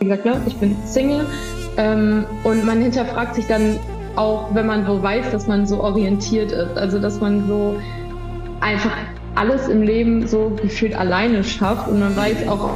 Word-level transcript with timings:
wie 0.00 0.06
gesagt, 0.06 0.24
ne, 0.24 0.40
ich 0.46 0.56
bin 0.56 0.74
Single 0.86 1.26
ähm, 1.76 2.24
und 2.42 2.64
man 2.64 2.80
hinterfragt 2.80 3.34
sich 3.34 3.46
dann 3.46 3.78
auch, 4.16 4.54
wenn 4.54 4.64
man 4.64 4.86
so 4.86 5.02
weiß, 5.02 5.30
dass 5.30 5.46
man 5.46 5.66
so 5.66 5.82
orientiert 5.82 6.52
ist. 6.52 6.78
Also 6.78 6.98
dass 6.98 7.20
man 7.20 7.46
so 7.46 7.76
einfach 8.60 8.96
alles 9.34 9.68
im 9.68 9.82
Leben 9.82 10.26
so 10.26 10.56
gefühlt 10.62 10.94
alleine 10.94 11.44
schafft 11.44 11.86
und 11.86 12.00
man 12.00 12.16
weiß 12.16 12.48
auch 12.48 12.70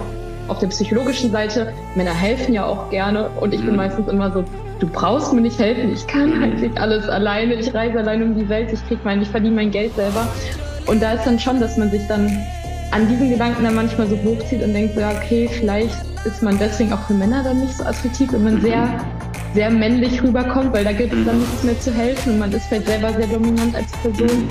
auf 0.48 0.58
der 0.58 0.66
psychologischen 0.66 1.30
Seite, 1.32 1.73
Männer 1.95 2.12
helfen 2.12 2.52
ja 2.52 2.66
auch 2.66 2.91
gerne 2.91 3.30
und 3.41 3.54
ich 3.54 3.62
bin 3.62 3.70
mhm. 3.70 3.77
meistens 3.77 4.06
immer 4.09 4.30
so, 4.30 4.45
du 4.80 4.86
brauchst 4.86 5.32
mir 5.32 5.41
nicht 5.41 5.59
helfen, 5.59 5.95
ich 5.95 6.06
kann 6.06 6.43
eigentlich 6.43 6.79
alles 6.79 7.09
alleine, 7.09 7.54
ich 7.54 7.72
reise 7.72 8.00
alleine 8.00 8.27
um 8.27 8.34
die 8.36 8.46
Welt, 8.50 8.70
ich 8.70 8.86
krieg 8.86 8.98
mein, 9.02 9.22
ich 9.22 9.29
verdiene 9.29 9.54
mein 9.54 9.70
Geld 9.70 9.96
selber. 9.96 10.29
Und 10.84 11.02
da 11.02 11.14
ist 11.14 11.25
dann 11.25 11.38
schon, 11.38 11.59
dass 11.59 11.79
man 11.79 11.91
sich 11.91 12.06
dann 12.06 12.30
an 12.91 13.09
diesen 13.09 13.30
Gedanken 13.30 13.64
dann 13.64 13.77
manchmal 13.77 14.09
so 14.09 14.18
hochzieht 14.22 14.62
und 14.62 14.75
denkt, 14.75 14.95
ja, 14.98 15.11
okay, 15.11 15.48
vielleicht 15.50 16.13
ist 16.25 16.43
man 16.43 16.59
deswegen 16.59 16.92
auch 16.92 17.06
für 17.06 17.14
Männer 17.14 17.42
dann 17.42 17.60
nicht 17.60 17.77
so 17.77 17.84
attraktiv, 17.84 18.33
wenn 18.33 18.45
man 18.45 18.60
sehr, 18.60 19.05
sehr 19.52 19.70
männlich 19.70 20.23
rüberkommt, 20.23 20.73
weil 20.73 20.84
da 20.84 20.92
gibt 20.92 21.12
es 21.12 21.24
dann 21.24 21.38
nichts 21.38 21.62
mehr 21.62 21.78
zu 21.78 21.92
helfen 21.92 22.34
und 22.34 22.38
man 22.38 22.52
ist 22.52 22.66
vielleicht 22.66 22.87
selber 22.87 23.12
sehr 23.12 23.27
dominant 23.27 23.77
als 23.77 23.92
Person. 23.92 24.48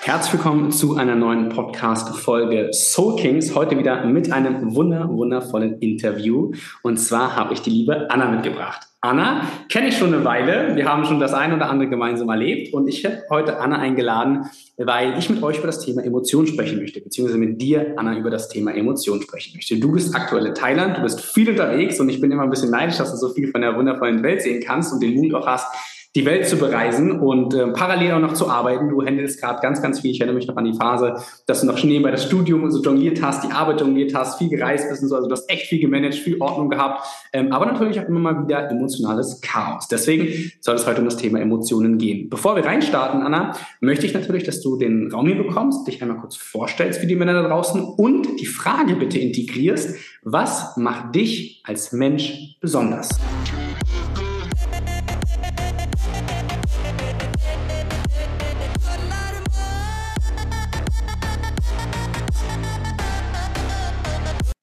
Herzlich 0.00 0.34
willkommen 0.34 0.70
zu 0.70 0.96
einer 0.96 1.14
neuen 1.14 1.48
Podcast-Folge 1.48 2.70
Soul 2.72 3.16
Kings. 3.16 3.54
Heute 3.54 3.78
wieder 3.78 4.04
mit 4.06 4.32
einem 4.32 4.74
wunder, 4.74 5.08
wundervollen 5.08 5.78
Interview. 5.80 6.52
Und 6.82 6.98
zwar 6.98 7.36
habe 7.36 7.54
ich 7.54 7.60
die 7.60 7.70
liebe 7.70 8.10
Anna 8.10 8.30
mitgebracht. 8.30 8.93
Anna 9.04 9.46
kenne 9.68 9.88
ich 9.88 9.98
schon 9.98 10.14
eine 10.14 10.24
Weile. 10.24 10.74
Wir 10.76 10.88
haben 10.88 11.04
schon 11.04 11.20
das 11.20 11.34
ein 11.34 11.52
oder 11.52 11.68
andere 11.68 11.90
gemeinsam 11.90 12.30
erlebt. 12.30 12.72
Und 12.72 12.88
ich 12.88 13.04
habe 13.04 13.22
heute 13.28 13.58
Anna 13.58 13.78
eingeladen, 13.78 14.46
weil 14.78 15.18
ich 15.18 15.28
mit 15.28 15.42
euch 15.42 15.58
über 15.58 15.66
das 15.66 15.80
Thema 15.80 16.02
Emotion 16.02 16.46
sprechen 16.46 16.78
möchte, 16.78 17.02
beziehungsweise 17.02 17.38
mit 17.38 17.60
dir, 17.60 17.92
Anna, 17.96 18.16
über 18.16 18.30
das 18.30 18.48
Thema 18.48 18.74
Emotion 18.74 19.20
sprechen 19.20 19.56
möchte. 19.56 19.78
Du 19.78 19.92
bist 19.92 20.14
aktuell 20.16 20.46
in 20.46 20.54
Thailand, 20.54 20.96
du 20.96 21.02
bist 21.02 21.20
viel 21.20 21.50
unterwegs 21.50 22.00
und 22.00 22.08
ich 22.08 22.18
bin 22.18 22.32
immer 22.32 22.44
ein 22.44 22.50
bisschen 22.50 22.70
neidisch, 22.70 22.96
dass 22.96 23.10
du 23.10 23.18
so 23.18 23.28
viel 23.34 23.50
von 23.50 23.60
der 23.60 23.76
wundervollen 23.76 24.22
Welt 24.22 24.40
sehen 24.40 24.62
kannst 24.64 24.90
und 24.90 25.02
den 25.02 25.16
Mut 25.16 25.34
auch 25.34 25.46
hast, 25.46 25.66
die 26.14 26.24
Welt 26.24 26.46
zu 26.46 26.56
bereisen 26.56 27.20
und 27.20 27.54
äh, 27.54 27.66
parallel 27.68 28.12
auch 28.12 28.20
noch 28.20 28.34
zu 28.34 28.48
arbeiten. 28.48 28.88
Du 28.88 29.04
handelst 29.04 29.40
gerade 29.40 29.60
ganz, 29.60 29.82
ganz 29.82 30.00
viel. 30.00 30.12
Ich 30.12 30.20
erinnere 30.20 30.36
mich 30.36 30.46
noch 30.46 30.56
an 30.56 30.64
die 30.64 30.74
Phase, 30.74 31.16
dass 31.46 31.62
du 31.62 31.66
noch 31.66 31.82
nebenbei 31.82 32.12
das 32.12 32.24
Studium 32.24 32.70
so 32.70 32.80
jongliert 32.80 33.20
hast, 33.20 33.42
die 33.42 33.50
Arbeit 33.50 33.80
jongliert 33.80 34.14
hast, 34.14 34.38
viel 34.38 34.48
gereist 34.48 34.88
bist 34.88 35.02
und 35.02 35.08
so. 35.08 35.16
Also 35.16 35.28
du 35.28 35.32
hast 35.32 35.50
echt 35.50 35.66
viel 35.66 35.80
gemanagt, 35.80 36.14
viel 36.14 36.40
Ordnung 36.40 36.70
gehabt, 36.70 37.04
ähm, 37.32 37.52
aber 37.52 37.66
natürlich 37.66 37.98
auch 37.98 38.04
immer 38.04 38.20
mal 38.20 38.44
wieder 38.44 38.70
emotionales 38.70 39.40
Chaos. 39.40 39.88
Deswegen 39.88 40.52
soll 40.60 40.76
es 40.76 40.86
heute 40.86 41.00
um 41.00 41.06
das 41.06 41.16
Thema 41.16 41.40
Emotionen 41.40 41.98
gehen. 41.98 42.28
Bevor 42.30 42.54
wir 42.54 42.64
reinstarten, 42.64 43.22
Anna, 43.22 43.52
möchte 43.80 44.06
ich 44.06 44.14
natürlich, 44.14 44.44
dass 44.44 44.60
du 44.60 44.76
den 44.76 45.10
Raum 45.12 45.26
hier 45.26 45.36
bekommst, 45.36 45.86
dich 45.88 46.00
einmal 46.00 46.18
kurz 46.18 46.36
vorstellst 46.36 47.00
für 47.00 47.06
die 47.06 47.16
Männer 47.16 47.34
da 47.34 47.48
draußen 47.48 47.82
und 47.82 48.40
die 48.40 48.46
Frage 48.46 48.94
bitte 48.94 49.18
integrierst, 49.18 49.96
was 50.22 50.76
macht 50.76 51.14
dich 51.14 51.60
als 51.64 51.92
Mensch 51.92 52.56
besonders? 52.60 53.08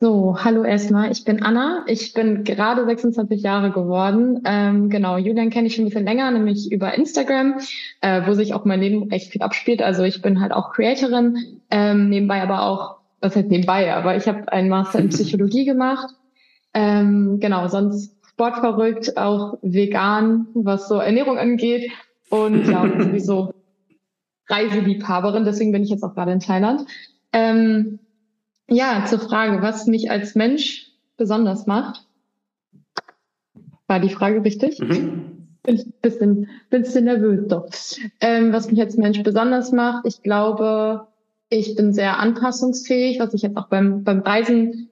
So, 0.03 0.35
hallo 0.43 0.63
erstmal. 0.63 1.11
Ich 1.11 1.25
bin 1.25 1.43
Anna. 1.43 1.83
Ich 1.85 2.13
bin 2.15 2.43
gerade 2.43 2.83
26 2.85 3.43
Jahre 3.43 3.69
geworden. 3.69 4.41
Ähm, 4.45 4.89
genau, 4.89 5.15
Julian 5.15 5.51
kenne 5.51 5.67
ich 5.67 5.75
schon 5.75 5.83
ein 5.83 5.89
bisschen 5.89 6.05
länger, 6.05 6.31
nämlich 6.31 6.71
über 6.71 6.95
Instagram, 6.95 7.59
äh, 8.01 8.25
wo 8.25 8.33
sich 8.33 8.55
auch 8.55 8.65
mein 8.65 8.81
Leben 8.81 9.11
recht 9.11 9.31
viel 9.31 9.43
abspielt. 9.43 9.83
Also 9.83 10.01
ich 10.01 10.23
bin 10.23 10.41
halt 10.41 10.53
auch 10.53 10.73
Creatorin, 10.73 11.61
ähm, 11.69 12.09
nebenbei 12.09 12.41
aber 12.41 12.63
auch, 12.63 12.95
was 13.19 13.35
heißt 13.35 13.51
nebenbei, 13.51 13.93
aber 13.93 14.15
ich 14.15 14.27
habe 14.27 14.51
einen 14.51 14.69
Master 14.69 14.97
in 14.97 15.09
Psychologie 15.09 15.65
gemacht. 15.65 16.15
Ähm, 16.73 17.37
genau, 17.39 17.67
sonst 17.67 18.17
sportverrückt, 18.27 19.17
auch 19.17 19.59
vegan, 19.61 20.47
was 20.55 20.87
so 20.87 20.95
Ernährung 20.95 21.37
angeht. 21.37 21.91
Und 22.31 22.67
ja, 22.67 22.89
sowieso 22.99 23.53
Reiseliebhaberin, 24.47 25.45
deswegen 25.45 25.71
bin 25.71 25.83
ich 25.83 25.91
jetzt 25.91 26.03
auch 26.03 26.15
gerade 26.15 26.31
in 26.31 26.39
Thailand. 26.39 26.87
Ähm, 27.33 27.99
ja, 28.71 29.05
zur 29.05 29.19
Frage, 29.19 29.61
was 29.61 29.85
mich 29.85 30.09
als 30.09 30.35
Mensch 30.35 30.87
besonders 31.17 31.67
macht. 31.67 32.05
War 33.87 33.99
die 33.99 34.09
Frage 34.09 34.43
richtig? 34.43 34.79
Mhm. 34.79 35.47
Bin 35.63 35.75
ich 35.75 35.85
ein 35.85 35.93
bisschen, 36.01 36.49
bisschen 36.69 37.03
nervös 37.05 37.47
doch. 37.47 37.69
Ähm, 38.21 38.53
was 38.53 38.71
mich 38.71 38.79
als 38.79 38.97
Mensch 38.97 39.21
besonders 39.21 39.71
macht, 39.71 40.07
ich 40.07 40.23
glaube, 40.23 41.07
ich 41.49 41.75
bin 41.75 41.93
sehr 41.93 42.17
anpassungsfähig, 42.17 43.19
was 43.19 43.33
ich 43.33 43.41
jetzt 43.41 43.57
auch 43.57 43.67
beim, 43.67 44.03
beim 44.03 44.21
Reisen 44.21 44.89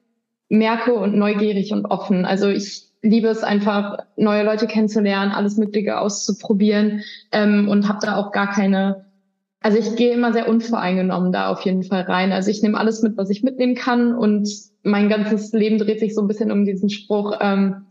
merke 0.50 0.94
und 0.94 1.16
neugierig 1.16 1.72
und 1.72 1.86
offen. 1.86 2.24
Also 2.26 2.48
ich 2.48 2.84
liebe 3.02 3.28
es 3.28 3.42
einfach, 3.42 3.98
neue 4.16 4.44
Leute 4.44 4.66
kennenzulernen, 4.66 5.32
alles 5.32 5.56
Mögliche 5.56 5.98
auszuprobieren 5.98 7.02
ähm, 7.32 7.68
und 7.68 7.88
habe 7.88 8.04
da 8.04 8.16
auch 8.16 8.30
gar 8.30 8.50
keine 8.50 9.06
also 9.60 9.78
ich 9.78 9.96
gehe 9.96 10.12
immer 10.12 10.32
sehr 10.32 10.48
unvoreingenommen 10.48 11.32
da 11.32 11.48
auf 11.48 11.62
jeden 11.62 11.82
Fall 11.82 12.02
rein. 12.02 12.32
Also 12.32 12.50
ich 12.50 12.62
nehme 12.62 12.78
alles 12.78 13.02
mit, 13.02 13.16
was 13.16 13.30
ich 13.30 13.42
mitnehmen 13.42 13.74
kann 13.74 14.14
und 14.14 14.48
mein 14.82 15.08
ganzes 15.08 15.52
Leben 15.52 15.78
dreht 15.78 16.00
sich 16.00 16.14
so 16.14 16.22
ein 16.22 16.28
bisschen 16.28 16.50
um 16.50 16.64
diesen 16.64 16.88
Spruch, 16.88 17.36
ähm, 17.40 17.86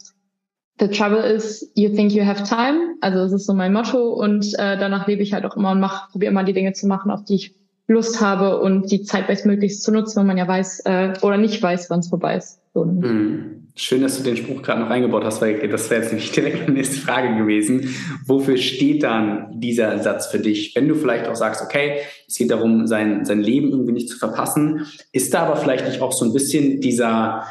The 0.79 0.87
trouble 0.87 1.19
is, 1.19 1.69
you 1.75 1.89
think 1.89 2.13
you 2.13 2.23
have 2.23 2.43
time. 2.43 2.95
Also 3.01 3.19
es 3.19 3.33
ist 3.33 3.45
so 3.45 3.53
mein 3.53 3.73
Motto 3.73 4.13
und 4.13 4.53
äh, 4.57 4.77
danach 4.77 5.07
lebe 5.07 5.21
ich 5.21 5.33
halt 5.33 5.43
auch 5.45 5.57
immer 5.57 5.71
und 5.71 5.81
mache, 5.81 6.09
probiere 6.09 6.31
immer 6.31 6.45
die 6.45 6.53
Dinge 6.53 6.71
zu 6.71 6.87
machen, 6.87 7.11
auf 7.11 7.25
die 7.25 7.35
ich 7.35 7.55
Lust 7.87 8.21
habe 8.21 8.61
und 8.61 8.89
die 8.89 9.03
Zeit 9.03 9.27
bestmöglichst 9.27 9.83
zu 9.83 9.91
nutzen, 9.91 10.19
wenn 10.19 10.27
man 10.27 10.37
ja 10.37 10.47
weiß 10.47 10.81
äh, 10.85 11.13
oder 11.21 11.37
nicht 11.37 11.61
weiß, 11.61 11.89
wann 11.89 11.99
es 11.99 12.07
vorbei 12.07 12.37
ist. 12.37 12.61
So. 12.73 12.85
Mhm. 12.85 13.58
Schön, 13.81 14.01
dass 14.01 14.17
du 14.17 14.23
den 14.23 14.35
Spruch 14.35 14.61
gerade 14.61 14.81
noch 14.81 14.89
eingebaut 14.89 15.23
hast, 15.23 15.41
weil 15.41 15.69
das 15.69 15.89
wäre 15.89 16.01
jetzt 16.01 16.11
nämlich 16.11 16.33
direkt 16.33 16.67
die 16.67 16.73
nächste 16.73 16.99
Frage 16.99 17.37
gewesen. 17.37 17.95
Wofür 18.25 18.57
steht 18.57 19.03
dann 19.03 19.57
dieser 19.57 19.97
Satz 19.99 20.27
für 20.27 20.39
dich? 20.39 20.75
Wenn 20.75 20.89
du 20.89 20.95
vielleicht 20.95 21.29
auch 21.29 21.35
sagst, 21.37 21.61
okay, 21.61 22.01
es 22.27 22.35
geht 22.35 22.51
darum, 22.51 22.87
sein, 22.87 23.23
sein 23.23 23.39
Leben 23.39 23.69
irgendwie 23.69 23.93
nicht 23.93 24.09
zu 24.09 24.17
verpassen, 24.17 24.85
ist 25.13 25.33
da 25.33 25.43
aber 25.43 25.55
vielleicht 25.55 25.87
nicht 25.87 26.01
auch 26.01 26.11
so 26.11 26.25
ein 26.25 26.33
bisschen 26.33 26.81
dieser 26.81 27.45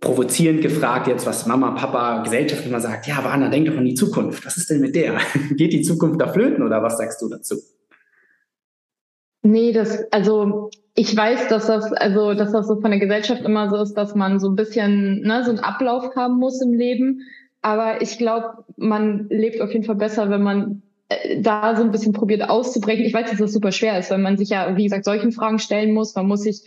provozierend 0.00 0.62
gefragt 0.62 1.08
jetzt, 1.08 1.26
was 1.26 1.44
Mama, 1.44 1.72
Papa, 1.72 2.22
Gesellschaft 2.22 2.64
immer 2.64 2.80
sagt, 2.80 3.06
ja, 3.06 3.18
aber 3.18 3.36
denk 3.50 3.66
doch 3.66 3.76
an 3.76 3.84
die 3.84 3.92
Zukunft. 3.92 4.46
Was 4.46 4.56
ist 4.56 4.70
denn 4.70 4.80
mit 4.80 4.94
der? 4.94 5.18
Geht 5.50 5.74
die 5.74 5.82
Zukunft 5.82 6.22
da 6.22 6.32
flöten 6.32 6.64
oder 6.64 6.82
was 6.82 6.96
sagst 6.96 7.20
du 7.20 7.28
dazu? 7.28 7.56
Nee, 9.42 9.72
das, 9.72 10.04
also 10.12 10.70
ich 10.94 11.16
weiß, 11.16 11.48
dass 11.48 11.66
das, 11.66 11.92
also, 11.92 12.34
dass 12.34 12.52
das 12.52 12.68
so 12.68 12.80
von 12.80 12.90
der 12.90 13.00
Gesellschaft 13.00 13.42
immer 13.42 13.70
so 13.70 13.76
ist, 13.76 13.94
dass 13.94 14.14
man 14.14 14.38
so 14.38 14.48
ein 14.48 14.56
bisschen, 14.56 15.22
ne, 15.22 15.44
so 15.44 15.50
einen 15.50 15.60
Ablauf 15.60 16.14
haben 16.16 16.38
muss 16.38 16.60
im 16.60 16.74
Leben. 16.74 17.20
Aber 17.62 18.02
ich 18.02 18.18
glaube, 18.18 18.64
man 18.76 19.28
lebt 19.30 19.60
auf 19.60 19.72
jeden 19.72 19.84
Fall 19.84 19.96
besser, 19.96 20.30
wenn 20.30 20.42
man 20.42 20.82
äh, 21.08 21.40
da 21.40 21.76
so 21.76 21.82
ein 21.82 21.90
bisschen 21.90 22.12
probiert 22.12 22.48
auszubrechen. 22.48 23.04
Ich 23.04 23.14
weiß, 23.14 23.30
dass 23.30 23.38
das 23.38 23.52
super 23.52 23.72
schwer 23.72 23.98
ist, 23.98 24.10
weil 24.10 24.18
man 24.18 24.36
sich 24.36 24.50
ja, 24.50 24.76
wie 24.76 24.84
gesagt, 24.84 25.04
solchen 25.04 25.32
Fragen 25.32 25.58
stellen 25.58 25.94
muss. 25.94 26.14
Man 26.14 26.26
muss 26.26 26.42
sich 26.42 26.62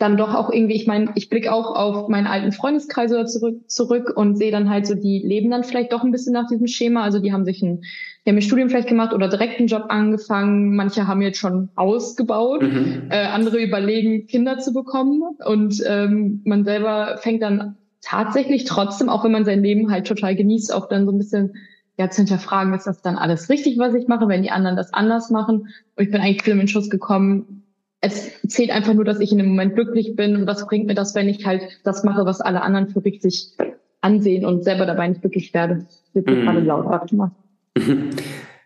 dann 0.00 0.16
doch 0.16 0.34
auch 0.34 0.50
irgendwie, 0.50 0.76
ich 0.76 0.86
meine, 0.86 1.12
ich 1.14 1.28
blicke 1.28 1.52
auch 1.52 1.76
auf 1.76 2.08
meinen 2.08 2.26
alten 2.26 2.52
Freundeskreis 2.52 3.12
oder 3.12 3.26
zurück, 3.26 3.70
zurück 3.70 4.10
und 4.16 4.36
sehe 4.36 4.50
dann 4.50 4.70
halt 4.70 4.86
so, 4.86 4.94
die 4.94 5.18
leben 5.18 5.50
dann 5.50 5.62
vielleicht 5.62 5.92
doch 5.92 6.02
ein 6.02 6.10
bisschen 6.10 6.32
nach 6.32 6.46
diesem 6.48 6.66
Schema. 6.66 7.02
Also 7.02 7.18
die 7.18 7.34
haben 7.34 7.44
sich 7.44 7.60
ein, 7.60 7.82
die 8.24 8.30
haben 8.30 8.36
ihr 8.36 8.42
Studium 8.42 8.70
vielleicht 8.70 8.88
gemacht 8.88 9.12
oder 9.12 9.28
direkt 9.28 9.58
einen 9.58 9.68
Job 9.68 9.84
angefangen. 9.90 10.74
Manche 10.74 11.06
haben 11.06 11.20
jetzt 11.20 11.38
schon 11.38 11.68
ausgebaut, 11.74 12.62
mhm. 12.62 13.08
äh, 13.10 13.26
andere 13.26 13.62
überlegen, 13.62 14.26
Kinder 14.26 14.58
zu 14.58 14.72
bekommen. 14.72 15.22
Und 15.44 15.82
ähm, 15.86 16.40
man 16.46 16.64
selber 16.64 17.18
fängt 17.18 17.42
dann 17.42 17.76
tatsächlich 18.00 18.64
trotzdem, 18.64 19.10
auch 19.10 19.22
wenn 19.22 19.32
man 19.32 19.44
sein 19.44 19.62
Leben 19.62 19.90
halt 19.90 20.06
total 20.06 20.34
genießt, 20.34 20.72
auch 20.72 20.88
dann 20.88 21.04
so 21.04 21.12
ein 21.12 21.18
bisschen 21.18 21.52
ja, 21.98 22.08
zu 22.08 22.22
hinterfragen, 22.22 22.72
ist 22.72 22.86
das 22.86 23.02
dann 23.02 23.16
alles 23.16 23.50
richtig, 23.50 23.76
was 23.76 23.92
ich 23.92 24.08
mache, 24.08 24.28
wenn 24.28 24.42
die 24.42 24.50
anderen 24.50 24.76
das 24.76 24.94
anders 24.94 25.28
machen? 25.28 25.68
Und 25.96 26.04
ich 26.04 26.10
bin 26.10 26.22
eigentlich 26.22 26.42
viel 26.42 26.58
im 26.58 26.66
Schuss 26.66 26.88
gekommen, 26.88 27.59
es 28.00 28.30
zählt 28.48 28.70
einfach 28.70 28.94
nur, 28.94 29.04
dass 29.04 29.20
ich 29.20 29.32
in 29.32 29.38
dem 29.38 29.48
Moment 29.48 29.74
glücklich 29.74 30.16
bin 30.16 30.36
und 30.36 30.46
was 30.46 30.66
bringt 30.66 30.86
mir 30.86 30.94
das, 30.94 31.14
wenn 31.14 31.28
ich 31.28 31.44
halt 31.44 31.62
das 31.84 32.02
mache, 32.02 32.24
was 32.24 32.40
alle 32.40 32.62
anderen 32.62 32.88
für 32.88 33.04
richtig 33.04 33.56
ansehen 34.00 34.46
und 34.46 34.64
selber 34.64 34.86
dabei 34.86 35.08
nicht 35.08 35.20
glücklich 35.20 35.52
werde. 35.52 35.86
Das 36.14 36.24
wird 36.26 36.28
mhm. 36.28 36.42
gerade 36.42 36.60
laut, 36.60 36.86
warte 36.86 37.14
mal. 37.14 37.30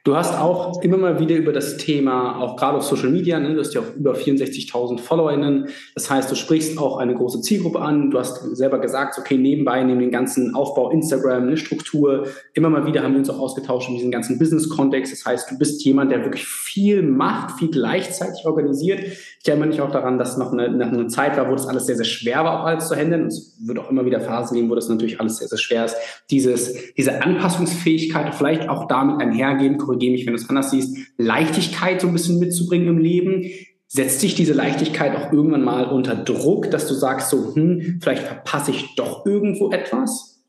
Du 0.05 0.15
hast 0.15 0.39
auch 0.39 0.83
immer 0.83 0.99
mal 0.99 1.19
wieder 1.19 1.35
über 1.35 1.51
das 1.51 1.79
Thema, 1.79 2.39
auch 2.39 2.57
gerade 2.57 2.77
auf 2.77 2.83
Social 2.85 3.09
Media, 3.09 3.41
ne, 3.41 3.55
du 3.55 3.61
hast 3.61 3.73
ja 3.73 3.81
auch 3.81 3.97
über 3.97 4.13
64.000 4.13 4.99
FollowerInnen. 4.99 5.69
Das 5.95 6.11
heißt, 6.11 6.31
du 6.31 6.35
sprichst 6.35 6.77
auch 6.77 6.99
eine 6.99 7.15
große 7.15 7.41
Zielgruppe 7.41 7.81
an. 7.81 8.11
Du 8.11 8.19
hast 8.19 8.43
selber 8.55 8.81
gesagt, 8.81 9.19
okay, 9.19 9.39
nebenbei, 9.39 9.83
neben 9.83 10.01
dem 10.01 10.11
ganzen 10.11 10.55
Aufbau 10.55 10.91
Instagram, 10.91 11.45
eine 11.45 11.57
Struktur, 11.57 12.27
immer 12.53 12.69
mal 12.69 12.87
wieder 12.87 13.03
haben 13.03 13.13
wir 13.13 13.21
uns 13.21 13.31
auch 13.31 13.39
ausgetauscht 13.39 13.89
in 13.89 13.95
diesem 13.95 14.11
ganzen 14.11 14.39
Business-Kontext. 14.39 15.11
Das 15.11 15.25
heißt, 15.25 15.51
du 15.51 15.59
bist 15.59 15.83
jemand, 15.87 16.13
der 16.13 16.23
wirklich 16.23 16.47
viel 16.47 17.01
macht, 17.01 17.59
viel 17.59 17.71
gleichzeitig 17.71 18.45
organisiert. 18.45 19.01
Ich 19.01 19.49
erinnere 19.49 19.69
mich 19.69 19.81
auch 19.81 19.91
daran, 19.91 20.19
dass 20.19 20.37
noch 20.37 20.53
eine, 20.53 20.69
noch 20.71 20.89
eine 20.89 21.07
Zeit 21.07 21.39
war, 21.39 21.49
wo 21.49 21.53
das 21.53 21.67
alles 21.67 21.87
sehr, 21.87 21.97
sehr 21.97 22.05
schwer 22.05 22.45
war, 22.45 22.61
auch 22.61 22.67
alles 22.67 22.89
zu 22.89 22.95
handeln. 22.95 23.29
Es 23.29 23.57
wird 23.59 23.79
auch 23.79 23.91
immer 23.91 24.05
wieder 24.05 24.21
Phasen 24.21 24.55
geben, 24.55 24.69
wo 24.69 24.75
das 24.75 24.91
natürlich 24.91 25.19
alles 25.19 25.39
sehr, 25.39 25.49
sehr 25.49 25.57
schwer 25.57 25.87
ist. 25.87 25.97
Dieses, 26.31 26.93
diese 26.95 27.23
Anpassungsfähigkeit, 27.23 28.35
vielleicht 28.35 28.69
auch 28.69 28.87
damit 28.87 29.23
einhergehend, 29.23 29.79
korrigiere 29.95 30.13
mich, 30.13 30.27
wenn 30.27 30.35
du 30.35 30.41
es 30.41 30.49
anders 30.49 30.71
siehst, 30.71 30.97
Leichtigkeit 31.17 32.01
so 32.01 32.09
ein 32.09 32.13
bisschen 32.13 32.39
mitzubringen 32.39 32.89
im 32.89 32.99
Leben. 32.99 33.45
Setzt 33.87 34.21
sich 34.21 34.35
diese 34.35 34.55
Leichtigkeit 34.55 35.15
auch 35.17 35.33
irgendwann 35.33 35.63
mal 35.63 35.85
unter 35.85 36.17
Druck, 36.17 36.71
dass 36.71 36.89
du 36.89 36.95
sagst, 36.95 37.31
so, 37.31 37.55
hm, 37.55 38.01
vielleicht 38.03 38.25
verpasse 38.25 38.73
ich 38.73 38.95
doch 38.97 39.25
irgendwo 39.25 39.71
etwas? 39.71 40.43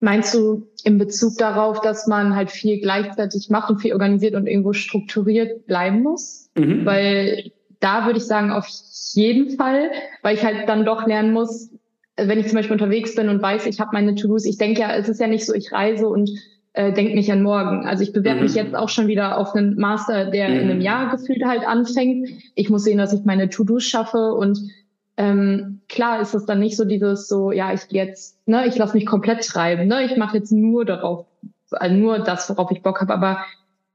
Meinst 0.00 0.34
du 0.34 0.68
in 0.84 0.98
Bezug 0.98 1.38
darauf, 1.38 1.80
dass 1.80 2.06
man 2.06 2.36
halt 2.36 2.50
viel 2.50 2.80
gleichzeitig 2.80 3.48
macht 3.50 3.70
und 3.70 3.80
viel 3.80 3.92
organisiert 3.92 4.34
und 4.34 4.46
irgendwo 4.46 4.72
strukturiert 4.72 5.66
bleiben 5.66 6.02
muss? 6.02 6.50
Mhm. 6.56 6.84
Weil 6.84 7.50
da 7.80 8.06
würde 8.06 8.18
ich 8.18 8.26
sagen, 8.26 8.50
auf 8.50 8.68
jeden 9.14 9.56
Fall, 9.56 9.90
weil 10.22 10.36
ich 10.36 10.44
halt 10.44 10.68
dann 10.68 10.84
doch 10.84 11.06
lernen 11.06 11.32
muss, 11.32 11.70
wenn 12.16 12.38
ich 12.38 12.46
zum 12.46 12.56
Beispiel 12.56 12.74
unterwegs 12.74 13.14
bin 13.14 13.28
und 13.28 13.40
weiß, 13.40 13.66
ich 13.66 13.80
habe 13.80 13.90
meine 13.92 14.14
To-Dos, 14.14 14.44
ich 14.44 14.58
denke 14.58 14.80
ja, 14.80 14.94
es 14.94 15.08
ist 15.08 15.20
ja 15.20 15.28
nicht 15.28 15.46
so, 15.46 15.54
ich 15.54 15.72
reise 15.72 16.08
und 16.08 16.30
äh, 16.78 16.92
denke 16.92 17.14
nicht 17.14 17.32
an 17.32 17.42
morgen. 17.42 17.86
Also 17.86 18.04
ich 18.04 18.12
bewerbe 18.12 18.38
mhm. 18.38 18.44
mich 18.44 18.54
jetzt 18.54 18.76
auch 18.76 18.88
schon 18.88 19.08
wieder 19.08 19.36
auf 19.36 19.52
einen 19.52 19.74
Master, 19.76 20.26
der 20.30 20.48
mhm. 20.48 20.54
in 20.54 20.60
einem 20.60 20.76
mhm. 20.76 20.84
Jahr 20.84 21.10
gefühlt 21.10 21.44
halt 21.44 21.66
anfängt. 21.66 22.28
Ich 22.54 22.70
muss 22.70 22.84
sehen, 22.84 22.98
dass 22.98 23.12
ich 23.12 23.24
meine 23.24 23.48
To-Dos 23.48 23.82
schaffe 23.82 24.32
und 24.34 24.60
ähm, 25.16 25.80
klar 25.88 26.20
ist 26.20 26.34
es 26.34 26.46
dann 26.46 26.60
nicht 26.60 26.76
so 26.76 26.84
dieses 26.84 27.26
so, 27.26 27.50
ja, 27.50 27.72
ich 27.72 27.80
jetzt, 27.90 28.38
ne, 28.46 28.68
ich 28.68 28.76
lasse 28.76 28.96
mich 28.96 29.06
komplett 29.06 29.44
treiben, 29.44 29.88
ne, 29.88 30.04
ich 30.04 30.16
mache 30.16 30.36
jetzt 30.36 30.52
nur 30.52 30.84
darauf, 30.84 31.26
also 31.72 31.96
nur 31.96 32.20
das, 32.20 32.48
worauf 32.48 32.70
ich 32.70 32.82
Bock 32.82 33.00
habe, 33.00 33.12
aber 33.12 33.38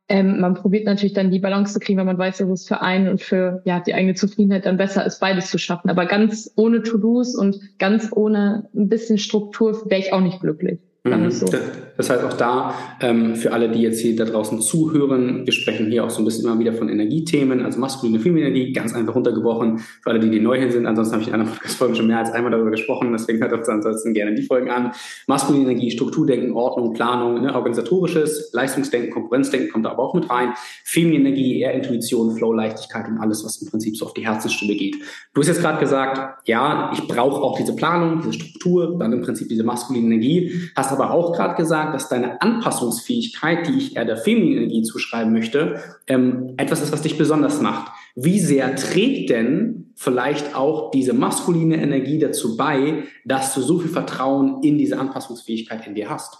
ähm, 0.09 0.41
man 0.41 0.53
probiert 0.53 0.85
natürlich 0.85 1.13
dann 1.13 1.31
die 1.31 1.39
Balance 1.39 1.71
zu 1.71 1.79
kriegen, 1.79 1.97
wenn 1.99 2.05
man 2.05 2.17
weiß, 2.17 2.39
dass 2.39 2.49
es 2.49 2.67
für 2.67 2.81
einen 2.81 3.07
und 3.07 3.21
für 3.21 3.61
ja 3.63 3.79
die 3.79 3.93
eigene 3.93 4.15
Zufriedenheit 4.15 4.65
dann 4.65 4.75
besser 4.75 5.05
ist, 5.05 5.21
beides 5.21 5.49
zu 5.49 5.57
schaffen. 5.57 5.89
Aber 5.89 6.05
ganz 6.05 6.51
ohne 6.57 6.83
To-Dos 6.83 7.33
und 7.33 7.61
ganz 7.79 8.09
ohne 8.11 8.67
ein 8.75 8.89
bisschen 8.89 9.17
Struktur 9.17 9.89
wäre 9.89 10.01
ich 10.01 10.11
auch 10.11 10.19
nicht 10.19 10.41
glücklich. 10.41 10.79
Mhm. 11.03 11.31
So. 11.31 11.45
Das 11.45 11.61
heißt 12.09 12.23
auch 12.23 12.33
da, 12.33 12.73
ähm, 13.01 13.35
für 13.35 13.53
alle, 13.53 13.69
die 13.69 13.81
jetzt 13.81 13.99
hier 13.99 14.15
da 14.15 14.25
draußen 14.25 14.61
zuhören, 14.61 15.45
wir 15.45 15.53
sprechen 15.53 15.91
hier 15.91 16.03
auch 16.03 16.09
so 16.09 16.21
ein 16.21 16.25
bisschen 16.25 16.45
immer 16.45 16.57
wieder 16.57 16.73
von 16.73 16.89
Energiethemen, 16.89 17.63
also 17.63 17.79
maskuline, 17.79 18.19
feminine 18.19 18.49
Energie, 18.49 18.73
ganz 18.73 18.95
einfach 18.95 19.13
runtergebrochen, 19.13 19.77
für 19.77 20.09
alle, 20.09 20.19
die, 20.19 20.31
die 20.31 20.39
neu 20.39 20.57
hier 20.57 20.71
sind. 20.71 20.87
Ansonsten 20.87 21.13
habe 21.13 21.21
ich 21.21 21.27
in 21.27 21.35
anderen 21.35 21.53
Podcast-Folgen 21.53 21.95
schon 21.97 22.07
mehr 22.07 22.17
als 22.17 22.31
einmal 22.31 22.51
darüber 22.51 22.71
gesprochen, 22.71 23.11
deswegen 23.11 23.39
hört 23.41 23.53
euch 23.53 23.67
ansonsten 23.69 24.13
gerne 24.13 24.33
die 24.33 24.41
Folgen 24.41 24.71
an. 24.71 24.91
Maskuline 25.27 25.69
Energie, 25.69 25.91
Strukturdenken, 25.91 26.53
Ordnung, 26.53 26.93
Planung, 26.93 27.41
ne, 27.41 27.53
organisatorisches, 27.53 28.51
Leistungsdenken, 28.53 29.11
Konkurrenzdenken 29.11 29.71
kommt 29.71 29.85
da 29.85 29.91
aber 29.91 30.03
auch 30.03 30.15
mit 30.15 30.29
rein. 30.29 30.53
Feminine 30.83 31.29
Energie, 31.29 31.59
eher 31.59 31.73
Intuition, 31.73 32.35
Flow, 32.35 32.53
Leichtigkeit 32.53 33.07
und 33.07 33.19
alles, 33.19 33.45
was 33.45 33.61
im 33.61 33.69
Prinzip 33.69 33.97
so 33.97 34.05
auf 34.05 34.13
die 34.13 34.25
Herzensstimme 34.25 34.75
geht. 34.75 34.97
Du 35.33 35.41
hast 35.41 35.47
jetzt 35.47 35.61
gerade 35.61 35.79
gesagt, 35.79 36.47
ja, 36.47 36.91
ich 36.93 37.07
brauche 37.07 37.41
auch 37.41 37.57
diese 37.57 37.75
Planung, 37.75 38.21
diese 38.21 38.33
Struktur, 38.33 38.97
dann 38.97 39.13
im 39.13 39.21
Prinzip 39.21 39.47
diese 39.47 39.63
maskuline 39.63 40.07
Energie, 40.07 40.69
hast 40.75 40.91
aber 40.91 41.11
auch 41.11 41.33
gerade 41.33 41.55
gesagt, 41.55 41.82
dass 41.91 42.09
deine 42.09 42.41
Anpassungsfähigkeit, 42.41 43.67
die 43.67 43.77
ich 43.77 43.95
eher 43.95 44.05
der 44.05 44.17
femininen 44.17 44.63
Energie 44.63 44.83
zuschreiben 44.83 45.33
möchte, 45.33 45.79
ähm, 46.07 46.53
etwas 46.57 46.81
ist, 46.81 46.91
was 46.91 47.01
dich 47.01 47.17
besonders 47.17 47.61
macht. 47.61 47.91
Wie 48.15 48.39
sehr 48.39 48.75
trägt 48.75 49.29
denn 49.29 49.93
vielleicht 49.95 50.55
auch 50.55 50.91
diese 50.91 51.13
maskuline 51.13 51.81
Energie 51.81 52.19
dazu 52.19 52.57
bei, 52.57 53.03
dass 53.25 53.53
du 53.53 53.61
so 53.61 53.79
viel 53.79 53.89
Vertrauen 53.89 54.61
in 54.61 54.77
diese 54.77 54.99
Anpassungsfähigkeit 54.99 55.87
in 55.87 55.95
dir 55.95 56.09
hast? 56.09 56.37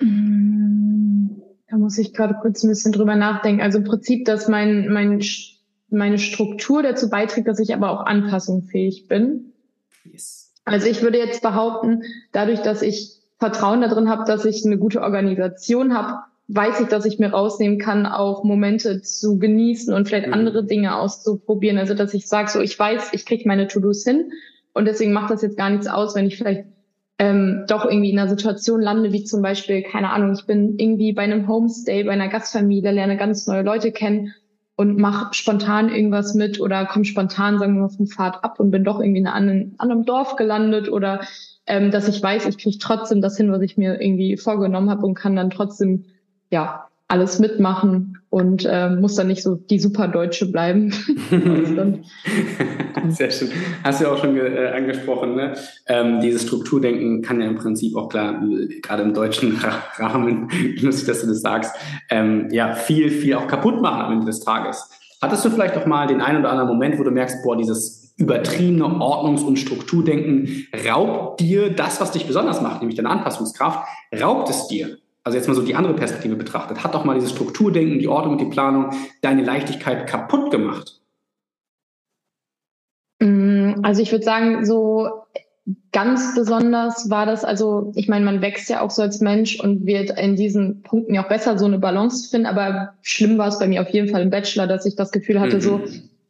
Mm, 0.00 1.28
da 1.68 1.76
muss 1.78 1.96
ich 1.98 2.12
gerade 2.12 2.34
kurz 2.40 2.62
ein 2.62 2.68
bisschen 2.68 2.92
drüber 2.92 3.16
nachdenken. 3.16 3.62
Also 3.62 3.78
im 3.78 3.84
Prinzip, 3.84 4.24
dass 4.24 4.48
mein, 4.48 4.92
mein, 4.92 5.22
meine 5.88 6.18
Struktur 6.18 6.82
dazu 6.82 7.08
beiträgt, 7.08 7.48
dass 7.48 7.60
ich 7.60 7.74
aber 7.74 7.90
auch 7.90 8.04
anpassungsfähig 8.04 9.08
bin. 9.08 9.52
Yes. 10.04 10.41
Also 10.64 10.86
ich 10.86 11.02
würde 11.02 11.18
jetzt 11.18 11.42
behaupten, 11.42 12.02
dadurch, 12.32 12.60
dass 12.60 12.82
ich 12.82 13.16
Vertrauen 13.38 13.80
darin 13.80 14.08
habe, 14.08 14.24
dass 14.24 14.44
ich 14.44 14.64
eine 14.64 14.78
gute 14.78 15.02
Organisation 15.02 15.94
habe, 15.94 16.20
weiß 16.48 16.80
ich, 16.80 16.88
dass 16.88 17.04
ich 17.04 17.18
mir 17.18 17.30
rausnehmen 17.30 17.78
kann, 17.78 18.06
auch 18.06 18.44
Momente 18.44 19.02
zu 19.02 19.38
genießen 19.38 19.92
und 19.92 20.06
vielleicht 20.06 20.28
mhm. 20.28 20.34
andere 20.34 20.64
Dinge 20.64 20.96
auszuprobieren. 20.96 21.78
Also 21.78 21.94
dass 21.94 22.14
ich 22.14 22.28
sage, 22.28 22.50
so 22.50 22.60
ich 22.60 22.78
weiß, 22.78 23.10
ich 23.12 23.26
kriege 23.26 23.48
meine 23.48 23.66
To-Dos 23.68 24.04
hin 24.04 24.30
und 24.72 24.84
deswegen 24.84 25.12
macht 25.12 25.30
das 25.30 25.42
jetzt 25.42 25.56
gar 25.56 25.70
nichts 25.70 25.86
aus, 25.86 26.14
wenn 26.14 26.26
ich 26.26 26.36
vielleicht 26.36 26.64
ähm, 27.18 27.64
doch 27.68 27.84
irgendwie 27.84 28.10
in 28.10 28.18
einer 28.18 28.28
Situation 28.28 28.80
lande, 28.80 29.12
wie 29.12 29.24
zum 29.24 29.42
Beispiel, 29.42 29.82
keine 29.82 30.10
Ahnung, 30.10 30.34
ich 30.34 30.46
bin 30.46 30.78
irgendwie 30.78 31.12
bei 31.12 31.22
einem 31.22 31.48
Homestay, 31.48 32.04
bei 32.04 32.12
einer 32.12 32.28
Gastfamilie, 32.28 32.90
lerne 32.90 33.16
ganz 33.16 33.46
neue 33.46 33.62
Leute 33.62 33.92
kennen 33.92 34.34
und 34.76 34.98
mach 34.98 35.34
spontan 35.34 35.88
irgendwas 35.88 36.34
mit 36.34 36.60
oder 36.60 36.86
komm 36.86 37.04
spontan, 37.04 37.58
sagen 37.58 37.74
wir 37.74 37.82
mal, 37.82 37.88
vom 37.88 38.06
Pfad 38.06 38.42
ab 38.42 38.58
und 38.58 38.70
bin 38.70 38.84
doch 38.84 39.00
irgendwie 39.00 39.20
in 39.20 39.26
einem 39.26 39.74
anderen 39.78 40.04
Dorf 40.04 40.36
gelandet 40.36 40.90
oder 40.90 41.20
ähm, 41.66 41.90
dass 41.90 42.08
ich 42.08 42.22
weiß, 42.22 42.46
ich 42.46 42.58
kriege 42.58 42.78
trotzdem 42.78 43.20
das 43.20 43.36
hin, 43.36 43.52
was 43.52 43.62
ich 43.62 43.76
mir 43.76 44.00
irgendwie 44.00 44.36
vorgenommen 44.36 44.90
habe 44.90 45.06
und 45.06 45.14
kann 45.14 45.36
dann 45.36 45.50
trotzdem 45.50 46.06
ja 46.50 46.88
alles 47.12 47.38
mitmachen 47.38 48.18
und 48.30 48.64
äh, 48.64 48.88
muss 48.88 49.16
dann 49.16 49.26
nicht 49.26 49.42
so 49.42 49.56
die 49.56 49.78
super 49.78 50.08
Deutsche 50.08 50.50
bleiben. 50.50 50.90
Sehr 53.08 53.30
schön. 53.30 53.50
Hast 53.84 54.00
du 54.00 54.04
ja 54.04 54.12
auch 54.12 54.18
schon 54.18 54.34
äh, 54.34 54.72
angesprochen, 54.74 55.34
ne? 55.34 55.52
Ähm, 55.86 56.20
dieses 56.20 56.44
Strukturdenken 56.44 57.20
kann 57.20 57.42
ja 57.42 57.48
im 57.48 57.56
Prinzip 57.56 57.94
auch 57.96 58.08
klar, 58.08 58.42
gerade 58.80 59.02
im 59.02 59.12
deutschen 59.12 59.58
Rahmen, 59.96 60.48
lustig, 60.80 61.06
dass 61.06 61.20
du 61.20 61.26
das 61.26 61.42
sagst, 61.42 61.76
ähm, 62.08 62.48
ja, 62.50 62.74
viel, 62.74 63.10
viel 63.10 63.34
auch 63.34 63.46
kaputt 63.46 63.82
machen 63.82 64.00
am 64.00 64.12
Ende 64.12 64.26
des 64.26 64.40
Tages. 64.40 64.88
Hattest 65.20 65.44
du 65.44 65.50
vielleicht 65.50 65.76
auch 65.76 65.84
mal 65.84 66.06
den 66.06 66.22
einen 66.22 66.38
oder 66.38 66.50
anderen 66.50 66.70
Moment, 66.70 66.98
wo 66.98 67.02
du 67.02 67.10
merkst, 67.10 67.44
boah, 67.44 67.58
dieses 67.58 68.14
übertriebene 68.16 68.84
Ordnungs- 68.84 69.42
und 69.42 69.58
Strukturdenken 69.58 70.66
raubt 70.88 71.40
dir 71.40 71.68
das, 71.68 72.00
was 72.00 72.12
dich 72.12 72.26
besonders 72.26 72.62
macht, 72.62 72.80
nämlich 72.80 72.96
deine 72.96 73.10
Anpassungskraft, 73.10 73.86
raubt 74.18 74.48
es 74.48 74.68
dir 74.68 74.96
also 75.24 75.38
jetzt 75.38 75.46
mal 75.48 75.54
so 75.54 75.62
die 75.62 75.74
andere 75.74 75.94
Perspektive 75.94 76.36
betrachtet, 76.36 76.82
hat 76.82 76.94
doch 76.94 77.04
mal 77.04 77.14
dieses 77.14 77.30
Strukturdenken, 77.30 77.98
die 77.98 78.08
Ordnung 78.08 78.32
und 78.32 78.40
die 78.40 78.50
Planung 78.50 78.90
deine 79.20 79.42
Leichtigkeit 79.42 80.06
kaputt 80.06 80.50
gemacht? 80.50 81.00
Mm, 83.20 83.74
also 83.82 84.02
ich 84.02 84.10
würde 84.10 84.24
sagen, 84.24 84.64
so 84.64 85.08
ganz 85.92 86.34
besonders 86.34 87.08
war 87.08 87.26
das, 87.26 87.44
also 87.44 87.92
ich 87.94 88.08
meine, 88.08 88.24
man 88.24 88.42
wächst 88.42 88.68
ja 88.68 88.80
auch 88.80 88.90
so 88.90 89.02
als 89.02 89.20
Mensch 89.20 89.60
und 89.60 89.86
wird 89.86 90.18
in 90.18 90.34
diesen 90.34 90.82
Punkten 90.82 91.14
ja 91.14 91.24
auch 91.24 91.28
besser 91.28 91.56
so 91.56 91.66
eine 91.66 91.78
Balance 91.78 92.28
finden, 92.28 92.46
aber 92.46 92.94
schlimm 93.02 93.38
war 93.38 93.48
es 93.48 93.60
bei 93.60 93.68
mir 93.68 93.82
auf 93.82 93.90
jeden 93.90 94.08
Fall 94.08 94.22
im 94.22 94.30
Bachelor, 94.30 94.66
dass 94.66 94.86
ich 94.86 94.96
das 94.96 95.12
Gefühl 95.12 95.38
hatte, 95.38 95.56
mhm. 95.56 95.60
so 95.60 95.80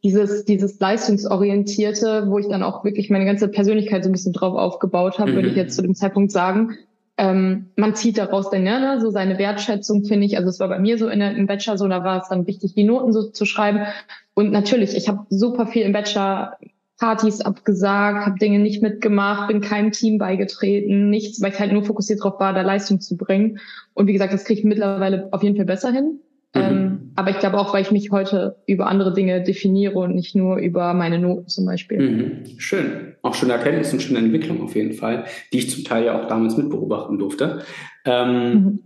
dieses, 0.03 0.45
dieses 0.45 0.79
leistungsorientierte, 0.79 2.25
wo 2.27 2.37
ich 2.37 2.47
dann 2.47 2.61
auch 2.61 2.83
wirklich 2.83 3.09
meine 3.09 3.25
ganze 3.25 3.47
Persönlichkeit 3.47 4.03
so 4.03 4.09
ein 4.09 4.11
bisschen 4.11 4.33
drauf 4.33 4.55
aufgebaut 4.55 5.17
habe, 5.17 5.31
mhm. 5.31 5.35
würde 5.35 5.47
ich 5.47 5.55
jetzt 5.55 5.75
zu 5.75 5.81
dem 5.81 5.95
Zeitpunkt 5.95 6.31
sagen, 6.31 6.77
ähm, 7.17 7.71
man 7.75 7.95
zieht 7.95 8.17
daraus 8.17 8.49
dann 8.49 8.65
ja, 8.65 8.79
ne, 8.79 8.99
so 8.99 9.11
seine 9.11 9.37
Wertschätzung, 9.37 10.03
finde 10.03 10.25
ich. 10.25 10.37
Also 10.37 10.49
es 10.49 10.59
war 10.59 10.67
bei 10.67 10.79
mir 10.79 10.97
so 10.97 11.07
in 11.07 11.21
im 11.21 11.47
Bachelor 11.47 11.77
so, 11.77 11.87
da 11.87 12.03
war 12.03 12.21
es 12.21 12.29
dann 12.29 12.47
wichtig, 12.47 12.73
die 12.73 12.83
Noten 12.83 13.13
so 13.13 13.29
zu 13.29 13.45
schreiben. 13.45 13.85
Und 14.33 14.51
natürlich, 14.51 14.95
ich 14.95 15.07
habe 15.07 15.25
super 15.29 15.67
viel 15.67 15.83
im 15.83 15.93
Bachelor 15.93 16.57
Partys 16.99 17.41
abgesagt, 17.41 18.25
habe 18.25 18.39
Dinge 18.39 18.59
nicht 18.59 18.81
mitgemacht, 18.81 19.47
bin 19.47 19.61
keinem 19.61 19.91
Team 19.91 20.17
beigetreten, 20.17 21.09
nichts, 21.09 21.41
weil 21.41 21.51
ich 21.51 21.59
halt 21.59 21.73
nur 21.73 21.83
fokussiert 21.83 22.19
darauf 22.23 22.39
war, 22.39 22.53
da 22.53 22.61
Leistung 22.61 23.01
zu 23.01 23.17
bringen. 23.17 23.59
Und 23.93 24.07
wie 24.07 24.13
gesagt, 24.13 24.33
das 24.33 24.45
kriege 24.45 24.59
ich 24.59 24.65
mittlerweile 24.65 25.27
auf 25.31 25.43
jeden 25.43 25.55
Fall 25.55 25.65
besser 25.65 25.91
hin. 25.91 26.19
Mhm. 26.55 26.61
Ähm, 26.61 27.11
aber 27.15 27.29
ich 27.31 27.39
glaube 27.39 27.57
auch, 27.57 27.73
weil 27.73 27.81
ich 27.81 27.91
mich 27.91 28.11
heute 28.11 28.57
über 28.67 28.87
andere 28.87 29.13
Dinge 29.13 29.43
definiere 29.43 29.99
und 29.99 30.15
nicht 30.15 30.35
nur 30.35 30.57
über 30.57 30.93
meine 30.93 31.19
Noten 31.19 31.47
zum 31.47 31.65
Beispiel. 31.65 31.99
Mhm. 31.99 32.59
Schön. 32.59 33.15
Auch 33.21 33.35
schöne 33.35 33.53
Erkenntnis 33.53 33.93
und 33.93 34.01
schöne 34.01 34.19
Entwicklung 34.19 34.61
auf 34.61 34.75
jeden 34.75 34.93
Fall, 34.93 35.25
die 35.51 35.59
ich 35.59 35.69
zum 35.69 35.83
Teil 35.83 36.05
ja 36.05 36.21
auch 36.21 36.27
damals 36.27 36.57
mitbeobachten 36.57 37.17
durfte. 37.17 37.61
Ähm, 38.05 38.53
mhm. 38.53 38.79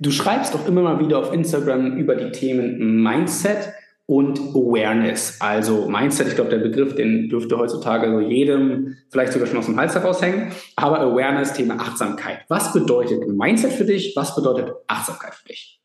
Du 0.00 0.10
schreibst 0.10 0.54
auch 0.54 0.66
immer 0.66 0.82
mal 0.82 0.98
wieder 0.98 1.18
auf 1.18 1.32
Instagram 1.32 1.96
über 1.96 2.16
die 2.16 2.32
Themen 2.32 3.02
Mindset 3.02 3.72
und 4.06 4.38
Awareness. 4.38 5.40
Also 5.40 5.88
Mindset, 5.88 6.28
ich 6.28 6.34
glaube, 6.34 6.50
der 6.50 6.58
Begriff, 6.58 6.94
den 6.96 7.28
dürfte 7.28 7.56
heutzutage 7.56 8.10
so 8.10 8.20
jedem 8.20 8.96
vielleicht 9.10 9.32
sogar 9.32 9.46
schon 9.46 9.58
aus 9.58 9.66
dem 9.66 9.78
Hals 9.78 9.94
heraushängen. 9.94 10.52
Aber 10.74 11.00
Awareness, 11.00 11.52
Thema 11.52 11.76
Achtsamkeit. 11.76 12.40
Was 12.48 12.72
bedeutet 12.72 13.28
Mindset 13.28 13.72
für 13.72 13.84
dich? 13.84 14.14
Was 14.16 14.34
bedeutet 14.34 14.72
Achtsamkeit 14.88 15.34
für 15.34 15.48
dich? 15.48 15.81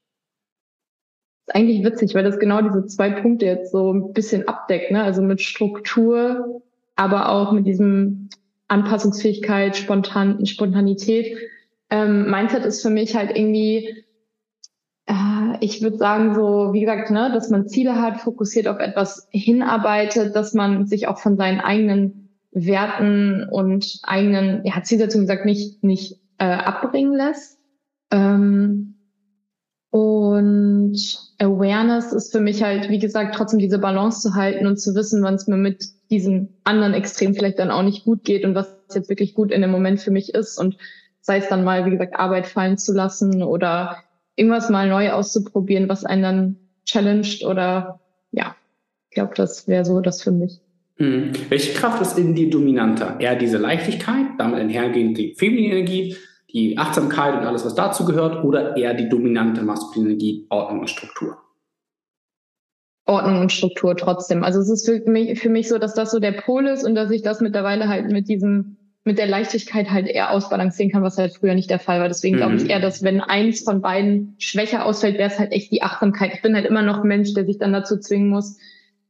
Ist 1.47 1.55
eigentlich 1.55 1.83
witzig, 1.83 2.13
weil 2.13 2.23
das 2.23 2.39
genau 2.39 2.61
diese 2.61 2.85
zwei 2.85 3.09
Punkte 3.09 3.45
jetzt 3.45 3.71
so 3.71 3.93
ein 3.93 4.13
bisschen 4.13 4.47
abdeckt, 4.47 4.91
ne? 4.91 5.03
Also 5.03 5.21
mit 5.21 5.41
Struktur, 5.41 6.61
aber 6.95 7.29
auch 7.29 7.51
mit 7.51 7.65
diesem 7.65 8.29
Anpassungsfähigkeit, 8.67 9.75
Spontan 9.77 10.45
Spontanität. 10.45 11.37
Ähm, 11.89 12.29
Mindset 12.29 12.65
ist 12.65 12.81
für 12.81 12.89
mich 12.89 13.15
halt 13.15 13.35
irgendwie, 13.35 14.03
äh, 15.05 15.57
ich 15.61 15.81
würde 15.81 15.97
sagen 15.97 16.35
so, 16.35 16.73
wie 16.73 16.81
gesagt, 16.81 17.11
ne, 17.11 17.31
dass 17.33 17.49
man 17.49 17.69
Ziele 17.69 18.01
hat, 18.01 18.19
fokussiert 18.19 18.67
auf 18.67 18.79
etwas 18.79 19.29
hinarbeitet, 19.31 20.35
dass 20.35 20.53
man 20.53 20.85
sich 20.85 21.07
auch 21.07 21.19
von 21.19 21.37
seinen 21.37 21.61
eigenen 21.61 22.29
Werten 22.51 23.47
und 23.49 23.99
eigenen, 24.03 24.65
ja, 24.65 24.83
Zielsetzungen 24.83 25.27
gesagt, 25.27 25.45
nicht 25.45 25.81
nicht 25.81 26.19
äh, 26.39 26.45
abbringen 26.45 27.13
lässt. 27.13 27.57
Ähm, 28.11 28.96
und 29.97 30.95
Awareness 31.39 32.13
ist 32.13 32.31
für 32.31 32.39
mich 32.39 32.61
halt, 32.61 32.89
wie 32.89 32.99
gesagt, 32.99 33.35
trotzdem 33.35 33.59
diese 33.59 33.79
Balance 33.79 34.21
zu 34.21 34.35
halten 34.35 34.67
und 34.67 34.77
zu 34.77 34.93
wissen, 34.93 35.23
wann 35.23 35.35
es 35.35 35.47
mir 35.47 35.57
mit 35.57 35.85
diesem 36.11 36.49
anderen 36.63 36.93
Extrem 36.93 37.33
vielleicht 37.33 37.59
dann 37.59 37.71
auch 37.71 37.83
nicht 37.83 38.05
gut 38.05 38.23
geht 38.23 38.45
und 38.45 38.53
was 38.53 38.77
jetzt 38.93 39.09
wirklich 39.09 39.33
gut 39.33 39.51
in 39.51 39.61
dem 39.61 39.71
Moment 39.71 39.99
für 39.99 40.11
mich 40.11 40.33
ist 40.33 40.59
und 40.59 40.77
sei 41.21 41.37
es 41.37 41.49
dann 41.49 41.63
mal, 41.63 41.85
wie 41.85 41.91
gesagt, 41.91 42.15
Arbeit 42.15 42.47
fallen 42.47 42.77
zu 42.77 42.93
lassen 42.93 43.41
oder 43.43 44.03
irgendwas 44.35 44.69
mal 44.69 44.87
neu 44.87 45.11
auszuprobieren, 45.11 45.89
was 45.89 46.05
einen 46.05 46.21
dann 46.21 46.55
challenged 46.85 47.43
oder 47.43 47.99
ja, 48.31 48.55
ich 49.09 49.15
glaube, 49.15 49.33
das 49.35 49.67
wäre 49.67 49.83
so 49.83 49.99
das 49.99 50.21
für 50.21 50.31
mich. 50.31 50.61
Hm. 50.97 51.31
Welche 51.49 51.73
Kraft 51.73 52.01
ist 52.01 52.17
in 52.17 52.35
dir 52.35 52.49
dominanter? 52.49 53.17
Eher 53.19 53.35
diese 53.35 53.57
Leichtigkeit, 53.57 54.25
damit 54.37 54.59
einhergehend 54.59 55.17
die 55.17 55.33
feminine 55.35 55.75
Energie, 55.75 56.15
die 56.53 56.77
Achtsamkeit 56.77 57.39
und 57.39 57.45
alles, 57.45 57.65
was 57.65 57.75
dazu 57.75 58.05
gehört, 58.05 58.43
oder 58.43 58.77
eher 58.77 58.93
die 58.93 59.09
dominante 59.09 59.61
maskuline 59.61 60.11
Energie, 60.11 60.45
Ordnung 60.49 60.81
und 60.81 60.89
Struktur? 60.89 61.37
Ordnung 63.05 63.41
und 63.41 63.51
Struktur 63.51 63.95
trotzdem. 63.95 64.43
Also 64.43 64.59
es 64.59 64.69
ist 64.69 64.85
für 64.85 65.09
mich, 65.09 65.39
für 65.39 65.49
mich 65.49 65.69
so, 65.69 65.77
dass 65.77 65.93
das 65.93 66.11
so 66.11 66.19
der 66.19 66.33
Pol 66.33 66.67
ist 66.67 66.83
und 66.83 66.93
dass 66.95 67.09
ich 67.09 67.21
das 67.21 67.41
mittlerweile 67.41 67.87
halt 67.87 68.11
mit 68.11 68.27
diesem, 68.27 68.77
mit 69.05 69.17
der 69.17 69.27
Leichtigkeit 69.27 69.89
halt 69.89 70.07
eher 70.07 70.31
ausbalancieren 70.31 70.91
kann, 70.91 71.03
was 71.03 71.17
halt 71.17 71.33
früher 71.33 71.55
nicht 71.55 71.69
der 71.69 71.79
Fall 71.79 72.01
war. 72.01 72.09
Deswegen 72.09 72.35
mhm. 72.35 72.39
glaube 72.39 72.55
ich 72.55 72.69
eher, 72.69 72.81
dass 72.81 73.03
wenn 73.03 73.21
eins 73.21 73.61
von 73.61 73.81
beiden 73.81 74.35
schwächer 74.39 74.85
ausfällt, 74.85 75.17
wäre 75.17 75.29
es 75.29 75.39
halt 75.39 75.53
echt 75.53 75.71
die 75.71 75.83
Achtsamkeit. 75.83 76.33
Ich 76.33 76.41
bin 76.41 76.53
halt 76.53 76.65
immer 76.65 76.81
noch 76.81 77.01
ein 77.01 77.07
Mensch, 77.07 77.33
der 77.33 77.45
sich 77.45 77.57
dann 77.57 77.71
dazu 77.71 77.97
zwingen 77.97 78.29
muss, 78.29 78.57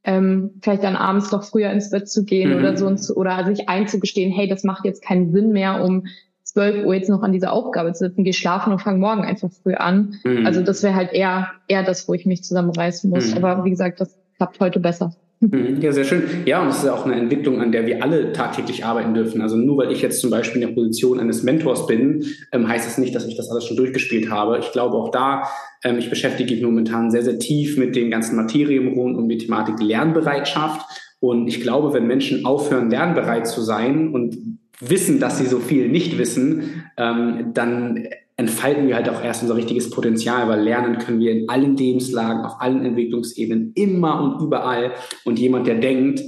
ähm, 0.03 0.51
vielleicht 0.61 0.83
dann 0.83 0.95
abends 0.95 1.31
doch 1.31 1.43
früher 1.43 1.71
ins 1.71 1.89
Bett 1.89 2.07
zu 2.07 2.23
gehen 2.23 2.51
mhm. 2.51 2.59
oder 2.59 2.77
so 2.77 2.85
und 2.85 2.99
zu, 2.99 3.15
oder 3.15 3.43
sich 3.47 3.67
einzugestehen, 3.67 4.31
hey, 4.31 4.47
das 4.47 4.63
macht 4.63 4.85
jetzt 4.85 5.03
keinen 5.03 5.31
Sinn 5.31 5.51
mehr, 5.51 5.83
um 5.83 6.05
12 6.47 6.85
Uhr 6.85 6.95
jetzt 6.95 7.09
noch 7.09 7.23
an 7.23 7.33
dieser 7.33 7.51
Aufgabe 7.51 7.91
zu 7.93 8.05
sitzen, 8.05 8.23
geh 8.23 8.33
schlafen 8.33 8.71
und 8.71 8.79
fang 8.79 8.99
morgen 8.99 9.21
einfach 9.21 9.49
früh 9.51 9.73
an. 9.73 10.15
Mhm. 10.23 10.45
Also 10.45 10.61
das 10.61 10.81
wäre 10.81 10.95
halt 10.95 11.11
eher, 11.13 11.49
eher 11.67 11.83
das, 11.83 12.07
wo 12.07 12.13
ich 12.13 12.25
mich 12.25 12.43
zusammenreißen 12.43 13.09
muss. 13.09 13.31
Mhm. 13.31 13.43
Aber 13.43 13.65
wie 13.65 13.69
gesagt, 13.69 13.99
das 13.99 14.17
klappt 14.37 14.59
heute 14.59 14.79
besser. 14.79 15.13
Mhm. 15.39 15.81
Ja, 15.81 15.91
sehr 15.91 16.05
schön. 16.05 16.23
Ja, 16.45 16.61
und 16.61 16.69
es 16.69 16.77
ist 16.77 16.85
ja 16.85 16.93
auch 16.93 17.05
eine 17.05 17.15
Entwicklung, 17.15 17.61
an 17.61 17.71
der 17.71 17.85
wir 17.85 18.01
alle 18.01 18.31
tagtäglich 18.31 18.85
arbeiten 18.85 19.13
dürfen. 19.13 19.41
Also 19.41 19.55
nur 19.55 19.77
weil 19.77 19.91
ich 19.91 20.01
jetzt 20.01 20.21
zum 20.21 20.31
Beispiel 20.31 20.61
in 20.61 20.69
der 20.69 20.73
Position 20.73 21.19
eines 21.19 21.43
Mentors 21.43 21.85
bin, 21.85 22.25
ähm, 22.51 22.67
heißt 22.67 22.87
das 22.87 22.97
nicht, 22.97 23.13
dass 23.13 23.27
ich 23.27 23.35
das 23.35 23.51
alles 23.51 23.65
schon 23.65 23.77
durchgespielt 23.77 24.31
habe. 24.31 24.57
Ich 24.57 24.71
glaube 24.71 24.95
auch 24.95 25.11
da, 25.11 25.43
ähm, 25.83 25.99
ich 25.99 26.09
beschäftige 26.09 26.53
mich 26.53 26.63
momentan 26.63 27.11
sehr, 27.11 27.23
sehr 27.23 27.37
tief 27.37 27.77
mit 27.77 27.95
den 27.95 28.09
ganzen 28.09 28.35
Materien 28.35 28.87
rund 28.87 29.15
um 29.17 29.29
die 29.29 29.37
Thematik 29.37 29.79
Lernbereitschaft. 29.79 30.81
Und 31.19 31.47
ich 31.47 31.61
glaube, 31.61 31.93
wenn 31.93 32.07
Menschen 32.07 32.45
aufhören, 32.45 32.89
lernbereit 32.89 33.47
zu 33.47 33.61
sein 33.61 34.13
und 34.13 34.59
wissen, 34.79 35.19
dass 35.19 35.37
sie 35.37 35.47
so 35.47 35.59
viel 35.59 35.89
nicht 35.89 36.17
wissen, 36.17 36.83
ähm, 36.97 37.51
dann 37.53 38.07
entfalten 38.35 38.87
wir 38.87 38.95
halt 38.95 39.09
auch 39.09 39.23
erst 39.23 39.41
unser 39.41 39.55
richtiges 39.55 39.89
Potenzial, 39.89 40.47
weil 40.47 40.61
lernen 40.61 40.99
können 40.99 41.19
wir 41.19 41.31
in 41.31 41.49
allen 41.49 41.75
Lebenslagen, 41.75 42.45
auf 42.45 42.61
allen 42.61 42.85
Entwicklungsebenen, 42.85 43.71
immer 43.73 44.21
und 44.21 44.45
überall. 44.45 44.91
Und 45.25 45.39
jemand, 45.39 45.65
der 45.65 45.75
denkt, 45.75 46.21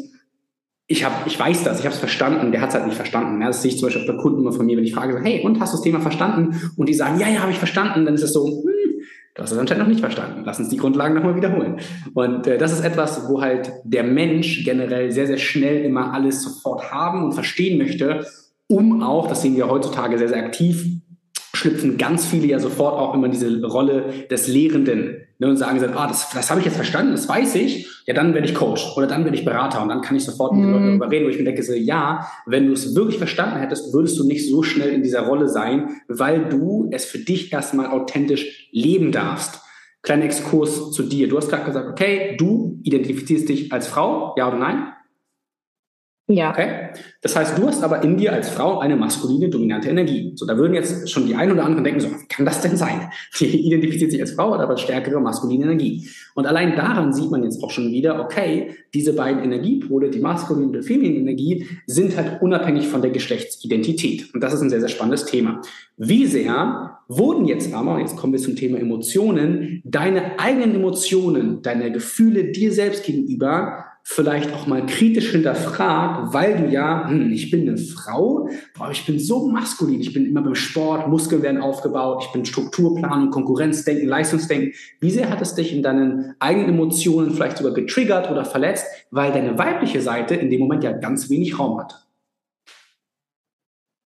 ich, 0.87 1.05
hab, 1.05 1.27
ich 1.27 1.39
weiß 1.39 1.63
das, 1.63 1.79
ich 1.79 1.85
habe 1.85 1.93
es 1.93 1.99
verstanden, 1.99 2.51
der 2.51 2.61
hat 2.61 2.69
es 2.69 2.75
halt 2.75 2.87
nicht 2.87 2.95
verstanden. 2.95 3.39
Ja, 3.39 3.47
das 3.47 3.61
sehe 3.61 3.69
ich 3.71 3.77
zum 3.77 3.85
Beispiel 3.85 4.01
auf 4.01 4.07
der 4.07 4.17
Kundenummer 4.17 4.51
von 4.51 4.65
mir, 4.65 4.75
wenn 4.75 4.83
ich 4.83 4.95
frage, 4.95 5.21
hey, 5.23 5.41
und 5.43 5.59
hast 5.59 5.73
du 5.73 5.77
das 5.77 5.83
Thema 5.83 6.01
verstanden? 6.01 6.59
Und 6.77 6.89
die 6.89 6.95
sagen, 6.95 7.19
ja, 7.19 7.29
ja, 7.29 7.41
habe 7.41 7.51
ich 7.51 7.59
verstanden. 7.59 8.05
Dann 8.05 8.15
ist 8.15 8.23
es 8.23 8.33
so, 8.33 8.63
du 9.39 9.43
hast 9.43 9.51
es 9.53 9.57
anscheinend 9.57 9.83
noch 9.83 9.89
nicht 9.89 10.01
verstanden. 10.01 10.43
Lass 10.45 10.59
uns 10.59 10.67
die 10.67 10.77
Grundlagen 10.77 11.15
nochmal 11.15 11.35
wiederholen. 11.35 11.79
Und 12.13 12.45
äh, 12.45 12.57
das 12.57 12.73
ist 12.73 12.83
etwas, 12.83 13.29
wo 13.29 13.41
halt 13.41 13.71
der 13.85 14.03
Mensch 14.03 14.65
generell 14.65 15.11
sehr, 15.11 15.27
sehr 15.27 15.37
schnell 15.37 15.85
immer 15.85 16.13
alles 16.13 16.43
sofort 16.43 16.91
haben 16.91 17.23
und 17.23 17.31
verstehen 17.31 17.77
möchte, 17.77 18.25
um 18.67 19.01
auch, 19.01 19.27
das 19.27 19.41
sehen 19.41 19.55
wir 19.55 19.69
heutzutage 19.69 20.17
sehr, 20.17 20.27
sehr 20.27 20.43
aktiv, 20.45 20.85
schlüpfen 21.59 21.97
ganz 21.97 22.25
viele 22.25 22.47
ja 22.47 22.59
sofort 22.59 22.97
auch 22.97 23.13
immer 23.13 23.25
in 23.25 23.31
diese 23.31 23.63
Rolle 23.63 24.05
des 24.31 24.47
Lehrenden 24.47 25.27
ne, 25.39 25.47
und 25.47 25.57
sagen 25.57 25.83
ah, 25.95 26.07
das, 26.07 26.29
das 26.29 26.49
habe 26.49 26.61
ich 26.61 26.65
jetzt 26.65 26.75
verstanden, 26.75 27.11
das 27.11 27.27
weiß 27.27 27.55
ich, 27.55 27.87
ja, 28.05 28.13
dann 28.13 28.33
werde 28.33 28.47
ich 28.47 28.55
Coach 28.55 28.95
oder 28.95 29.07
dann 29.07 29.25
werde 29.25 29.37
ich 29.37 29.45
Berater 29.45 29.81
und 29.81 29.89
dann 29.89 30.01
kann 30.01 30.15
ich 30.15 30.23
sofort 30.23 30.53
mit 30.53 30.61
mhm. 30.61 30.65
den 30.65 30.73
Leuten 30.73 30.85
darüber 30.87 31.11
reden, 31.11 31.25
wo 31.25 31.29
ich 31.29 31.37
mir 31.37 31.43
denke, 31.43 31.63
so, 31.63 31.73
ja, 31.73 32.27
wenn 32.45 32.67
du 32.67 32.73
es 32.73 32.95
wirklich 32.95 33.17
verstanden 33.17 33.59
hättest, 33.59 33.93
würdest 33.93 34.17
du 34.17 34.25
nicht 34.25 34.49
so 34.49 34.63
schnell 34.63 34.89
in 34.89 35.03
dieser 35.03 35.21
Rolle 35.21 35.49
sein, 35.49 36.01
weil 36.07 36.45
du 36.45 36.89
es 36.91 37.05
für 37.05 37.19
dich 37.19 37.51
erstmal 37.51 37.87
authentisch 37.87 38.69
leben 38.71 39.11
darfst. 39.11 39.61
Kleiner 40.01 40.25
Exkurs 40.25 40.91
zu 40.91 41.03
dir. 41.03 41.27
Du 41.27 41.35
hast 41.35 41.49
gerade 41.49 41.65
gesagt, 41.65 41.89
okay, 41.89 42.37
du 42.37 42.79
identifizierst 42.83 43.49
dich 43.49 43.73
als 43.73 43.87
Frau, 43.87 44.33
ja 44.37 44.47
oder 44.47 44.57
nein? 44.57 44.93
Ja. 46.31 46.51
Okay? 46.51 46.89
Das 47.23 47.35
heißt, 47.35 47.57
du 47.57 47.67
hast 47.67 47.83
aber 47.83 48.03
in 48.03 48.15
dir 48.15 48.31
als 48.31 48.49
Frau 48.49 48.77
eine 48.77 48.95
maskuline, 48.95 49.49
dominante 49.49 49.89
Energie. 49.89 50.31
So, 50.35 50.45
da 50.45 50.55
würden 50.57 50.75
jetzt 50.75 51.09
schon 51.09 51.25
die 51.25 51.33
einen 51.33 51.53
oder 51.53 51.65
anderen 51.65 51.83
denken, 51.83 51.99
so, 51.99 52.07
wie 52.07 52.27
kann 52.27 52.45
das 52.45 52.61
denn 52.61 52.77
sein? 52.77 53.09
Die 53.39 53.65
identifiziert 53.65 54.11
sich 54.11 54.21
als 54.21 54.33
Frau, 54.33 54.53
hat 54.53 54.61
aber 54.61 54.77
stärkere 54.77 55.19
maskuline 55.19 55.65
Energie. 55.65 56.07
Und 56.35 56.45
allein 56.45 56.75
daran 56.75 57.13
sieht 57.13 57.31
man 57.31 57.43
jetzt 57.43 57.63
auch 57.63 57.71
schon 57.71 57.91
wieder, 57.91 58.23
okay, 58.23 58.75
diese 58.93 59.13
beiden 59.13 59.43
Energiepole, 59.43 60.11
die 60.11 60.19
maskuline 60.19 60.67
und 60.67 60.73
die 60.73 60.83
feminine 60.83 61.19
Energie, 61.19 61.65
sind 61.87 62.15
halt 62.15 62.43
unabhängig 62.43 62.87
von 62.87 63.01
der 63.01 63.11
Geschlechtsidentität. 63.11 64.31
Und 64.33 64.41
das 64.41 64.53
ist 64.53 64.61
ein 64.61 64.69
sehr, 64.69 64.81
sehr 64.81 64.89
spannendes 64.89 65.25
Thema. 65.25 65.61
Wie 65.97 66.27
sehr 66.27 66.99
wurden 67.07 67.45
jetzt 67.45 67.73
aber, 67.73 67.99
jetzt 67.99 68.15
kommen 68.15 68.33
wir 68.33 68.39
zum 68.39 68.55
Thema 68.55 68.77
Emotionen, 68.77 69.81
deine 69.83 70.39
eigenen 70.39 70.75
Emotionen, 70.75 71.63
deine 71.63 71.91
Gefühle 71.91 72.51
dir 72.51 72.71
selbst 72.71 73.03
gegenüber 73.03 73.88
vielleicht 74.11 74.51
auch 74.55 74.65
mal 74.65 74.83
kritisch 74.87 75.29
hinterfragt, 75.29 76.33
weil 76.33 76.57
du 76.57 76.67
ja, 76.67 77.07
hm, 77.07 77.31
ich 77.31 77.51
bin 77.51 77.69
eine 77.69 77.77
Frau, 77.77 78.49
boah, 78.75 78.89
ich 78.89 79.05
bin 79.05 79.19
so 79.19 79.47
maskulin, 79.47 80.01
ich 80.01 80.13
bin 80.13 80.25
immer 80.25 80.41
beim 80.41 80.55
Sport, 80.55 81.07
Muskeln 81.07 81.43
werden 81.43 81.61
aufgebaut, 81.61 82.23
ich 82.25 82.31
bin 82.31 82.43
Strukturplanung, 82.43 83.29
Konkurrenzdenken, 83.29 84.07
Leistungsdenken. 84.07 84.73
Wie 84.99 85.11
sehr 85.11 85.29
hat 85.29 85.43
es 85.43 85.53
dich 85.53 85.75
in 85.75 85.83
deinen 85.83 86.33
eigenen 86.39 86.69
Emotionen 86.69 87.31
vielleicht 87.31 87.59
sogar 87.59 87.75
getriggert 87.75 88.31
oder 88.31 88.45
verletzt, 88.45 88.87
weil 89.11 89.31
deine 89.31 89.59
weibliche 89.59 90.01
Seite 90.01 90.33
in 90.33 90.49
dem 90.49 90.61
Moment 90.61 90.83
ja 90.83 90.91
ganz 90.91 91.29
wenig 91.29 91.59
Raum 91.59 91.79
hat? 91.79 92.08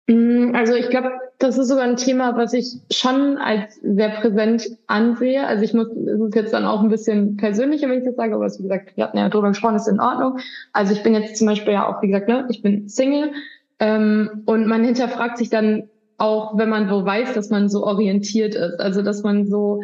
Mm, 0.07 0.53
also 0.53 0.73
ich 0.73 0.89
glaube, 0.89 1.11
das 1.39 1.57
ist 1.57 1.69
sogar 1.69 1.85
ein 1.85 1.97
Thema, 1.97 2.35
was 2.35 2.53
ich 2.53 2.77
schon 2.91 3.37
als 3.37 3.79
sehr 3.81 4.09
präsent 4.09 4.67
ansehe. 4.87 5.45
Also 5.45 5.63
ich 5.63 5.73
muss, 5.73 5.87
es 5.87 6.19
ist 6.19 6.35
jetzt 6.35 6.53
dann 6.53 6.65
auch 6.65 6.81
ein 6.81 6.89
bisschen 6.89 7.37
persönlicher, 7.37 7.89
wenn 7.89 7.99
ich 7.99 8.05
das 8.05 8.15
sage, 8.15 8.35
aber 8.35 8.45
wie 8.45 8.63
gesagt, 8.63 8.95
wir 8.95 9.03
hatten 9.05 9.17
ja 9.17 9.29
drüber 9.29 9.49
gesprochen, 9.49 9.75
ist 9.75 9.87
in 9.87 9.99
Ordnung. 9.99 10.39
Also 10.73 10.93
ich 10.93 11.03
bin 11.03 11.13
jetzt 11.13 11.37
zum 11.37 11.47
Beispiel 11.47 11.73
ja 11.73 11.87
auch, 11.87 12.01
wie 12.01 12.07
gesagt, 12.07 12.27
ne, 12.27 12.47
ich 12.49 12.61
bin 12.61 12.89
Single 12.89 13.31
ähm, 13.79 14.43
und 14.45 14.67
man 14.67 14.83
hinterfragt 14.83 15.37
sich 15.37 15.49
dann 15.49 15.89
auch, 16.17 16.57
wenn 16.57 16.69
man 16.69 16.87
so 16.89 17.05
weiß, 17.05 17.33
dass 17.33 17.49
man 17.49 17.69
so 17.69 17.83
orientiert 17.83 18.55
ist. 18.55 18.79
Also 18.79 19.01
dass 19.01 19.23
man 19.23 19.47
so 19.47 19.83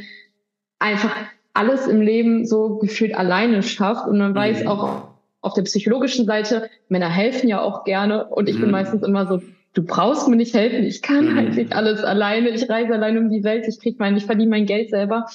einfach 0.79 1.15
alles 1.53 1.87
im 1.87 2.01
Leben 2.01 2.45
so 2.45 2.77
gefühlt 2.77 3.15
alleine 3.15 3.63
schafft 3.63 4.07
und 4.07 4.17
man 4.17 4.35
weiß 4.35 4.63
mhm. 4.63 4.67
auch 4.67 5.09
auf 5.41 5.53
der 5.53 5.63
psychologischen 5.63 6.25
Seite, 6.25 6.69
Männer 6.89 7.09
helfen 7.09 7.47
ja 7.47 7.61
auch 7.61 7.83
gerne 7.85 8.25
und 8.27 8.49
ich 8.49 8.57
mhm. 8.57 8.61
bin 8.61 8.71
meistens 8.71 9.03
immer 9.03 9.25
so, 9.25 9.41
du 9.73 9.83
brauchst 9.83 10.27
mir 10.27 10.35
nicht 10.35 10.53
helfen, 10.53 10.83
ich 10.83 11.01
kann 11.01 11.33
mhm. 11.33 11.35
halt 11.35 11.55
nicht 11.55 11.75
alles 11.75 12.03
alleine, 12.03 12.49
ich 12.49 12.69
reise 12.69 12.93
alleine 12.93 13.19
um 13.19 13.29
die 13.29 13.43
Welt, 13.43 13.67
ich 13.67 13.79
krieg 13.79 13.99
mein, 13.99 14.17
ich 14.17 14.25
verdiene 14.25 14.49
mein 14.49 14.65
Geld 14.65 14.89
selber. 14.89 15.27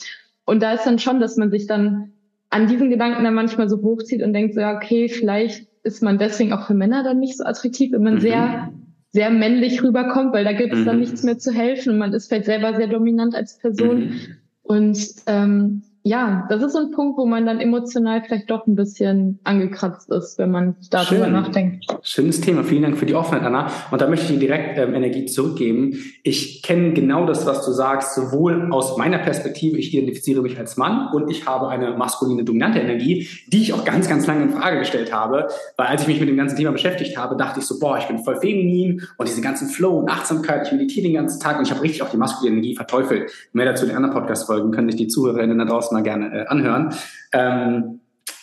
Und 0.44 0.62
da 0.62 0.72
ist 0.72 0.84
dann 0.84 0.98
schon, 0.98 1.20
dass 1.20 1.36
man 1.36 1.50
sich 1.50 1.66
dann 1.66 2.12
an 2.50 2.66
diesen 2.66 2.90
Gedanken 2.90 3.24
dann 3.24 3.34
manchmal 3.34 3.68
so 3.68 3.82
hochzieht 3.82 4.22
und 4.22 4.32
denkt 4.32 4.54
so, 4.54 4.60
ja, 4.60 4.76
okay, 4.76 5.08
vielleicht 5.08 5.66
ist 5.82 6.02
man 6.02 6.18
deswegen 6.18 6.52
auch 6.52 6.66
für 6.66 6.74
Männer 6.74 7.02
dann 7.02 7.20
nicht 7.20 7.36
so 7.36 7.44
attraktiv, 7.44 7.92
wenn 7.92 8.02
man 8.02 8.14
mhm. 8.14 8.20
sehr, 8.20 8.72
sehr 9.10 9.30
männlich 9.30 9.82
rüberkommt, 9.82 10.32
weil 10.32 10.44
da 10.44 10.52
gibt 10.52 10.72
es 10.72 10.80
mhm. 10.80 10.84
dann 10.86 11.00
nichts 11.00 11.22
mehr 11.22 11.38
zu 11.38 11.52
helfen 11.52 11.92
und 11.92 11.98
man 11.98 12.12
ist 12.12 12.28
vielleicht 12.28 12.46
selber 12.46 12.74
sehr 12.74 12.88
dominant 12.88 13.34
als 13.34 13.58
Person. 13.58 14.00
Mhm. 14.00 14.20
Und 14.62 14.98
ähm, 15.26 15.82
ja, 16.06 16.46
das 16.50 16.62
ist 16.62 16.74
so 16.74 16.80
ein 16.80 16.90
Punkt, 16.90 17.16
wo 17.16 17.24
man 17.24 17.46
dann 17.46 17.60
emotional 17.60 18.22
vielleicht 18.22 18.50
doch 18.50 18.66
ein 18.66 18.76
bisschen 18.76 19.40
angekratzt 19.42 20.10
ist, 20.10 20.36
wenn 20.36 20.50
man 20.50 20.76
darüber 20.90 21.24
Schön. 21.24 21.32
nachdenkt. 21.32 21.86
Schönes 22.02 22.42
Thema. 22.42 22.62
Vielen 22.62 22.82
Dank 22.82 22.98
für 22.98 23.06
die 23.06 23.14
Offenheit, 23.14 23.42
Anna. 23.42 23.70
Und 23.90 24.02
da 24.02 24.06
möchte 24.06 24.26
ich 24.26 24.32
Ihnen 24.32 24.40
direkt 24.40 24.76
ähm, 24.76 24.92
Energie 24.92 25.24
zurückgeben. 25.24 25.98
Ich 26.22 26.62
kenne 26.62 26.92
genau 26.92 27.24
das, 27.24 27.46
was 27.46 27.64
du 27.64 27.72
sagst, 27.72 28.14
sowohl 28.14 28.70
aus 28.70 28.98
meiner 28.98 29.16
Perspektive, 29.16 29.78
ich 29.78 29.94
identifiziere 29.94 30.42
mich 30.42 30.58
als 30.58 30.76
Mann 30.76 31.08
und 31.14 31.30
ich 31.30 31.46
habe 31.46 31.68
eine 31.68 31.96
maskuline, 31.96 32.44
dominante 32.44 32.80
Energie, 32.80 33.26
die 33.46 33.62
ich 33.62 33.72
auch 33.72 33.86
ganz, 33.86 34.06
ganz 34.06 34.26
lange 34.26 34.42
in 34.42 34.50
Frage 34.50 34.80
gestellt 34.80 35.10
habe. 35.10 35.48
Weil 35.78 35.86
als 35.86 36.02
ich 36.02 36.08
mich 36.08 36.20
mit 36.20 36.28
dem 36.28 36.36
ganzen 36.36 36.56
Thema 36.56 36.72
beschäftigt 36.72 37.16
habe, 37.16 37.34
dachte 37.34 37.60
ich 37.60 37.66
so, 37.66 37.78
boah, 37.78 37.96
ich 37.96 38.08
bin 38.08 38.18
voll 38.18 38.36
feminin 38.36 39.00
und 39.16 39.26
diese 39.26 39.40
ganzen 39.40 39.68
Flow 39.68 40.00
und 40.00 40.10
Achtsamkeit, 40.10 40.66
ich 40.66 40.72
meditiere 40.72 41.04
den 41.04 41.14
ganzen 41.14 41.40
Tag 41.40 41.56
und 41.56 41.64
ich 41.64 41.70
habe 41.70 41.80
richtig 41.80 42.02
auch 42.02 42.10
die 42.10 42.18
maskuline 42.18 42.58
Energie 42.58 42.76
verteufelt. 42.76 43.30
Mehr 43.54 43.64
dazu 43.64 43.84
in 43.84 43.88
den 43.88 43.96
anderen 43.96 44.14
Podcast-Folgen 44.14 44.70
können 44.70 44.90
sich 44.90 44.98
die 44.98 45.08
Zuhörerinnen 45.08 45.56
da 45.56 45.64
draußen 45.64 45.93
mal 45.94 46.02
gerne 46.02 46.42
äh, 46.42 46.46
anhören. 46.46 46.94
Ähm, 47.32 48.00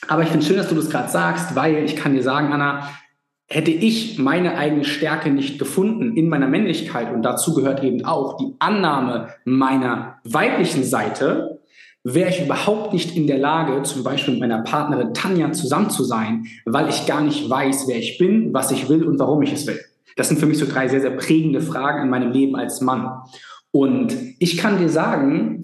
aber 0.08 0.24
ich 0.24 0.30
finde 0.30 0.46
schön, 0.46 0.58
dass 0.58 0.70
du 0.70 0.76
das 0.76 0.90
gerade 0.90 1.10
sagst, 1.10 1.56
weil 1.56 1.84
ich 1.86 1.96
kann 1.96 2.14
dir 2.14 2.24
sagen, 2.24 2.52
Anna, 2.52 2.90
hätte 3.48 3.72
ich 3.72 4.18
meine 4.18 4.58
eigene 4.58 4.86
Stärke 4.86 5.30
nicht 5.30 5.60
gefunden 5.60 6.16
in 6.16 6.30
meiner 6.30 6.48
Männlichkeit 6.48 7.14
und 7.14 7.22
dazu 7.22 7.54
gehört 7.54 7.84
eben 7.84 8.06
auch 8.06 8.38
die 8.38 8.56
Annahme 8.60 9.28
meiner 9.46 10.20
weiblichen 10.24 10.84
Seite, 10.84 11.60
wäre 12.04 12.30
ich 12.30 12.44
überhaupt 12.44 12.94
nicht 12.94 13.16
in 13.16 13.28
der 13.28 13.38
Lage, 13.38 13.84
zum 13.84 14.04
Beispiel 14.04 14.34
mit 14.34 14.42
meiner 14.42 14.64
Partnerin 14.64 15.14
Tanja 15.14 15.52
zusammen 15.52 15.90
zu 15.90 16.04
sein, 16.04 16.46
weil 16.66 16.90
ich 16.90 17.06
gar 17.06 17.22
nicht 17.22 17.48
weiß, 17.50 17.88
wer 17.88 17.98
ich 17.98 18.18
bin, 18.18 18.54
was 18.54 18.72
ich 18.72 18.90
will 18.90 19.04
und 19.04 19.20
warum 19.20 19.42
ich 19.44 19.54
es 19.54 19.68
will. 19.68 19.80
Das 20.16 20.30
sind 20.30 20.40
für 20.40 20.46
mich 20.46 20.58
so 20.58 20.66
drei 20.66 20.88
sehr, 20.88 21.02
sehr 21.02 21.12
prägende 21.12 21.62
Fragen 21.62 22.04
in 22.04 22.10
meinem 22.10 22.32
Leben 22.32 22.56
als 22.56 22.82
Mann. 22.82 23.22
Und 23.72 24.16
ich 24.40 24.58
kann 24.58 24.80
dir 24.80 24.90
sagen, 24.90 25.61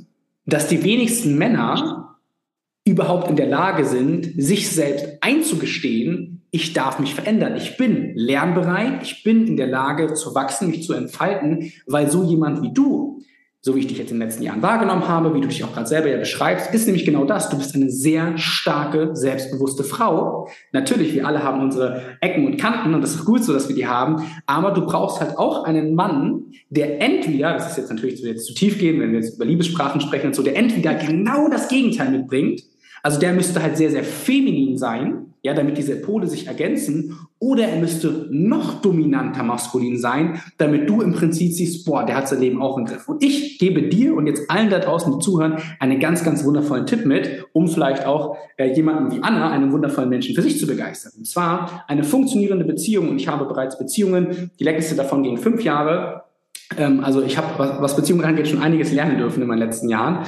dass 0.47 0.67
die 0.67 0.83
wenigsten 0.83 1.37
Männer 1.37 2.17
überhaupt 2.85 3.29
in 3.29 3.35
der 3.35 3.47
Lage 3.47 3.85
sind, 3.85 4.41
sich 4.41 4.69
selbst 4.69 5.05
einzugestehen, 5.21 6.41
ich 6.51 6.71
darf 6.71 6.99
mich 6.99 7.13
verändern. 7.13 7.57
Ich 7.57 7.75
bin 7.75 8.15
lernbereit, 8.15 9.03
ich 9.03 9.23
bin 9.23 9.45
in 9.45 9.57
der 9.57 9.67
Lage 9.67 10.13
zu 10.13 10.33
wachsen, 10.33 10.69
mich 10.69 10.83
zu 10.83 10.93
entfalten, 10.93 11.73
weil 11.85 12.09
so 12.09 12.23
jemand 12.23 12.63
wie 12.63 12.73
du 12.73 13.21
so 13.67 13.75
wie 13.75 13.81
ich 13.81 13.87
dich 13.87 13.97
jetzt 13.97 14.11
in 14.11 14.17
den 14.17 14.25
letzten 14.25 14.43
Jahren 14.43 14.61
wahrgenommen 14.61 15.07
habe, 15.09 15.35
wie 15.35 15.41
du 15.41 15.47
dich 15.47 15.61
auch 15.63 15.73
gerade 15.73 15.87
selber 15.87 16.07
ja 16.09 16.17
beschreibst, 16.17 16.73
ist 16.73 16.85
nämlich 16.85 17.03
genau 17.03 17.25
das. 17.25 17.49
Du 17.49 17.57
bist 17.57 17.75
eine 17.75 17.89
sehr 17.89 18.37
starke, 18.37 19.09
selbstbewusste 19.13 19.83
Frau. 19.83 20.47
Natürlich, 20.71 21.13
wir 21.13 21.27
alle 21.27 21.43
haben 21.43 21.61
unsere 21.61 22.01
Ecken 22.21 22.45
und 22.47 22.57
Kanten 22.57 22.95
und 22.95 23.01
das 23.01 23.15
ist 23.15 23.25
gut 23.25 23.43
so, 23.43 23.51
dass 23.51 23.67
wir 23.67 23.75
die 23.75 23.85
haben. 23.85 24.23
Aber 24.45 24.71
du 24.71 24.85
brauchst 24.85 25.19
halt 25.19 25.37
auch 25.37 25.65
einen 25.65 25.95
Mann, 25.95 26.45
der 26.69 27.01
entweder, 27.01 27.53
das 27.53 27.71
ist 27.71 27.77
jetzt 27.77 27.91
natürlich 27.91 28.21
jetzt 28.21 28.45
zu 28.47 28.53
tief 28.53 28.79
gehen, 28.79 29.01
wenn 29.01 29.11
wir 29.11 29.19
jetzt 29.19 29.35
über 29.35 29.45
Liebessprachen 29.45 29.99
sprechen 29.99 30.27
und 30.27 30.35
so, 30.35 30.43
der 30.43 30.55
entweder 30.55 30.93
genau 30.93 31.49
das 31.49 31.67
Gegenteil 31.67 32.09
mitbringt. 32.09 32.63
Also 33.03 33.19
der 33.19 33.33
müsste 33.33 33.61
halt 33.61 33.75
sehr, 33.75 33.91
sehr 33.91 34.05
feminin 34.05 34.77
sein 34.77 35.33
ja, 35.47 35.53
damit 35.53 35.77
diese 35.77 35.95
Pole 35.95 36.27
sich 36.27 36.47
ergänzen, 36.47 37.17
oder 37.39 37.67
er 37.67 37.79
müsste 37.79 38.27
noch 38.29 38.81
dominanter 38.81 39.43
maskulin 39.43 39.97
sein, 39.97 40.41
damit 40.57 40.89
du 40.89 41.01
im 41.01 41.13
Prinzip 41.13 41.53
siehst, 41.53 41.85
boah, 41.85 42.05
der 42.05 42.17
hat 42.17 42.27
sein 42.27 42.41
Leben 42.41 42.61
auch 42.61 42.77
im 42.77 42.85
Griff. 42.85 43.07
Und 43.07 43.23
ich 43.23 43.57
gebe 43.57 43.83
dir 43.83 44.13
und 44.15 44.27
jetzt 44.27 44.51
allen 44.51 44.69
da 44.69 44.79
draußen, 44.79 45.13
die 45.13 45.19
zuhören, 45.19 45.57
einen 45.79 45.99
ganz, 45.99 46.23
ganz 46.25 46.43
wundervollen 46.43 46.85
Tipp 46.85 47.05
mit, 47.05 47.45
um 47.53 47.69
vielleicht 47.69 48.05
auch 48.05 48.35
äh, 48.57 48.73
jemanden 48.73 49.15
wie 49.15 49.23
Anna, 49.23 49.49
einen 49.49 49.71
wundervollen 49.71 50.09
Menschen 50.09 50.35
für 50.35 50.41
sich 50.41 50.59
zu 50.59 50.67
begeistern. 50.67 51.13
Und 51.17 51.27
zwar 51.27 51.85
eine 51.87 52.03
funktionierende 52.03 52.65
Beziehung, 52.65 53.07
und 53.07 53.15
ich 53.21 53.29
habe 53.29 53.45
bereits 53.45 53.77
Beziehungen, 53.77 54.51
die 54.59 54.63
längste 54.65 54.95
davon 54.95 55.23
ging 55.23 55.37
fünf 55.37 55.63
Jahre, 55.63 56.23
ähm, 56.77 57.03
also 57.03 57.21
ich 57.21 57.37
habe, 57.37 57.47
was, 57.57 57.81
was 57.81 57.95
Beziehungen 57.95 58.25
angeht, 58.25 58.49
schon 58.49 58.61
einiges 58.61 58.91
lernen 58.91 59.17
dürfen 59.17 59.41
in 59.41 59.47
meinen 59.47 59.59
letzten 59.59 59.87
Jahren. 59.87 60.25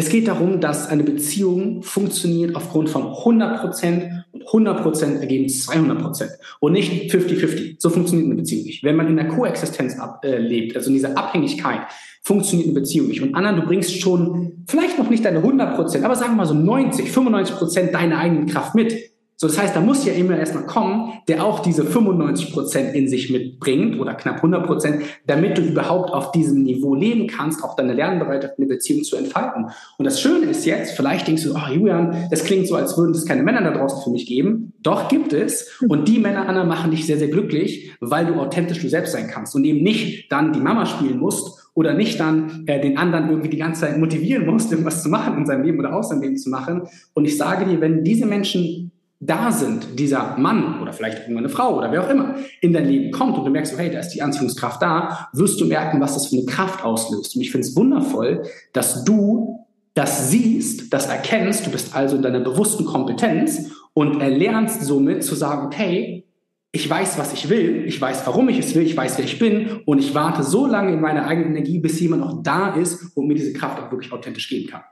Es 0.00 0.08
geht 0.08 0.28
darum, 0.28 0.60
dass 0.60 0.88
eine 0.88 1.02
Beziehung 1.04 1.82
funktioniert 1.82 2.56
aufgrund 2.56 2.88
von 2.88 3.08
100 3.08 3.60
Prozent 3.60 4.24
und 4.32 4.46
100 4.46 4.82
Prozent 4.82 5.20
ergeben 5.20 5.46
200 5.46 6.00
Prozent 6.00 6.30
und 6.58 6.72
nicht 6.72 7.12
50-50. 7.12 7.74
So 7.78 7.90
funktioniert 7.90 8.24
eine 8.24 8.36
Beziehung 8.36 8.64
nicht. 8.64 8.82
Wenn 8.82 8.96
man 8.96 9.08
in 9.08 9.16
der 9.16 9.28
Koexistenz 9.28 9.98
ab, 9.98 10.24
äh, 10.24 10.38
lebt, 10.38 10.74
also 10.74 10.88
in 10.88 10.94
dieser 10.94 11.18
Abhängigkeit, 11.18 11.80
funktioniert 12.22 12.70
eine 12.70 12.80
Beziehung 12.80 13.08
nicht. 13.08 13.20
Und 13.20 13.34
Anna, 13.34 13.52
du 13.52 13.60
bringst 13.60 14.00
schon 14.00 14.64
vielleicht 14.66 14.98
noch 14.98 15.10
nicht 15.10 15.22
deine 15.22 15.40
100 15.40 15.76
Prozent, 15.76 16.02
aber 16.02 16.16
sagen 16.16 16.32
wir 16.32 16.36
mal 16.36 16.46
so 16.46 16.54
90, 16.54 17.12
95 17.12 17.56
Prozent 17.56 17.94
deiner 17.94 18.16
eigenen 18.16 18.46
Kraft 18.46 18.74
mit. 18.74 18.94
So, 19.40 19.46
das 19.46 19.58
heißt, 19.58 19.74
da 19.74 19.80
muss 19.80 20.04
ja 20.04 20.12
immer 20.12 20.36
erstmal 20.36 20.66
kommen, 20.66 21.14
der 21.26 21.42
auch 21.42 21.60
diese 21.60 21.86
95 21.86 22.52
Prozent 22.52 22.94
in 22.94 23.08
sich 23.08 23.30
mitbringt 23.30 23.98
oder 23.98 24.12
knapp 24.12 24.36
100 24.36 24.66
Prozent, 24.66 25.02
damit 25.26 25.56
du 25.56 25.62
überhaupt 25.62 26.12
auf 26.12 26.30
diesem 26.30 26.62
Niveau 26.62 26.94
leben 26.94 27.26
kannst, 27.26 27.64
auch 27.64 27.74
deine 27.74 27.94
Lernbereitschaft 27.94 28.58
in 28.58 28.68
der 28.68 28.74
Beziehung 28.74 29.02
zu 29.02 29.16
entfalten. 29.16 29.70
Und 29.96 30.04
das 30.04 30.20
Schöne 30.20 30.44
ist 30.44 30.66
jetzt, 30.66 30.94
vielleicht 30.94 31.26
denkst 31.26 31.44
du, 31.44 31.54
oh 31.54 31.72
Julian, 31.72 32.28
das 32.30 32.44
klingt 32.44 32.68
so, 32.68 32.74
als 32.74 32.98
würden 32.98 33.14
es 33.14 33.24
keine 33.24 33.42
Männer 33.42 33.62
da 33.62 33.70
draußen 33.70 34.02
für 34.04 34.10
mich 34.10 34.26
geben. 34.26 34.74
Doch 34.82 35.08
gibt 35.08 35.32
es. 35.32 35.80
Und 35.88 36.06
die 36.06 36.18
Männer, 36.18 36.46
Anna, 36.46 36.64
machen 36.64 36.90
dich 36.90 37.06
sehr, 37.06 37.16
sehr 37.16 37.28
glücklich, 37.28 37.92
weil 38.00 38.26
du 38.26 38.34
authentisch 38.34 38.82
du 38.82 38.90
selbst 38.90 39.12
sein 39.12 39.28
kannst 39.28 39.54
und 39.54 39.64
eben 39.64 39.82
nicht 39.82 40.30
dann 40.30 40.52
die 40.52 40.60
Mama 40.60 40.84
spielen 40.84 41.18
musst 41.18 41.70
oder 41.72 41.94
nicht 41.94 42.20
dann 42.20 42.64
äh, 42.66 42.78
den 42.78 42.98
anderen 42.98 43.30
irgendwie 43.30 43.48
die 43.48 43.56
ganze 43.56 43.82
Zeit 43.82 43.96
motivieren 43.96 44.44
musst, 44.44 44.70
irgendwas 44.70 45.02
zu 45.02 45.08
machen 45.08 45.38
in 45.38 45.46
seinem 45.46 45.62
Leben 45.62 45.78
oder 45.78 45.94
aus 45.94 46.10
seinem 46.10 46.20
Leben 46.20 46.36
zu 46.36 46.50
machen. 46.50 46.82
Und 47.14 47.24
ich 47.24 47.38
sage 47.38 47.64
dir, 47.64 47.80
wenn 47.80 48.04
diese 48.04 48.26
Menschen 48.26 48.89
da 49.22 49.52
sind, 49.52 49.98
dieser 49.98 50.38
Mann 50.38 50.80
oder 50.80 50.94
vielleicht 50.94 51.20
irgendwann 51.20 51.44
eine 51.44 51.50
Frau 51.50 51.76
oder 51.76 51.92
wer 51.92 52.04
auch 52.04 52.08
immer 52.08 52.36
in 52.62 52.72
dein 52.72 52.86
Leben 52.86 53.10
kommt 53.10 53.36
und 53.36 53.44
du 53.44 53.50
merkst, 53.50 53.76
hey, 53.78 53.90
da 53.90 54.00
ist 54.00 54.08
die 54.08 54.22
Anziehungskraft 54.22 54.80
da, 54.80 55.28
wirst 55.34 55.60
du 55.60 55.66
merken, 55.66 56.00
was 56.00 56.14
das 56.14 56.28
für 56.28 56.36
eine 56.36 56.46
Kraft 56.46 56.82
auslöst. 56.82 57.36
Und 57.36 57.42
ich 57.42 57.50
finde 57.50 57.66
es 57.66 57.76
wundervoll, 57.76 58.44
dass 58.72 59.04
du 59.04 59.66
das 59.92 60.30
siehst, 60.30 60.92
das 60.92 61.06
erkennst, 61.06 61.66
du 61.66 61.70
bist 61.70 61.94
also 61.94 62.16
in 62.16 62.22
deiner 62.22 62.40
bewussten 62.40 62.86
Kompetenz 62.86 63.70
und 63.92 64.22
erlernst 64.22 64.82
somit 64.82 65.22
zu 65.22 65.34
sagen, 65.34 65.66
okay, 65.66 66.24
ich 66.72 66.88
weiß, 66.88 67.18
was 67.18 67.34
ich 67.34 67.50
will, 67.50 67.84
ich 67.86 68.00
weiß, 68.00 68.26
warum 68.26 68.48
ich 68.48 68.58
es 68.58 68.74
will, 68.74 68.84
ich 68.84 68.96
weiß, 68.96 69.18
wer 69.18 69.24
ich 69.24 69.38
bin 69.38 69.82
und 69.84 69.98
ich 69.98 70.14
warte 70.14 70.44
so 70.44 70.66
lange 70.66 70.92
in 70.92 71.00
meiner 71.00 71.26
eigenen 71.26 71.56
Energie, 71.56 71.80
bis 71.80 72.00
jemand 72.00 72.22
noch 72.22 72.42
da 72.42 72.74
ist 72.74 73.14
und 73.16 73.26
mir 73.26 73.34
diese 73.34 73.52
Kraft 73.52 73.82
auch 73.82 73.90
wirklich 73.90 74.12
authentisch 74.12 74.48
geben 74.48 74.70
kann. 74.70 74.82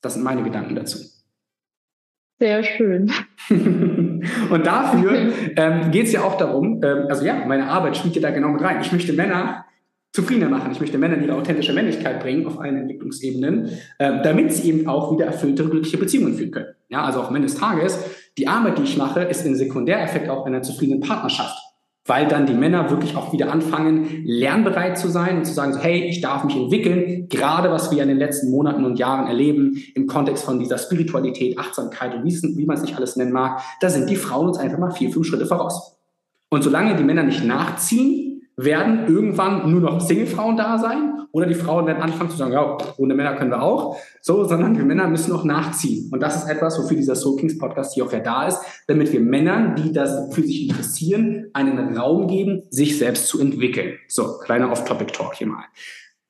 Das 0.00 0.14
sind 0.14 0.22
meine 0.22 0.44
Gedanken 0.44 0.76
dazu. 0.76 1.15
Sehr 2.38 2.62
schön. 2.64 3.10
und 4.50 4.66
dafür 4.66 5.32
ähm, 5.56 5.90
geht 5.90 6.06
es 6.06 6.12
ja 6.12 6.22
auch 6.22 6.36
darum, 6.36 6.82
ähm, 6.84 7.06
also 7.08 7.24
ja, 7.24 7.44
meine 7.46 7.68
Arbeit 7.68 7.96
spielt 7.96 8.16
ja 8.16 8.22
da 8.22 8.30
genau 8.30 8.48
mit 8.48 8.62
rein. 8.62 8.80
Ich 8.82 8.92
möchte 8.92 9.14
Männer 9.14 9.64
zufriedener 10.12 10.48
machen. 10.48 10.72
Ich 10.72 10.80
möchte 10.80 10.98
Männer 10.98 11.18
ihre 11.18 11.34
authentische 11.34 11.72
Männlichkeit 11.72 12.20
bringen 12.20 12.46
auf 12.46 12.58
allen 12.58 12.76
Entwicklungsebenen, 12.78 13.70
äh, 13.98 14.22
damit 14.22 14.52
sie 14.52 14.68
eben 14.68 14.88
auch 14.88 15.12
wieder 15.12 15.26
erfüllte, 15.26 15.68
glückliche 15.68 15.98
Beziehungen 15.98 16.34
führen 16.34 16.50
können. 16.50 16.74
Ja, 16.88 17.04
also 17.04 17.20
auch 17.20 17.28
am 17.28 17.36
Ende 17.36 17.48
des 17.48 17.58
Tages, 17.58 17.98
die 18.38 18.48
Arbeit, 18.48 18.78
die 18.78 18.82
ich 18.82 18.96
mache, 18.96 19.20
ist 19.22 19.46
ein 19.46 19.54
Sekundäreffekt 19.54 20.28
auch 20.28 20.46
einer 20.46 20.62
zufriedenen 20.62 21.00
Partnerschaft 21.00 21.65
weil 22.06 22.28
dann 22.28 22.46
die 22.46 22.54
Männer 22.54 22.90
wirklich 22.90 23.16
auch 23.16 23.32
wieder 23.32 23.52
anfangen, 23.52 24.22
lernbereit 24.24 24.98
zu 24.98 25.08
sein 25.08 25.38
und 25.38 25.44
zu 25.44 25.52
sagen, 25.52 25.72
so, 25.72 25.80
hey, 25.80 26.04
ich 26.04 26.20
darf 26.20 26.44
mich 26.44 26.56
entwickeln. 26.56 27.28
Gerade 27.28 27.70
was 27.70 27.90
wir 27.90 28.02
in 28.02 28.08
den 28.08 28.18
letzten 28.18 28.50
Monaten 28.50 28.84
und 28.84 28.98
Jahren 28.98 29.26
erleben 29.26 29.82
im 29.94 30.06
Kontext 30.06 30.44
von 30.44 30.58
dieser 30.58 30.78
Spiritualität, 30.78 31.58
Achtsamkeit 31.58 32.14
und 32.14 32.24
wie, 32.24 32.66
man 32.66 32.76
es 32.76 32.82
nicht 32.82 32.96
alles 32.96 33.16
nennen 33.16 33.32
mag, 33.32 33.60
da 33.80 33.90
sind 33.90 34.08
die 34.08 34.16
Frauen 34.16 34.48
uns 34.48 34.58
einfach 34.58 34.78
mal 34.78 34.90
vier, 34.90 35.10
fünf 35.10 35.26
Schritte 35.26 35.46
voraus. 35.46 35.98
Und 36.48 36.62
solange 36.62 36.94
die 36.94 37.04
Männer 37.04 37.24
nicht 37.24 37.44
nachziehen, 37.44 38.35
werden 38.56 39.06
irgendwann 39.06 39.70
nur 39.70 39.80
noch 39.80 40.00
Singlefrauen 40.00 40.56
da 40.56 40.78
sein 40.78 41.12
oder 41.30 41.46
die 41.46 41.54
Frauen 41.54 41.86
werden 41.86 42.02
anfangen 42.02 42.30
zu 42.30 42.36
sagen, 42.36 42.52
ja, 42.52 42.78
ohne 42.96 43.14
Männer 43.14 43.34
können 43.34 43.50
wir 43.50 43.62
auch, 43.62 43.98
so, 44.22 44.44
sondern 44.44 44.76
wir 44.76 44.84
Männer 44.84 45.06
müssen 45.08 45.32
auch 45.32 45.44
nachziehen. 45.44 46.08
Und 46.10 46.22
das 46.22 46.36
ist 46.36 46.48
etwas, 46.48 46.78
wofür 46.78 46.96
dieser 46.96 47.14
Soul 47.14 47.36
Kings 47.36 47.58
Podcast 47.58 47.94
hier 47.94 48.06
auch 48.06 48.12
ja 48.12 48.20
da 48.20 48.46
ist, 48.46 48.60
damit 48.86 49.12
wir 49.12 49.20
Männern, 49.20 49.76
die 49.76 49.92
das 49.92 50.34
für 50.34 50.42
sich 50.42 50.68
interessieren, 50.68 51.50
einen 51.52 51.96
Raum 51.96 52.26
geben, 52.26 52.62
sich 52.70 52.98
selbst 52.98 53.26
zu 53.26 53.40
entwickeln. 53.40 53.98
So, 54.08 54.38
kleiner 54.38 54.72
Off-Topic-Talk 54.72 55.34
hier 55.34 55.48
mal. 55.48 55.64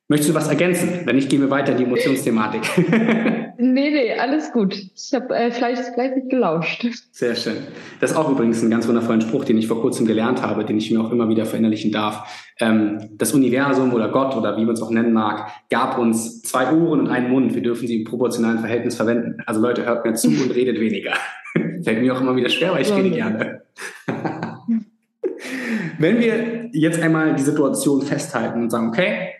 Möchtest 0.08 0.30
du 0.30 0.34
was 0.34 0.46
ergänzen? 0.46 1.00
Wenn 1.04 1.16
nicht, 1.16 1.28
gehen 1.28 1.40
wir 1.40 1.50
weiter 1.50 1.72
in 1.72 1.78
die 1.78 1.84
Emotionsthematik. 1.84 2.62
nee, 3.58 3.90
nee, 3.90 4.12
alles 4.16 4.52
gut. 4.52 4.72
Ich 4.72 5.12
habe 5.12 5.34
äh, 5.34 5.50
fleißig, 5.50 5.94
fleißig 5.94 6.28
gelauscht. 6.28 6.86
Sehr 7.10 7.34
schön. 7.34 7.56
Das 7.98 8.12
ist 8.12 8.16
auch 8.16 8.30
übrigens 8.30 8.62
ein 8.62 8.70
ganz 8.70 8.86
wundervoller 8.86 9.20
Spruch, 9.22 9.44
den 9.44 9.58
ich 9.58 9.66
vor 9.66 9.80
kurzem 9.80 10.06
gelernt 10.06 10.42
habe, 10.42 10.64
den 10.64 10.78
ich 10.78 10.92
mir 10.92 11.00
auch 11.00 11.10
immer 11.10 11.28
wieder 11.28 11.44
verinnerlichen 11.44 11.90
darf. 11.90 12.46
Ähm, 12.60 13.10
das 13.18 13.34
Universum 13.34 13.92
oder 13.92 14.08
Gott 14.08 14.36
oder 14.36 14.56
wie 14.56 14.64
man 14.64 14.74
es 14.74 14.82
auch 14.82 14.92
nennen 14.92 15.12
mag, 15.12 15.50
gab 15.70 15.98
uns 15.98 16.40
zwei 16.42 16.70
Ohren 16.72 17.00
und 17.00 17.08
einen 17.08 17.28
Mund. 17.28 17.56
Wir 17.56 17.62
dürfen 17.62 17.88
sie 17.88 17.96
im 17.96 18.04
proportionalen 18.04 18.60
Verhältnis 18.60 18.94
verwenden. 18.94 19.42
Also 19.44 19.60
Leute, 19.60 19.86
hört 19.86 20.04
mir 20.04 20.14
zu 20.14 20.28
und 20.28 20.54
redet 20.54 20.78
weniger. 20.78 21.14
Fällt 21.82 22.00
mir 22.00 22.14
auch 22.14 22.20
immer 22.20 22.36
wieder 22.36 22.48
schwer, 22.48 22.72
weil 22.74 22.82
ich 22.82 22.94
rede 22.94 23.10
gerne. 23.10 23.62
Wenn 25.98 26.20
wir 26.20 26.68
jetzt 26.72 27.02
einmal 27.02 27.34
die 27.34 27.42
Situation 27.42 28.02
festhalten 28.02 28.62
und 28.62 28.70
sagen, 28.70 28.88
okay, 28.88 29.32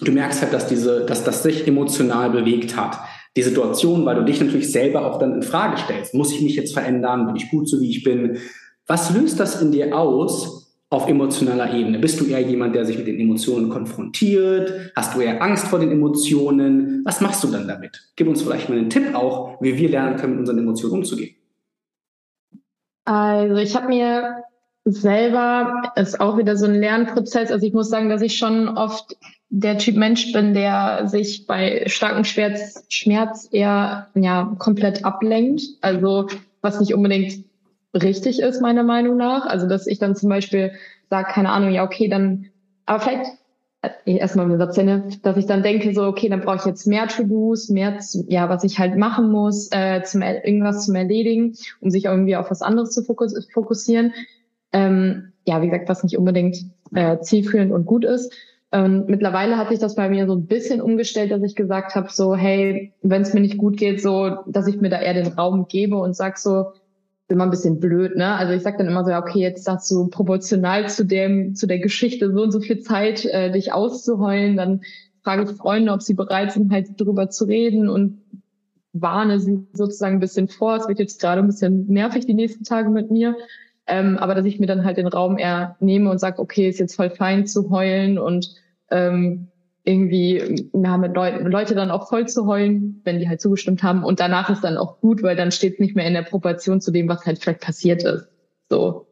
du 0.00 0.12
merkst 0.12 0.42
halt, 0.42 0.52
dass 0.52 0.66
diese, 0.66 1.04
dass 1.04 1.24
das 1.24 1.42
sich 1.42 1.66
emotional 1.66 2.30
bewegt 2.30 2.76
hat. 2.76 2.98
Die 3.36 3.42
Situation, 3.42 4.04
weil 4.04 4.16
du 4.16 4.24
dich 4.24 4.40
natürlich 4.40 4.72
selber 4.72 5.06
auch 5.06 5.18
dann 5.18 5.34
in 5.34 5.42
Frage 5.42 5.76
stellst. 5.76 6.14
Muss 6.14 6.32
ich 6.32 6.40
mich 6.40 6.56
jetzt 6.56 6.72
verändern? 6.72 7.26
Bin 7.26 7.36
ich 7.36 7.50
gut 7.50 7.68
so, 7.68 7.80
wie 7.80 7.90
ich 7.90 8.02
bin? 8.02 8.38
Was 8.86 9.14
löst 9.14 9.38
das 9.38 9.60
in 9.60 9.70
dir 9.70 9.96
aus 9.96 10.58
auf 10.90 11.08
emotionaler 11.08 11.72
Ebene? 11.74 11.98
Bist 11.98 12.18
du 12.18 12.24
eher 12.24 12.40
jemand, 12.40 12.74
der 12.74 12.86
sich 12.86 12.96
mit 12.96 13.06
den 13.06 13.20
Emotionen 13.20 13.68
konfrontiert? 13.68 14.92
Hast 14.96 15.14
du 15.14 15.20
eher 15.20 15.42
Angst 15.42 15.68
vor 15.68 15.78
den 15.78 15.92
Emotionen? 15.92 17.02
Was 17.04 17.20
machst 17.20 17.44
du 17.44 17.48
dann 17.48 17.68
damit? 17.68 18.10
Gib 18.16 18.28
uns 18.28 18.42
vielleicht 18.42 18.68
mal 18.68 18.78
einen 18.78 18.90
Tipp 18.90 19.14
auch, 19.14 19.60
wie 19.60 19.76
wir 19.76 19.90
lernen 19.90 20.16
können, 20.16 20.32
mit 20.32 20.40
unseren 20.40 20.58
Emotionen 20.58 20.94
umzugehen. 20.94 21.36
Also 23.04 23.56
ich 23.56 23.74
habe 23.76 23.88
mir 23.88 24.44
selber 24.84 25.92
ist 25.96 26.20
auch 26.20 26.38
wieder 26.38 26.56
so 26.56 26.66
ein 26.66 26.74
Lernprozess. 26.74 27.50
Also 27.50 27.66
ich 27.66 27.74
muss 27.74 27.90
sagen, 27.90 28.08
dass 28.08 28.22
ich 28.22 28.36
schon 28.36 28.68
oft 28.68 29.16
der 29.50 29.78
Typ 29.78 29.96
Mensch 29.96 30.32
bin, 30.32 30.54
der 30.54 31.06
sich 31.06 31.46
bei 31.46 31.84
starkem 31.86 32.24
Schmerz, 32.24 32.84
Schmerz 32.88 33.48
eher 33.50 34.08
ja 34.14 34.54
komplett 34.58 35.04
ablenkt. 35.04 35.62
Also 35.80 36.28
was 36.60 36.80
nicht 36.80 36.94
unbedingt 36.94 37.44
richtig 37.94 38.40
ist, 38.40 38.60
meiner 38.60 38.82
Meinung 38.82 39.16
nach. 39.16 39.46
Also 39.46 39.66
dass 39.66 39.86
ich 39.86 39.98
dann 39.98 40.16
zum 40.16 40.28
Beispiel 40.28 40.72
sage, 41.08 41.28
keine 41.32 41.50
Ahnung, 41.50 41.70
ja, 41.70 41.84
okay, 41.84 42.08
dann, 42.08 42.46
aber 42.84 43.00
vielleicht 43.00 43.30
äh, 43.82 44.16
erstmal 44.16 44.46
mit 44.46 44.72
Szene, 44.72 45.08
dass 45.22 45.36
ich 45.36 45.46
dann 45.46 45.62
denke, 45.62 45.94
so, 45.94 46.04
okay, 46.04 46.28
dann 46.28 46.42
brauche 46.42 46.56
ich 46.56 46.64
jetzt 46.66 46.86
mehr 46.86 47.06
To-Dos, 47.06 47.70
mehr, 47.70 47.98
ja, 48.26 48.48
was 48.48 48.64
ich 48.64 48.78
halt 48.78 48.96
machen 48.96 49.30
muss, 49.30 49.70
äh, 49.72 50.02
zum 50.02 50.22
irgendwas 50.22 50.84
zum 50.86 50.94
Erledigen, 50.94 51.56
um 51.80 51.90
sich 51.90 52.04
irgendwie 52.04 52.36
auf 52.36 52.50
was 52.50 52.60
anderes 52.60 52.90
zu 52.90 53.02
fokussieren. 53.02 54.12
Ähm, 54.72 55.32
ja, 55.46 55.62
wie 55.62 55.68
gesagt, 55.68 55.88
was 55.88 56.02
nicht 56.02 56.18
unbedingt 56.18 56.58
äh, 56.94 57.18
zielführend 57.20 57.72
und 57.72 57.86
gut 57.86 58.04
ist. 58.04 58.32
Und 58.70 59.08
mittlerweile 59.08 59.56
hat 59.56 59.70
sich 59.70 59.78
das 59.78 59.94
bei 59.94 60.10
mir 60.10 60.26
so 60.26 60.34
ein 60.34 60.46
bisschen 60.46 60.82
umgestellt, 60.82 61.30
dass 61.30 61.42
ich 61.42 61.54
gesagt 61.54 61.94
habe, 61.94 62.08
so, 62.10 62.36
hey, 62.36 62.92
wenn 63.02 63.22
es 63.22 63.32
mir 63.32 63.40
nicht 63.40 63.56
gut 63.56 63.78
geht, 63.78 64.02
so, 64.02 64.36
dass 64.46 64.66
ich 64.66 64.80
mir 64.80 64.90
da 64.90 65.00
eher 65.00 65.14
den 65.14 65.32
Raum 65.32 65.66
gebe 65.68 65.96
und 65.96 66.14
sag 66.14 66.38
so, 66.38 66.72
immer 67.28 67.44
ein 67.44 67.50
bisschen 67.50 67.78
blöd, 67.78 68.16
ne? 68.16 68.34
Also 68.34 68.54
ich 68.54 68.62
sag 68.62 68.78
dann 68.78 68.86
immer 68.86 69.04
so, 69.04 69.10
ja, 69.10 69.20
okay, 69.20 69.40
jetzt 69.40 69.68
hast 69.68 69.90
du 69.90 70.08
proportional 70.08 70.88
zu 70.88 71.04
dem, 71.04 71.54
zu 71.54 71.66
der 71.66 71.78
Geschichte 71.78 72.32
so 72.32 72.42
und 72.42 72.52
so 72.52 72.60
viel 72.60 72.80
Zeit, 72.80 73.24
äh, 73.26 73.50
dich 73.50 73.72
auszuheulen, 73.72 74.56
dann 74.56 74.80
frage 75.22 75.42
ich 75.42 75.50
Freunde, 75.50 75.92
ob 75.92 76.02
sie 76.02 76.14
bereit 76.14 76.52
sind, 76.52 76.72
halt 76.72 76.98
drüber 76.98 77.28
zu 77.28 77.44
reden 77.44 77.88
und 77.88 78.22
warne 78.94 79.40
sie 79.40 79.66
sozusagen 79.74 80.16
ein 80.16 80.20
bisschen 80.20 80.48
vor. 80.48 80.76
Es 80.76 80.88
wird 80.88 80.98
jetzt 80.98 81.20
gerade 81.20 81.42
ein 81.42 81.46
bisschen 81.46 81.86
nervig 81.86 82.24
die 82.24 82.34
nächsten 82.34 82.64
Tage 82.64 82.88
mit 82.88 83.10
mir. 83.10 83.36
Ähm, 83.88 84.18
aber 84.18 84.34
dass 84.34 84.44
ich 84.44 84.60
mir 84.60 84.66
dann 84.66 84.84
halt 84.84 84.98
den 84.98 85.06
Raum 85.06 85.38
eher 85.38 85.76
nehme 85.80 86.10
und 86.10 86.18
sage, 86.18 86.40
okay, 86.40 86.68
ist 86.68 86.78
jetzt 86.78 86.96
voll 86.96 87.10
fein 87.10 87.46
zu 87.46 87.70
heulen 87.70 88.18
und 88.18 88.54
ähm, 88.90 89.48
irgendwie 89.84 90.68
ja, 90.74 90.98
mit 90.98 91.14
Leuten, 91.14 91.46
Leute 91.46 91.74
dann 91.74 91.90
auch 91.90 92.08
voll 92.08 92.28
zu 92.28 92.46
heulen, 92.46 93.00
wenn 93.04 93.18
die 93.18 93.28
halt 93.28 93.40
zugestimmt 93.40 93.82
haben. 93.82 94.04
Und 94.04 94.20
danach 94.20 94.50
ist 94.50 94.62
dann 94.62 94.76
auch 94.76 95.00
gut, 95.00 95.22
weil 95.22 95.34
dann 95.34 95.50
steht 95.50 95.74
es 95.74 95.78
nicht 95.80 95.96
mehr 95.96 96.06
in 96.06 96.12
der 96.12 96.22
Proportion 96.22 96.82
zu 96.82 96.90
dem, 96.90 97.08
was 97.08 97.24
halt 97.24 97.38
vielleicht 97.38 97.62
passiert 97.62 98.04
ist. 98.04 98.28
So. 98.68 99.06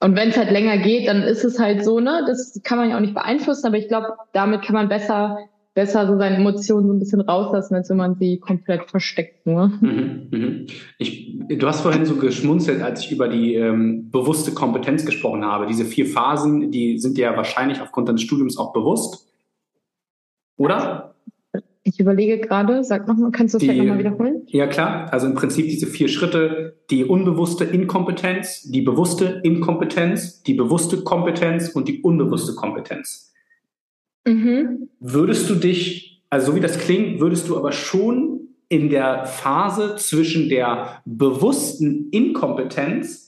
Und 0.00 0.14
wenn 0.14 0.28
es 0.28 0.36
halt 0.36 0.52
länger 0.52 0.78
geht, 0.78 1.08
dann 1.08 1.22
ist 1.22 1.44
es 1.44 1.58
halt 1.58 1.84
so, 1.84 1.98
ne? 1.98 2.24
Das 2.28 2.60
kann 2.62 2.78
man 2.78 2.90
ja 2.90 2.96
auch 2.96 3.00
nicht 3.00 3.14
beeinflussen, 3.14 3.66
aber 3.66 3.78
ich 3.78 3.88
glaube, 3.88 4.08
damit 4.32 4.62
kann 4.62 4.74
man 4.74 4.88
besser 4.88 5.38
besser 5.76 6.06
so 6.06 6.16
seine 6.16 6.36
Emotionen 6.36 6.86
so 6.86 6.92
ein 6.94 6.98
bisschen 6.98 7.20
rauslassen, 7.20 7.74
als 7.74 7.90
wenn 7.90 7.98
man 7.98 8.16
sie 8.16 8.38
komplett 8.38 8.90
versteckt 8.90 9.46
nur. 9.46 9.68
Mhm, 9.68 10.28
mhm. 10.30 10.66
Ich, 10.96 11.38
du 11.48 11.66
hast 11.66 11.82
vorhin 11.82 12.06
so 12.06 12.16
geschmunzelt, 12.16 12.82
als 12.82 13.04
ich 13.04 13.12
über 13.12 13.28
die 13.28 13.54
ähm, 13.56 14.10
bewusste 14.10 14.52
Kompetenz 14.52 15.04
gesprochen 15.04 15.44
habe. 15.44 15.66
Diese 15.66 15.84
vier 15.84 16.06
Phasen, 16.06 16.70
die 16.70 16.98
sind 16.98 17.18
dir 17.18 17.26
ja 17.26 17.36
wahrscheinlich 17.36 17.82
aufgrund 17.82 18.08
deines 18.08 18.22
Studiums 18.22 18.56
auch 18.56 18.72
bewusst, 18.72 19.28
oder? 20.56 21.14
Ich 21.82 22.00
überlege 22.00 22.38
gerade, 22.38 22.82
sag 22.82 23.06
nochmal, 23.06 23.30
kannst 23.30 23.52
du 23.52 23.58
das 23.58 23.64
vielleicht 23.64 23.80
nochmal 23.80 23.98
wiederholen? 23.98 24.42
Ja, 24.46 24.66
klar. 24.66 25.12
Also 25.12 25.26
im 25.26 25.34
Prinzip 25.34 25.66
diese 25.66 25.86
vier 25.86 26.08
Schritte, 26.08 26.78
die 26.90 27.04
unbewusste 27.04 27.64
Inkompetenz, 27.64 28.62
die 28.62 28.80
bewusste 28.80 29.42
Inkompetenz, 29.44 30.42
die 30.42 30.54
bewusste 30.54 31.04
Kompetenz 31.04 31.68
und 31.68 31.86
die 31.86 32.00
unbewusste 32.00 32.54
Kompetenz. 32.54 33.34
Mhm. 34.26 34.88
Würdest 35.00 35.48
du 35.48 35.54
dich, 35.54 36.22
also 36.28 36.48
so 36.48 36.56
wie 36.56 36.60
das 36.60 36.78
klingt, 36.78 37.20
würdest 37.20 37.48
du 37.48 37.56
aber 37.56 37.72
schon 37.72 38.40
in 38.68 38.90
der 38.90 39.26
Phase 39.26 39.96
zwischen 39.96 40.48
der 40.48 41.00
bewussten 41.04 42.08
Inkompetenz 42.10 43.26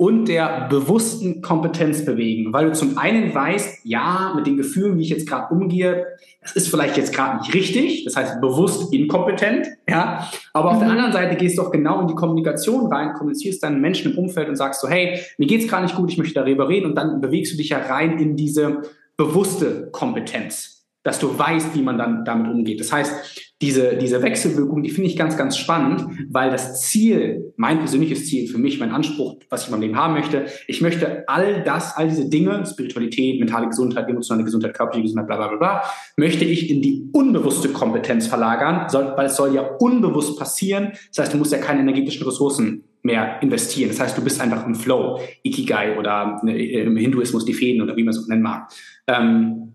und 0.00 0.28
der 0.28 0.66
bewussten 0.70 1.42
Kompetenz 1.42 2.06
bewegen, 2.06 2.54
weil 2.54 2.64
du 2.64 2.72
zum 2.72 2.96
einen 2.96 3.34
weißt, 3.34 3.80
ja, 3.84 4.32
mit 4.34 4.46
den 4.46 4.56
Gefühlen, 4.56 4.96
wie 4.96 5.02
ich 5.02 5.10
jetzt 5.10 5.28
gerade 5.28 5.54
umgehe, 5.54 6.06
das 6.40 6.56
ist 6.56 6.68
vielleicht 6.68 6.96
jetzt 6.96 7.14
gerade 7.14 7.38
nicht 7.38 7.52
richtig, 7.52 8.04
das 8.04 8.16
heißt 8.16 8.40
bewusst 8.40 8.94
inkompetent, 8.94 9.66
ja, 9.86 10.26
aber 10.54 10.70
auf 10.70 10.76
mhm. 10.76 10.80
der 10.80 10.90
anderen 10.90 11.12
Seite 11.12 11.36
gehst 11.36 11.58
du 11.58 11.62
auch 11.62 11.70
genau 11.70 12.00
in 12.00 12.06
die 12.06 12.14
Kommunikation 12.14 12.90
rein, 12.90 13.12
kommunizierst 13.12 13.62
deinen 13.62 13.82
Menschen 13.82 14.12
im 14.12 14.18
Umfeld 14.18 14.48
und 14.48 14.56
sagst 14.56 14.80
so, 14.80 14.88
hey, 14.88 15.20
mir 15.36 15.46
geht's 15.46 15.68
gerade 15.68 15.82
nicht 15.82 15.96
gut, 15.96 16.10
ich 16.10 16.16
möchte 16.16 16.32
darüber 16.32 16.70
reden 16.70 16.86
und 16.86 16.94
dann 16.94 17.20
bewegst 17.20 17.52
du 17.52 17.58
dich 17.58 17.68
ja 17.68 17.80
rein 17.80 18.18
in 18.18 18.36
diese 18.36 18.80
bewusste 19.20 19.90
Kompetenz, 19.92 20.86
dass 21.02 21.18
du 21.18 21.38
weißt, 21.38 21.74
wie 21.74 21.82
man 21.82 21.98
dann 21.98 22.24
damit 22.24 22.50
umgeht. 22.50 22.80
Das 22.80 22.90
heißt, 22.90 23.52
diese, 23.60 23.98
diese 23.98 24.22
Wechselwirkung, 24.22 24.82
die 24.82 24.88
finde 24.88 25.10
ich 25.10 25.16
ganz, 25.16 25.36
ganz 25.36 25.58
spannend, 25.58 26.06
weil 26.30 26.50
das 26.50 26.80
Ziel, 26.80 27.52
mein 27.56 27.80
persönliches 27.80 28.26
Ziel 28.26 28.48
für 28.48 28.56
mich, 28.56 28.80
mein 28.80 28.92
Anspruch, 28.92 29.36
was 29.50 29.62
ich 29.62 29.66
in 29.66 29.72
meinem 29.72 29.82
Leben 29.82 29.96
haben 29.96 30.14
möchte, 30.14 30.46
ich 30.66 30.80
möchte 30.80 31.24
all 31.28 31.62
das, 31.62 31.98
all 31.98 32.08
diese 32.08 32.30
Dinge, 32.30 32.64
Spiritualität, 32.64 33.38
mentale 33.38 33.68
Gesundheit, 33.68 34.08
emotionale 34.08 34.44
Gesundheit, 34.44 34.72
körperliche 34.72 35.02
Gesundheit, 35.02 35.26
bla, 35.26 35.36
bla, 35.36 35.48
bla, 35.48 35.58
bla, 35.58 35.82
möchte 36.16 36.46
ich 36.46 36.70
in 36.70 36.80
die 36.80 37.10
unbewusste 37.12 37.68
Kompetenz 37.68 38.26
verlagern, 38.26 38.86
weil 39.16 39.26
es 39.26 39.36
soll 39.36 39.54
ja 39.54 39.62
unbewusst 39.78 40.38
passieren. 40.38 40.92
Das 41.08 41.24
heißt, 41.24 41.34
du 41.34 41.36
musst 41.36 41.52
ja 41.52 41.58
keine 41.58 41.80
energetischen 41.80 42.26
Ressourcen 42.26 42.84
mehr 43.10 43.42
investieren. 43.42 43.90
Das 43.90 44.00
heißt, 44.00 44.16
du 44.16 44.22
bist 44.22 44.40
einfach 44.40 44.66
im 44.66 44.74
Flow, 44.74 45.20
Ikigai 45.42 45.98
oder 45.98 46.40
ne, 46.42 46.56
im 46.56 46.96
Hinduismus 46.96 47.44
die 47.44 47.54
Fäden 47.54 47.82
oder 47.82 47.96
wie 47.96 48.04
man 48.04 48.14
es 48.14 48.22
auch 48.22 48.28
nennen 48.28 48.42
mag. 48.42 48.70
Ähm, 49.06 49.74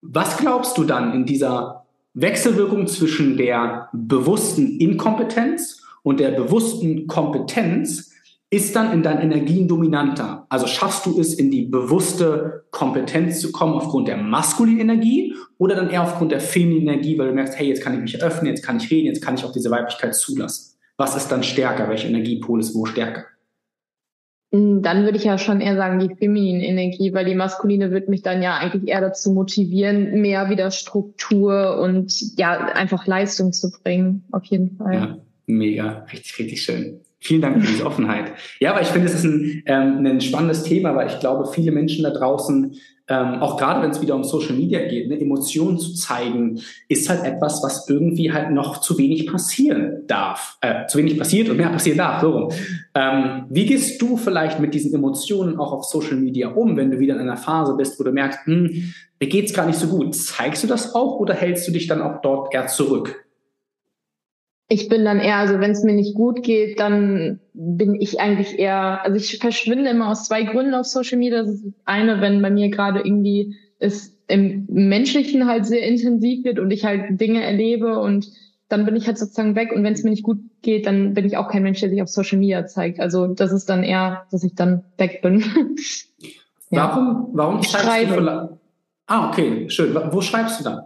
was 0.00 0.36
glaubst 0.38 0.78
du 0.78 0.84
dann 0.84 1.12
in 1.14 1.26
dieser 1.26 1.84
Wechselwirkung 2.14 2.86
zwischen 2.86 3.36
der 3.36 3.88
bewussten 3.92 4.80
Inkompetenz 4.80 5.82
und 6.02 6.18
der 6.18 6.30
bewussten 6.30 7.06
Kompetenz 7.06 8.12
ist 8.48 8.76
dann 8.76 8.92
in 8.92 9.02
deinen 9.02 9.22
Energien 9.22 9.66
dominanter. 9.66 10.46
Also 10.48 10.68
schaffst 10.68 11.04
du 11.04 11.20
es, 11.20 11.34
in 11.34 11.50
die 11.50 11.62
bewusste 11.62 12.64
Kompetenz 12.70 13.40
zu 13.40 13.50
kommen 13.50 13.74
aufgrund 13.74 14.06
der 14.06 14.16
maskulinen 14.16 14.80
Energie 14.80 15.34
oder 15.58 15.74
dann 15.74 15.90
eher 15.90 16.04
aufgrund 16.04 16.30
der 16.30 16.40
femininen 16.40 16.88
Energie, 16.88 17.18
weil 17.18 17.28
du 17.28 17.34
merkst, 17.34 17.58
hey, 17.58 17.68
jetzt 17.68 17.82
kann 17.82 17.94
ich 17.94 18.00
mich 18.00 18.22
öffnen, 18.22 18.46
jetzt 18.46 18.64
kann 18.64 18.76
ich 18.76 18.88
reden, 18.90 19.06
jetzt 19.06 19.20
kann 19.20 19.34
ich 19.34 19.44
auch 19.44 19.52
diese 19.52 19.70
Weiblichkeit 19.70 20.14
zulassen. 20.14 20.75
Was 20.96 21.16
ist 21.16 21.28
dann 21.28 21.42
stärker? 21.42 21.88
Welche 21.88 22.08
Energiepol 22.08 22.60
ist 22.60 22.74
wo 22.74 22.86
stärker? 22.86 23.24
Hm, 24.52 24.82
dann 24.82 25.04
würde 25.04 25.18
ich 25.18 25.24
ja 25.24 25.38
schon 25.38 25.60
eher 25.60 25.76
sagen, 25.76 25.98
die 25.98 26.14
feminine 26.14 26.64
Energie, 26.66 27.12
weil 27.12 27.24
die 27.24 27.34
maskuline 27.34 27.90
wird 27.90 28.08
mich 28.08 28.22
dann 28.22 28.42
ja 28.42 28.56
eigentlich 28.56 28.88
eher 28.88 29.00
dazu 29.00 29.32
motivieren, 29.32 30.20
mehr 30.20 30.48
wieder 30.50 30.70
Struktur 30.70 31.78
und 31.80 32.38
ja, 32.38 32.52
einfach 32.52 33.06
Leistung 33.06 33.52
zu 33.52 33.70
bringen, 33.70 34.24
auf 34.30 34.44
jeden 34.44 34.76
Fall. 34.76 34.94
Ja, 34.94 35.18
mega, 35.46 36.06
richtig, 36.12 36.38
richtig 36.38 36.62
schön. 36.62 37.00
Vielen 37.18 37.40
Dank 37.40 37.60
für 37.60 37.66
diese 37.66 37.84
Offenheit. 37.84 38.32
Ja, 38.60 38.72
aber 38.72 38.82
ich 38.82 38.88
finde, 38.88 39.08
es 39.08 39.14
ist 39.14 39.24
ein, 39.24 39.62
ähm, 39.66 40.06
ein 40.06 40.20
spannendes 40.20 40.62
Thema, 40.62 40.94
weil 40.94 41.08
ich 41.08 41.18
glaube, 41.18 41.50
viele 41.52 41.72
Menschen 41.72 42.04
da 42.04 42.10
draußen 42.10 42.76
ähm, 43.08 43.40
auch 43.40 43.56
gerade 43.56 43.82
wenn 43.82 43.90
es 43.90 44.02
wieder 44.02 44.16
um 44.16 44.24
Social 44.24 44.54
Media 44.54 44.86
geht, 44.86 45.08
ne, 45.08 45.20
Emotionen 45.20 45.78
zu 45.78 45.94
zeigen, 45.94 46.60
ist 46.88 47.08
halt 47.08 47.24
etwas, 47.24 47.62
was 47.62 47.88
irgendwie 47.88 48.32
halt 48.32 48.50
noch 48.50 48.80
zu 48.80 48.98
wenig 48.98 49.26
passieren 49.26 50.02
darf. 50.06 50.58
Äh, 50.60 50.86
zu 50.86 50.98
wenig 50.98 51.16
passiert 51.16 51.48
und 51.48 51.56
mehr 51.56 51.68
passieren 51.68 51.98
darf, 51.98 52.20
so 52.20 52.30
rum. 52.30 52.52
Ähm, 52.94 53.44
wie 53.48 53.66
gehst 53.66 54.02
du 54.02 54.16
vielleicht 54.16 54.58
mit 54.58 54.74
diesen 54.74 54.92
Emotionen 54.94 55.58
auch 55.58 55.72
auf 55.72 55.84
Social 55.84 56.16
Media 56.16 56.48
um, 56.48 56.76
wenn 56.76 56.90
du 56.90 56.98
wieder 56.98 57.14
in 57.14 57.20
einer 57.20 57.36
Phase 57.36 57.76
bist, 57.76 57.98
wo 58.00 58.04
du 58.04 58.10
merkst, 58.10 58.40
hm, 58.44 58.92
mir 59.20 59.28
geht's 59.28 59.54
gar 59.54 59.66
nicht 59.66 59.78
so 59.78 59.86
gut. 59.86 60.14
Zeigst 60.14 60.62
du 60.62 60.66
das 60.66 60.94
auch 60.94 61.18
oder 61.20 61.34
hältst 61.34 61.66
du 61.68 61.72
dich 61.72 61.86
dann 61.86 62.02
auch 62.02 62.20
dort 62.22 62.52
eher 62.52 62.66
zurück? 62.66 63.25
Ich 64.68 64.88
bin 64.88 65.04
dann 65.04 65.20
eher, 65.20 65.36
also 65.36 65.60
wenn 65.60 65.70
es 65.70 65.84
mir 65.84 65.94
nicht 65.94 66.14
gut 66.14 66.42
geht, 66.42 66.80
dann 66.80 67.38
bin 67.54 67.94
ich 67.94 68.20
eigentlich 68.20 68.58
eher, 68.58 69.04
also 69.04 69.16
ich 69.16 69.38
verschwinde 69.38 69.90
immer 69.90 70.08
aus 70.10 70.24
zwei 70.24 70.42
Gründen 70.42 70.74
auf 70.74 70.86
Social 70.86 71.18
Media. 71.18 71.42
Das 71.42 71.50
ist 71.50 71.64
eine, 71.84 72.20
wenn 72.20 72.42
bei 72.42 72.50
mir 72.50 72.68
gerade 72.70 73.00
irgendwie 73.00 73.56
es 73.78 74.16
im 74.26 74.66
Menschlichen 74.68 75.46
halt 75.46 75.66
sehr 75.66 75.82
intensiv 75.82 76.44
wird 76.44 76.58
und 76.58 76.72
ich 76.72 76.84
halt 76.84 77.20
Dinge 77.20 77.44
erlebe 77.44 78.00
und 78.00 78.28
dann 78.68 78.84
bin 78.84 78.96
ich 78.96 79.06
halt 79.06 79.18
sozusagen 79.18 79.54
weg 79.54 79.70
und 79.72 79.84
wenn 79.84 79.92
es 79.92 80.02
mir 80.02 80.10
nicht 80.10 80.24
gut 80.24 80.38
geht, 80.62 80.86
dann 80.86 81.14
bin 81.14 81.24
ich 81.24 81.36
auch 81.36 81.48
kein 81.48 81.62
Mensch, 81.62 81.78
der 81.78 81.90
sich 81.90 82.02
auf 82.02 82.08
Social 82.08 82.38
Media 82.38 82.66
zeigt. 82.66 82.98
Also 82.98 83.28
das 83.28 83.52
ist 83.52 83.66
dann 83.66 83.84
eher, 83.84 84.26
dass 84.32 84.42
ich 84.42 84.56
dann 84.56 84.82
weg 84.98 85.22
bin. 85.22 85.44
ja. 86.70 86.88
Warum, 86.88 87.28
warum 87.32 87.62
schreibst 87.62 88.16
du? 88.16 88.58
Ah, 89.06 89.28
okay, 89.28 89.70
schön. 89.70 89.94
Wo 90.10 90.20
schreibst 90.20 90.58
du 90.58 90.64
dann? 90.64 90.80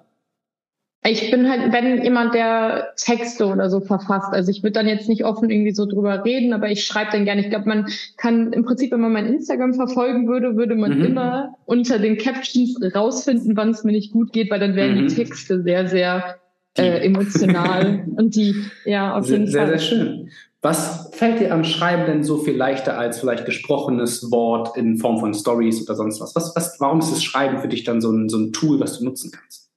Ich 1.03 1.31
bin 1.31 1.49
halt, 1.49 1.73
wenn 1.73 2.03
jemand, 2.03 2.35
der 2.35 2.93
Texte 2.97 3.47
oder 3.47 3.71
so 3.71 3.81
verfasst. 3.81 4.33
Also 4.33 4.51
ich 4.51 4.63
würde 4.63 4.73
dann 4.73 4.87
jetzt 4.87 5.09
nicht 5.09 5.25
offen 5.25 5.49
irgendwie 5.49 5.73
so 5.73 5.87
drüber 5.87 6.25
reden, 6.27 6.53
aber 6.53 6.69
ich 6.69 6.85
schreibe 6.85 7.13
dann 7.13 7.25
gerne. 7.25 7.41
Ich 7.41 7.49
glaube, 7.49 7.67
man 7.67 7.87
kann 8.19 8.53
im 8.53 8.65
Prinzip, 8.65 8.93
wenn 8.93 9.01
man 9.01 9.13
mein 9.13 9.27
Instagram 9.27 9.73
verfolgen 9.73 10.29
würde, 10.29 10.57
würde 10.57 10.75
man 10.75 10.99
mhm. 10.99 11.05
immer 11.07 11.55
unter 11.65 11.99
den 11.99 12.19
Captions 12.19 12.79
rausfinden, 12.95 13.57
wann 13.57 13.71
es 13.71 13.83
mir 13.83 13.93
nicht 13.93 14.13
gut 14.13 14.35
geht, 14.35 14.51
weil 14.51 14.61
dann 14.61 14.77
wären 14.77 14.97
mhm. 14.97 15.09
die 15.09 15.15
Texte 15.15 15.63
sehr, 15.63 15.89
sehr 15.89 16.37
äh, 16.77 17.05
emotional 17.05 18.05
und 18.17 18.37
die, 18.37 18.55
ja, 18.85 19.17
auf 19.17 19.27
jeden 19.27 19.47
sehr, 19.47 19.67
Fall. 19.67 19.79
Sehr, 19.79 19.79
sehr 19.79 19.97
schön. 19.97 20.31
Was 20.61 21.09
fällt 21.15 21.41
dir 21.41 21.55
am 21.55 21.65
Schreiben 21.65 22.05
denn 22.05 22.23
so 22.23 22.37
viel 22.37 22.55
leichter 22.55 22.99
als 22.99 23.21
vielleicht 23.21 23.47
gesprochenes 23.47 24.31
Wort 24.31 24.77
in 24.77 24.99
Form 24.99 25.19
von 25.19 25.33
Stories 25.33 25.83
oder 25.89 25.97
sonst 25.97 26.21
was? 26.21 26.37
was, 26.37 26.55
was 26.55 26.77
warum 26.79 26.99
ist 26.99 27.11
das 27.11 27.25
Schreiben 27.25 27.59
für 27.61 27.69
dich 27.69 27.85
dann 27.85 28.03
so 28.03 28.11
ein, 28.13 28.29
so 28.29 28.37
ein 28.37 28.53
Tool, 28.53 28.79
was 28.79 28.99
du 28.99 29.07
nutzen 29.07 29.31
kannst? 29.31 29.70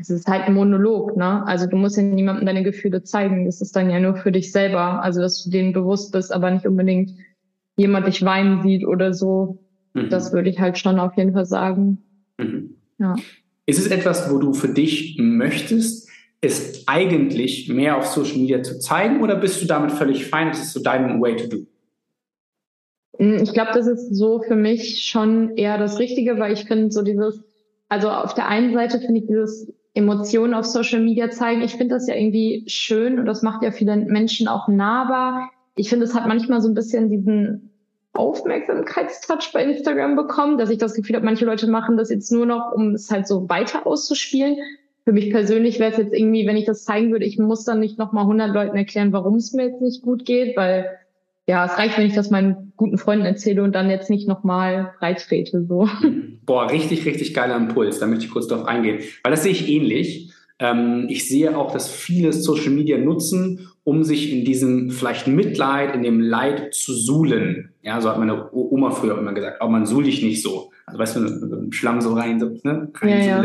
Es 0.00 0.10
ist 0.10 0.26
halt 0.26 0.44
ein 0.44 0.54
Monolog, 0.54 1.16
ne? 1.16 1.46
Also 1.46 1.66
du 1.66 1.76
musst 1.76 1.96
ja 1.96 2.02
niemandem 2.02 2.46
deine 2.46 2.62
Gefühle 2.62 3.02
zeigen. 3.02 3.44
Das 3.44 3.60
ist 3.60 3.76
dann 3.76 3.90
ja 3.90 4.00
nur 4.00 4.16
für 4.16 4.32
dich 4.32 4.50
selber. 4.50 5.02
Also 5.02 5.20
dass 5.20 5.44
du 5.44 5.50
denen 5.50 5.72
bewusst 5.72 6.12
bist, 6.12 6.32
aber 6.32 6.50
nicht 6.50 6.66
unbedingt 6.66 7.10
jemand 7.76 8.06
dich 8.06 8.24
weinen 8.24 8.62
sieht 8.62 8.86
oder 8.86 9.12
so. 9.12 9.58
Mhm. 9.94 10.08
Das 10.08 10.32
würde 10.32 10.50
ich 10.50 10.58
halt 10.58 10.78
schon 10.78 10.98
auf 10.98 11.16
jeden 11.16 11.32
Fall 11.32 11.46
sagen. 11.46 11.98
Mhm. 12.38 12.76
Ja. 12.98 13.16
Ist 13.66 13.78
es 13.78 13.88
etwas, 13.88 14.32
wo 14.32 14.38
du 14.38 14.52
für 14.52 14.68
dich 14.68 15.16
möchtest, 15.18 16.08
es 16.40 16.84
eigentlich 16.86 17.68
mehr 17.68 17.98
auf 17.98 18.06
Social 18.06 18.38
Media 18.38 18.62
zu 18.62 18.78
zeigen 18.78 19.20
oder 19.20 19.36
bist 19.36 19.62
du 19.62 19.66
damit 19.66 19.92
völlig 19.92 20.26
fein? 20.26 20.48
Das 20.48 20.60
ist 20.60 20.72
so 20.72 20.82
dein 20.82 21.20
Way 21.20 21.36
to 21.36 21.46
do? 21.48 21.66
Hm, 23.18 23.42
ich 23.42 23.52
glaube, 23.52 23.72
das 23.74 23.86
ist 23.86 24.14
so 24.14 24.40
für 24.40 24.56
mich 24.56 25.04
schon 25.04 25.56
eher 25.56 25.76
das 25.76 25.98
Richtige, 25.98 26.38
weil 26.38 26.52
ich 26.52 26.64
finde 26.64 26.90
so 26.90 27.02
dieses, 27.02 27.42
also 27.88 28.08
auf 28.08 28.34
der 28.34 28.48
einen 28.48 28.72
Seite 28.72 28.98
finde 29.00 29.20
ich 29.20 29.26
dieses 29.26 29.70
Emotionen 29.94 30.54
auf 30.54 30.66
Social 30.66 31.00
Media 31.00 31.30
zeigen. 31.30 31.62
Ich 31.62 31.72
finde 31.72 31.94
das 31.94 32.06
ja 32.06 32.14
irgendwie 32.14 32.64
schön 32.66 33.18
und 33.18 33.26
das 33.26 33.42
macht 33.42 33.62
ja 33.62 33.72
viele 33.72 33.96
Menschen 33.96 34.46
auch 34.48 34.68
nahbar. 34.68 35.50
Ich 35.74 35.88
finde, 35.88 36.04
es 36.04 36.14
hat 36.14 36.28
manchmal 36.28 36.60
so 36.60 36.68
ein 36.68 36.74
bisschen 36.74 37.08
diesen 37.08 37.70
Aufmerksamkeitstouch 38.12 39.52
bei 39.52 39.64
Instagram 39.64 40.16
bekommen, 40.16 40.58
dass 40.58 40.70
ich 40.70 40.78
das 40.78 40.94
Gefühl 40.94 41.16
habe, 41.16 41.24
manche 41.24 41.44
Leute 41.44 41.68
machen 41.68 41.96
das 41.96 42.10
jetzt 42.10 42.30
nur 42.30 42.46
noch, 42.46 42.72
um 42.72 42.94
es 42.94 43.10
halt 43.10 43.26
so 43.26 43.48
weiter 43.48 43.86
auszuspielen. 43.86 44.56
Für 45.04 45.12
mich 45.12 45.30
persönlich 45.30 45.80
wäre 45.80 45.92
es 45.92 45.96
jetzt 45.96 46.12
irgendwie, 46.12 46.46
wenn 46.46 46.56
ich 46.56 46.66
das 46.66 46.84
zeigen 46.84 47.10
würde, 47.10 47.24
ich 47.24 47.38
muss 47.38 47.64
dann 47.64 47.80
nicht 47.80 47.98
nochmal 47.98 48.24
100 48.24 48.52
Leuten 48.52 48.76
erklären, 48.76 49.12
warum 49.12 49.36
es 49.36 49.52
mir 49.52 49.68
jetzt 49.68 49.80
nicht 49.80 50.02
gut 50.02 50.24
geht, 50.24 50.56
weil 50.56 50.99
ja, 51.50 51.64
es 51.64 51.76
reicht, 51.76 51.98
wenn 51.98 52.06
ich 52.06 52.14
das 52.14 52.30
meinen 52.30 52.72
guten 52.76 52.96
Freunden 52.96 53.26
erzähle 53.26 53.64
und 53.64 53.74
dann 53.74 53.90
jetzt 53.90 54.08
nicht 54.08 54.28
nochmal 54.28 54.94
breittrete, 55.00 55.66
so. 55.66 55.88
Boah, 56.46 56.70
richtig, 56.70 57.04
richtig 57.04 57.34
geiler 57.34 57.56
Impuls. 57.56 57.98
Da 57.98 58.06
möchte 58.06 58.24
ich 58.24 58.30
kurz 58.30 58.46
drauf 58.46 58.66
eingehen. 58.66 59.00
Weil 59.24 59.32
das 59.32 59.42
sehe 59.42 59.50
ich 59.50 59.68
ähnlich. 59.68 60.30
Ähm, 60.60 61.06
ich 61.08 61.26
sehe 61.28 61.58
auch, 61.58 61.72
dass 61.72 61.90
viele 61.90 62.32
Social 62.32 62.70
Media 62.70 62.98
nutzen, 62.98 63.68
um 63.82 64.04
sich 64.04 64.32
in 64.32 64.44
diesem 64.44 64.90
vielleicht 64.90 65.26
Mitleid, 65.26 65.96
in 65.96 66.04
dem 66.04 66.20
Leid 66.20 66.72
zu 66.72 66.94
suhlen. 66.94 67.72
Ja, 67.82 68.00
so 68.00 68.10
hat 68.10 68.18
meine 68.20 68.52
Oma 68.52 68.92
früher 68.92 69.18
immer 69.18 69.32
gesagt, 69.32 69.60
aber 69.60 69.72
man 69.72 69.86
suhl 69.86 70.04
dich 70.04 70.22
nicht 70.22 70.42
so. 70.42 70.69
Also 70.90 70.98
weißt 70.98 71.16
du, 71.16 71.28
so 71.28 71.70
Schlamm 71.70 72.00
so 72.00 72.14
rein, 72.14 72.40
so, 72.40 72.50
ne? 72.64 72.90
rein 72.96 73.08
ja, 73.08 73.44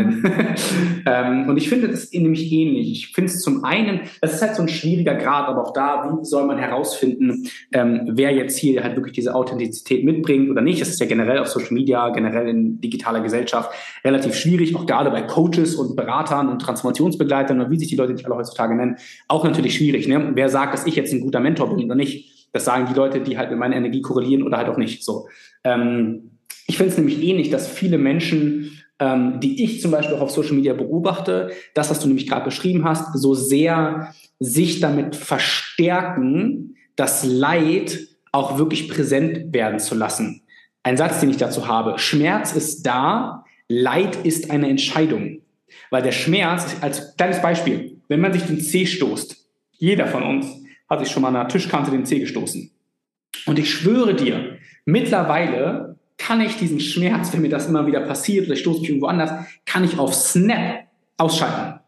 ähm, 1.06 1.48
und 1.48 1.56
ich 1.56 1.68
finde 1.68 1.88
das 1.88 2.10
nämlich 2.12 2.50
ähnlich. 2.50 2.90
Ich 2.90 3.14
finde 3.14 3.30
es 3.30 3.40
zum 3.40 3.64
einen, 3.64 4.00
es 4.20 4.34
ist 4.34 4.42
halt 4.42 4.56
so 4.56 4.62
ein 4.62 4.68
schwieriger 4.68 5.14
Grad, 5.14 5.48
aber 5.48 5.62
auch 5.62 5.72
da, 5.72 6.18
wie 6.20 6.24
soll 6.24 6.44
man 6.44 6.58
herausfinden, 6.58 7.46
ähm, 7.72 8.10
wer 8.14 8.32
jetzt 8.32 8.58
hier 8.58 8.82
halt 8.82 8.96
wirklich 8.96 9.14
diese 9.14 9.34
Authentizität 9.36 10.04
mitbringt 10.04 10.50
oder 10.50 10.60
nicht. 10.60 10.80
Das 10.80 10.88
ist 10.88 11.00
ja 11.00 11.06
generell 11.06 11.38
auf 11.38 11.46
Social 11.46 11.72
Media, 11.72 12.08
generell 12.10 12.48
in 12.48 12.80
digitaler 12.80 13.20
Gesellschaft 13.20 13.70
relativ 14.04 14.34
schwierig, 14.34 14.74
auch 14.74 14.86
gerade 14.86 15.10
bei 15.10 15.22
Coaches 15.22 15.76
und 15.76 15.94
Beratern 15.94 16.48
und 16.48 16.60
Transformationsbegleitern 16.60 17.60
oder 17.60 17.70
wie 17.70 17.78
sich 17.78 17.88
die 17.88 17.96
Leute 17.96 18.12
nicht 18.12 18.26
alle 18.26 18.34
heutzutage 18.34 18.74
nennen, 18.74 18.96
auch 19.28 19.44
natürlich 19.44 19.76
schwierig. 19.76 20.08
Ne? 20.08 20.32
Wer 20.34 20.48
sagt, 20.48 20.74
dass 20.74 20.86
ich 20.86 20.96
jetzt 20.96 21.12
ein 21.12 21.20
guter 21.20 21.38
Mentor 21.38 21.74
bin 21.74 21.84
oder 21.84 21.94
nicht? 21.94 22.50
Das 22.52 22.64
sagen 22.64 22.86
die 22.90 22.94
Leute, 22.94 23.20
die 23.20 23.36
halt 23.36 23.50
mit 23.50 23.58
meiner 23.58 23.76
Energie 23.76 24.00
korrelieren 24.00 24.42
oder 24.42 24.56
halt 24.56 24.68
auch 24.68 24.78
nicht. 24.78 25.04
So. 25.04 25.28
Ähm, 25.62 26.35
ich 26.66 26.76
finde 26.76 26.92
es 26.92 26.98
nämlich 26.98 27.22
ähnlich, 27.22 27.50
dass 27.50 27.68
viele 27.68 27.98
Menschen, 27.98 28.82
ähm, 28.98 29.40
die 29.40 29.62
ich 29.62 29.80
zum 29.80 29.90
Beispiel 29.90 30.16
auch 30.16 30.22
auf 30.22 30.30
Social 30.30 30.54
Media 30.54 30.74
beobachte, 30.74 31.52
das, 31.74 31.90
was 31.90 32.00
du 32.00 32.08
nämlich 32.08 32.26
gerade 32.26 32.44
beschrieben 32.44 32.84
hast, 32.84 33.16
so 33.16 33.34
sehr 33.34 34.14
sich 34.40 34.80
damit 34.80 35.16
verstärken, 35.16 36.76
das 36.96 37.24
Leid 37.24 38.00
auch 38.32 38.58
wirklich 38.58 38.88
präsent 38.88 39.54
werden 39.54 39.78
zu 39.78 39.94
lassen. 39.94 40.42
Ein 40.82 40.96
Satz, 40.96 41.20
den 41.20 41.30
ich 41.30 41.36
dazu 41.36 41.66
habe. 41.66 41.98
Schmerz 41.98 42.52
ist 42.52 42.86
da, 42.86 43.44
Leid 43.68 44.24
ist 44.24 44.50
eine 44.50 44.68
Entscheidung. 44.68 45.40
Weil 45.90 46.02
der 46.02 46.12
Schmerz, 46.12 46.76
als 46.80 47.16
kleines 47.16 47.42
Beispiel, 47.42 48.00
wenn 48.08 48.20
man 48.20 48.32
sich 48.32 48.42
den 48.42 48.60
Zeh 48.60 48.86
stoßt, 48.86 49.46
jeder 49.72 50.06
von 50.06 50.22
uns 50.22 50.46
hat 50.88 51.00
sich 51.00 51.10
schon 51.10 51.22
mal 51.22 51.28
an 51.28 51.34
der 51.34 51.48
Tischkante 51.48 51.90
den 51.90 52.06
Zeh 52.06 52.20
gestoßen. 52.20 52.70
Und 53.46 53.58
ich 53.58 53.70
schwöre 53.70 54.14
dir, 54.14 54.58
mittlerweile 54.84 55.95
kann 56.18 56.40
ich 56.40 56.56
diesen 56.56 56.80
Schmerz, 56.80 57.32
wenn 57.32 57.42
mir 57.42 57.48
das 57.48 57.68
immer 57.68 57.86
wieder 57.86 58.00
passiert 58.00 58.46
oder 58.46 58.54
ich 58.54 58.60
stoße 58.60 58.80
mich 58.80 58.88
irgendwo 58.88 59.06
anders, 59.06 59.30
kann 59.64 59.84
ich 59.84 59.98
auf 59.98 60.14
Snap 60.14 60.86
ausschalten. 61.16 61.80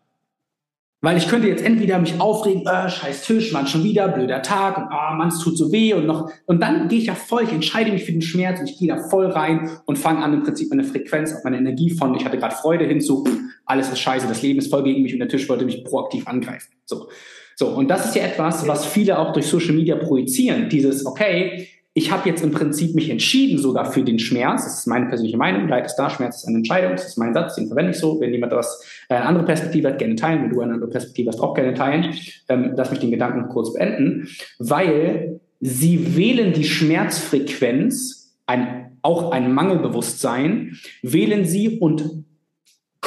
Weil 1.00 1.16
ich 1.16 1.28
könnte 1.28 1.46
jetzt 1.46 1.64
entweder 1.64 2.00
mich 2.00 2.20
aufregen, 2.20 2.66
äh, 2.66 2.90
scheiß 2.90 3.22
Tisch, 3.22 3.52
man 3.52 3.68
schon 3.68 3.84
wieder, 3.84 4.08
blöder 4.08 4.42
Tag 4.42 4.78
und 4.78 4.84
ah, 4.90 5.14
man, 5.14 5.28
es 5.28 5.38
tut 5.38 5.56
so 5.56 5.70
weh 5.70 5.94
und 5.94 6.06
noch. 6.06 6.28
Und 6.46 6.60
dann 6.60 6.88
gehe 6.88 6.98
ich 6.98 7.06
ja 7.06 7.14
voll, 7.14 7.44
ich 7.44 7.52
entscheide 7.52 7.92
mich 7.92 8.04
für 8.04 8.10
den 8.10 8.20
Schmerz 8.20 8.58
und 8.58 8.68
ich 8.68 8.78
gehe 8.78 8.88
da 8.88 8.96
voll 9.08 9.26
rein 9.26 9.70
und 9.86 9.96
fange 9.96 10.24
an, 10.24 10.34
im 10.34 10.42
Prinzip 10.42 10.70
meine 10.70 10.82
Frequenz 10.82 11.32
auf 11.32 11.44
meine 11.44 11.58
Energie 11.58 11.90
von, 11.90 12.16
ich 12.16 12.24
hatte 12.24 12.36
gerade 12.36 12.56
Freude 12.56 12.84
hinzu, 12.84 13.24
alles 13.64 13.90
ist 13.90 14.00
scheiße, 14.00 14.26
das 14.26 14.42
Leben 14.42 14.58
ist 14.58 14.70
voll 14.70 14.82
gegen 14.82 15.02
mich 15.02 15.12
und 15.12 15.20
der 15.20 15.28
Tisch 15.28 15.48
wollte 15.48 15.64
mich 15.64 15.84
proaktiv 15.84 16.26
angreifen. 16.26 16.72
So. 16.84 17.08
So. 17.54 17.68
Und 17.68 17.88
das 17.88 18.06
ist 18.06 18.14
ja 18.14 18.22
etwas, 18.22 18.66
was 18.66 18.86
viele 18.86 19.18
auch 19.18 19.32
durch 19.32 19.46
Social 19.46 19.74
Media 19.74 19.96
projizieren. 19.96 20.68
Dieses, 20.68 21.04
okay, 21.04 21.68
ich 21.98 22.12
habe 22.12 22.28
jetzt 22.28 22.44
im 22.44 22.52
Prinzip 22.52 22.94
mich 22.94 23.10
entschieden 23.10 23.58
sogar 23.58 23.90
für 23.92 24.04
den 24.04 24.20
Schmerz. 24.20 24.62
Das 24.62 24.78
ist 24.78 24.86
meine 24.86 25.06
persönliche 25.06 25.36
Meinung. 25.36 25.68
Leid 25.68 25.86
ist 25.86 25.96
da, 25.96 26.08
Schmerz 26.08 26.36
ist 26.36 26.46
eine 26.46 26.58
Entscheidung. 26.58 26.92
Das 26.92 27.06
ist 27.06 27.18
mein 27.18 27.34
Satz, 27.34 27.56
den 27.56 27.66
verwende 27.66 27.90
ich 27.90 27.98
so. 27.98 28.20
Wenn 28.20 28.32
jemand 28.32 28.52
was, 28.52 28.84
äh, 29.08 29.14
eine 29.14 29.26
andere 29.26 29.44
Perspektive 29.44 29.88
hat, 29.88 29.98
gerne 29.98 30.14
teilen. 30.14 30.42
Wenn 30.42 30.50
du 30.50 30.60
eine 30.60 30.74
andere 30.74 30.90
Perspektive 30.90 31.28
hast, 31.30 31.40
auch 31.40 31.54
gerne 31.54 31.74
teilen. 31.74 32.14
Ähm, 32.48 32.74
lass 32.76 32.92
mich 32.92 33.00
den 33.00 33.10
Gedanken 33.10 33.48
kurz 33.48 33.72
beenden. 33.72 34.28
Weil 34.60 35.40
sie 35.60 36.16
wählen 36.16 36.52
die 36.52 36.64
Schmerzfrequenz, 36.64 38.36
ein, 38.46 38.96
auch 39.02 39.32
ein 39.32 39.52
Mangelbewusstsein, 39.52 40.78
wählen 41.02 41.44
sie 41.44 41.80
und 41.80 42.24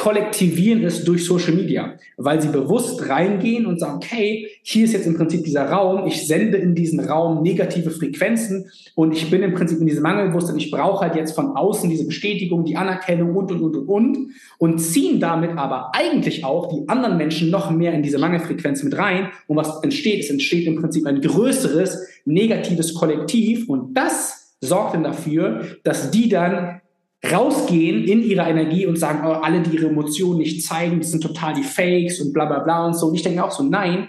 kollektivieren 0.02 0.82
es 0.82 1.04
durch 1.04 1.24
Social 1.24 1.52
Media, 1.52 1.94
weil 2.16 2.42
sie 2.42 2.48
bewusst 2.48 3.08
reingehen 3.08 3.66
und 3.66 3.78
sagen, 3.78 3.98
okay, 3.98 4.48
hier 4.62 4.84
ist 4.84 4.94
jetzt 4.94 5.06
im 5.06 5.16
Prinzip 5.16 5.44
dieser 5.44 5.70
Raum, 5.70 6.08
ich 6.08 6.26
sende 6.26 6.58
in 6.58 6.74
diesen 6.74 6.98
Raum 6.98 7.44
negative 7.44 7.92
Frequenzen 7.92 8.68
und 8.96 9.12
ich 9.12 9.30
bin 9.30 9.44
im 9.44 9.54
Prinzip 9.54 9.78
in 9.78 9.86
diesem 9.86 10.02
Mangelbewusstsein, 10.02 10.58
ich 10.58 10.72
brauche 10.72 11.02
halt 11.02 11.14
jetzt 11.14 11.36
von 11.36 11.54
außen 11.54 11.88
diese 11.88 12.04
Bestätigung, 12.04 12.64
die 12.64 12.74
Anerkennung 12.74 13.36
und, 13.36 13.52
und, 13.52 13.62
und, 13.62 13.76
und, 13.76 13.88
und 13.88 14.18
und 14.58 14.78
ziehen 14.80 15.20
damit 15.20 15.56
aber 15.56 15.92
eigentlich 15.94 16.44
auch 16.44 16.68
die 16.68 16.88
anderen 16.88 17.16
Menschen 17.16 17.50
noch 17.50 17.70
mehr 17.70 17.92
in 17.92 18.02
diese 18.02 18.18
Mangelfrequenz 18.18 18.82
mit 18.82 18.98
rein 18.98 19.28
und 19.46 19.56
was 19.56 19.84
entsteht, 19.84 20.24
es 20.24 20.30
entsteht 20.30 20.66
im 20.66 20.80
Prinzip 20.80 21.06
ein 21.06 21.20
größeres 21.20 22.08
negatives 22.24 22.94
Kollektiv 22.94 23.68
und 23.68 23.94
das 23.94 24.56
sorgt 24.60 24.94
dann 24.94 25.04
dafür, 25.04 25.62
dass 25.84 26.10
die 26.10 26.28
dann 26.28 26.81
rausgehen 27.24 28.04
in 28.04 28.22
ihrer 28.22 28.48
Energie 28.48 28.86
und 28.86 28.98
sagen, 28.98 29.20
oh, 29.24 29.32
alle, 29.32 29.60
die 29.60 29.76
ihre 29.76 29.86
Emotionen 29.86 30.38
nicht 30.38 30.64
zeigen, 30.64 30.98
das 31.00 31.12
sind 31.12 31.22
total 31.22 31.54
die 31.54 31.62
Fakes 31.62 32.20
und 32.20 32.32
bla 32.32 32.46
bla 32.46 32.60
bla 32.60 32.86
und 32.86 32.94
so. 32.94 33.06
Und 33.06 33.14
ich 33.14 33.22
denke 33.22 33.44
auch 33.44 33.52
so, 33.52 33.62
nein, 33.62 34.08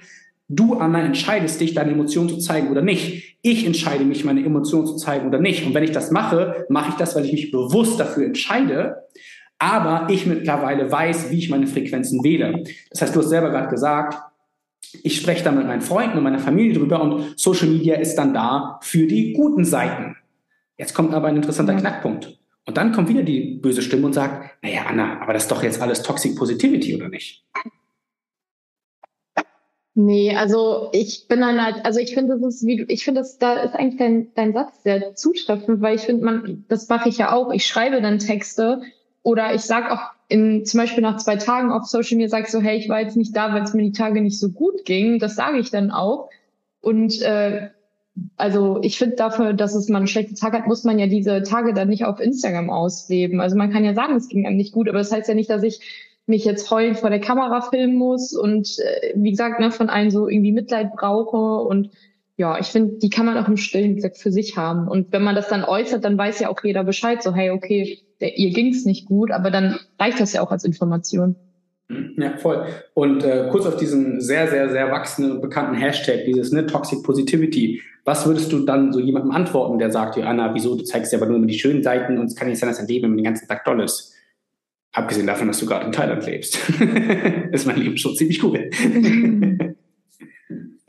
du, 0.49 0.75
Anna, 0.75 1.01
entscheidest 1.01 1.61
dich, 1.61 1.73
deine 1.73 1.91
Emotionen 1.91 2.29
zu 2.29 2.37
zeigen 2.37 2.69
oder 2.69 2.81
nicht. 2.81 3.37
Ich 3.41 3.65
entscheide 3.65 4.03
mich, 4.03 4.25
meine 4.25 4.43
Emotionen 4.43 4.87
zu 4.87 4.95
zeigen 4.95 5.27
oder 5.27 5.39
nicht. 5.39 5.65
Und 5.65 5.73
wenn 5.73 5.83
ich 5.83 5.91
das 5.91 6.11
mache, 6.11 6.65
mache 6.69 6.89
ich 6.89 6.95
das, 6.95 7.15
weil 7.15 7.25
ich 7.25 7.33
mich 7.33 7.51
bewusst 7.51 7.99
dafür 7.99 8.25
entscheide. 8.25 9.03
Aber 9.59 10.07
ich 10.09 10.25
mittlerweile 10.25 10.91
weiß, 10.91 11.29
wie 11.29 11.37
ich 11.37 11.49
meine 11.49 11.67
Frequenzen 11.67 12.23
wähle. 12.23 12.63
Das 12.89 13.01
heißt, 13.01 13.15
du 13.15 13.19
hast 13.19 13.29
selber 13.29 13.49
gerade 13.49 13.69
gesagt, 13.69 14.17
ich 15.03 15.17
spreche 15.17 15.43
da 15.43 15.51
mit 15.51 15.65
meinen 15.65 15.81
Freunden 15.81 16.17
und 16.17 16.23
meiner 16.23 16.39
Familie 16.39 16.73
drüber 16.73 17.01
und 17.01 17.39
Social 17.39 17.67
Media 17.67 17.95
ist 17.95 18.15
dann 18.15 18.33
da 18.33 18.79
für 18.81 19.07
die 19.07 19.33
guten 19.33 19.65
Seiten. 19.65 20.17
Jetzt 20.77 20.93
kommt 20.93 21.13
aber 21.13 21.27
ein 21.27 21.35
interessanter 21.35 21.75
Knackpunkt. 21.75 22.37
Und 22.65 22.77
dann 22.77 22.93
kommt 22.93 23.09
wieder 23.09 23.23
die 23.23 23.55
böse 23.61 23.81
Stimme 23.81 24.05
und 24.05 24.13
sagt, 24.13 24.63
naja, 24.63 24.85
Anna, 24.87 25.21
aber 25.21 25.33
das 25.33 25.43
ist 25.43 25.51
doch 25.51 25.63
jetzt 25.63 25.81
alles 25.81 26.01
Toxic 26.01 26.35
Positivity, 26.35 26.95
oder 26.95 27.09
nicht? 27.09 27.45
Nee, 29.95 30.35
also 30.35 30.89
ich 30.91 31.27
bin 31.27 31.41
dann 31.41 31.63
halt, 31.63 31.85
also 31.85 31.99
ich 31.99 32.15
finde, 32.15 32.39
das 32.39 32.55
ist 32.55 32.65
wie 32.65 32.83
ich 32.87 33.05
finde, 33.05 33.21
das 33.21 33.37
da 33.37 33.61
ist 33.61 33.75
eigentlich 33.75 33.97
dein, 33.97 34.33
dein 34.33 34.53
Satz 34.53 34.81
sehr 34.81 35.13
zutreffend, 35.13 35.81
weil 35.81 35.95
ich 35.95 36.01
finde, 36.01 36.25
man, 36.25 36.65
das 36.67 36.89
mache 36.89 37.09
ich 37.09 37.19
ja 37.19 37.31
auch. 37.31 37.51
Ich 37.51 37.67
schreibe 37.67 38.01
dann 38.01 38.17
Texte 38.17 38.81
oder 39.21 39.53
ich 39.53 39.61
sag 39.61 39.91
auch 39.91 40.11
in, 40.29 40.65
zum 40.65 40.79
Beispiel 40.79 41.03
nach 41.03 41.17
zwei 41.17 41.35
Tagen 41.35 41.71
auf 41.71 41.85
Social 41.85 42.17
Media 42.17 42.29
sag 42.29 42.45
ich 42.45 42.49
so, 42.49 42.59
hey, 42.59 42.77
ich 42.77 42.89
war 42.89 43.01
jetzt 43.01 43.17
nicht 43.17 43.35
da, 43.35 43.53
weil 43.53 43.61
es 43.61 43.75
mir 43.75 43.83
die 43.83 43.91
Tage 43.91 44.21
nicht 44.21 44.39
so 44.39 44.49
gut 44.49 44.83
ging. 44.85 45.19
Das 45.19 45.35
sage 45.35 45.59
ich 45.59 45.69
dann 45.69 45.91
auch. 45.91 46.29
Und 46.81 47.21
äh, 47.21 47.69
also 48.37 48.79
ich 48.81 48.97
finde 48.97 49.15
dafür, 49.15 49.53
dass 49.53 49.73
es 49.73 49.89
man 49.89 50.01
einen 50.01 50.07
schlechten 50.07 50.35
Tag 50.35 50.53
hat, 50.53 50.67
muss 50.67 50.83
man 50.83 50.99
ja 50.99 51.07
diese 51.07 51.41
Tage 51.43 51.73
dann 51.73 51.89
nicht 51.89 52.05
auf 52.05 52.19
Instagram 52.19 52.69
ausleben. 52.69 53.41
Also 53.41 53.55
man 53.55 53.71
kann 53.71 53.85
ja 53.85 53.93
sagen, 53.93 54.15
es 54.15 54.27
ging 54.27 54.45
einem 54.45 54.57
nicht 54.57 54.73
gut, 54.73 54.87
aber 54.87 54.99
das 54.99 55.11
heißt 55.11 55.27
ja 55.27 55.35
nicht, 55.35 55.49
dass 55.49 55.63
ich 55.63 55.79
mich 56.25 56.45
jetzt 56.45 56.69
heulend 56.71 56.97
vor 56.97 57.09
der 57.09 57.19
Kamera 57.19 57.61
filmen 57.61 57.95
muss 57.95 58.33
und 58.33 58.77
äh, 58.79 59.13
wie 59.15 59.31
gesagt, 59.31 59.59
ne, 59.59 59.71
von 59.71 59.89
allen 59.89 60.11
so 60.11 60.27
irgendwie 60.27 60.53
Mitleid 60.53 60.93
brauche 60.95 61.67
und 61.67 61.89
ja, 62.35 62.59
ich 62.59 62.67
finde, 62.67 62.97
die 62.97 63.09
kann 63.09 63.25
man 63.25 63.37
auch 63.37 63.47
im 63.47 63.57
Stillen, 63.57 63.91
wie 63.91 63.95
gesagt, 63.95 64.17
für 64.17 64.31
sich 64.31 64.57
haben. 64.57 64.87
Und 64.87 65.11
wenn 65.11 65.21
man 65.21 65.35
das 65.35 65.49
dann 65.49 65.63
äußert, 65.63 66.03
dann 66.03 66.17
weiß 66.17 66.39
ja 66.39 66.49
auch 66.49 66.63
jeder 66.63 66.83
Bescheid, 66.83 67.21
so, 67.21 67.33
hey, 67.33 67.51
okay, 67.51 67.99
der, 68.21 68.37
ihr 68.37 68.51
ging's 68.51 68.85
nicht 68.85 69.05
gut, 69.05 69.29
aber 69.29 69.51
dann 69.51 69.79
reicht 69.99 70.19
das 70.19 70.33
ja 70.33 70.41
auch 70.41 70.49
als 70.51 70.63
Information. 70.63 71.35
Ja, 71.89 72.37
voll. 72.37 72.65
Und 72.93 73.23
äh, 73.23 73.47
kurz 73.51 73.65
auf 73.65 73.77
diesen 73.77 74.21
sehr, 74.21 74.47
sehr, 74.47 74.69
sehr 74.69 74.91
wachsenden 74.91 75.33
und 75.33 75.41
bekannten 75.41 75.75
Hashtag, 75.75 76.25
dieses 76.25 76.51
ne, 76.51 76.65
Toxic 76.65 77.03
Positivity. 77.03 77.81
Was 78.05 78.25
würdest 78.25 78.51
du 78.51 78.59
dann 78.59 78.91
so 78.91 78.99
jemandem 78.99 79.31
antworten, 79.31 79.79
der 79.79 79.91
sagt, 79.91 80.17
Anna, 80.17 80.53
wieso, 80.53 80.75
du 80.75 80.83
zeigst 80.83 81.13
ja 81.13 81.19
aber 81.19 81.27
nur 81.27 81.37
immer 81.37 81.47
die 81.47 81.59
schönen 81.59 81.83
Seiten 81.83 82.17
und 82.17 82.25
es 82.25 82.35
kann 82.35 82.47
nicht 82.47 82.59
sein, 82.59 82.69
dass 82.69 82.79
dein 82.79 82.87
Leben 82.87 83.15
den 83.15 83.23
ganzen 83.23 83.47
Tag 83.47 83.63
toll 83.63 83.81
ist. 83.81 84.13
Abgesehen 84.91 85.27
davon, 85.27 85.47
dass 85.47 85.59
du 85.59 85.65
gerade 85.65 85.85
in 85.85 85.91
Thailand 85.91 86.25
lebst. 86.25 86.59
ist 87.51 87.65
mein 87.65 87.77
Leben 87.77 87.97
schon 87.97 88.15
ziemlich 88.15 88.43
cool. 88.43 88.69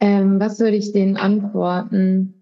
ähm, 0.00 0.40
was 0.40 0.60
würde 0.60 0.76
ich 0.76 0.92
denen 0.92 1.16
antworten? 1.16 2.34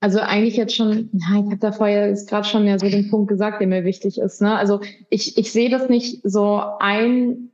Also 0.00 0.20
eigentlich 0.20 0.56
jetzt 0.56 0.76
schon, 0.76 1.08
na, 1.12 1.40
ich 1.40 1.46
habe 1.46 1.56
da 1.58 1.72
vorher 1.72 2.08
jetzt 2.08 2.28
gerade 2.28 2.46
schon 2.46 2.66
ja 2.66 2.78
so 2.78 2.88
den 2.88 3.10
Punkt 3.10 3.28
gesagt, 3.28 3.60
der 3.60 3.66
mir 3.66 3.84
wichtig 3.84 4.18
ist. 4.18 4.42
Ne? 4.42 4.54
Also 4.54 4.80
ich, 5.10 5.38
ich 5.38 5.50
sehe 5.50 5.70
das 5.70 5.88
nicht 5.88 6.20
so 6.24 6.60
ein, 6.78 7.50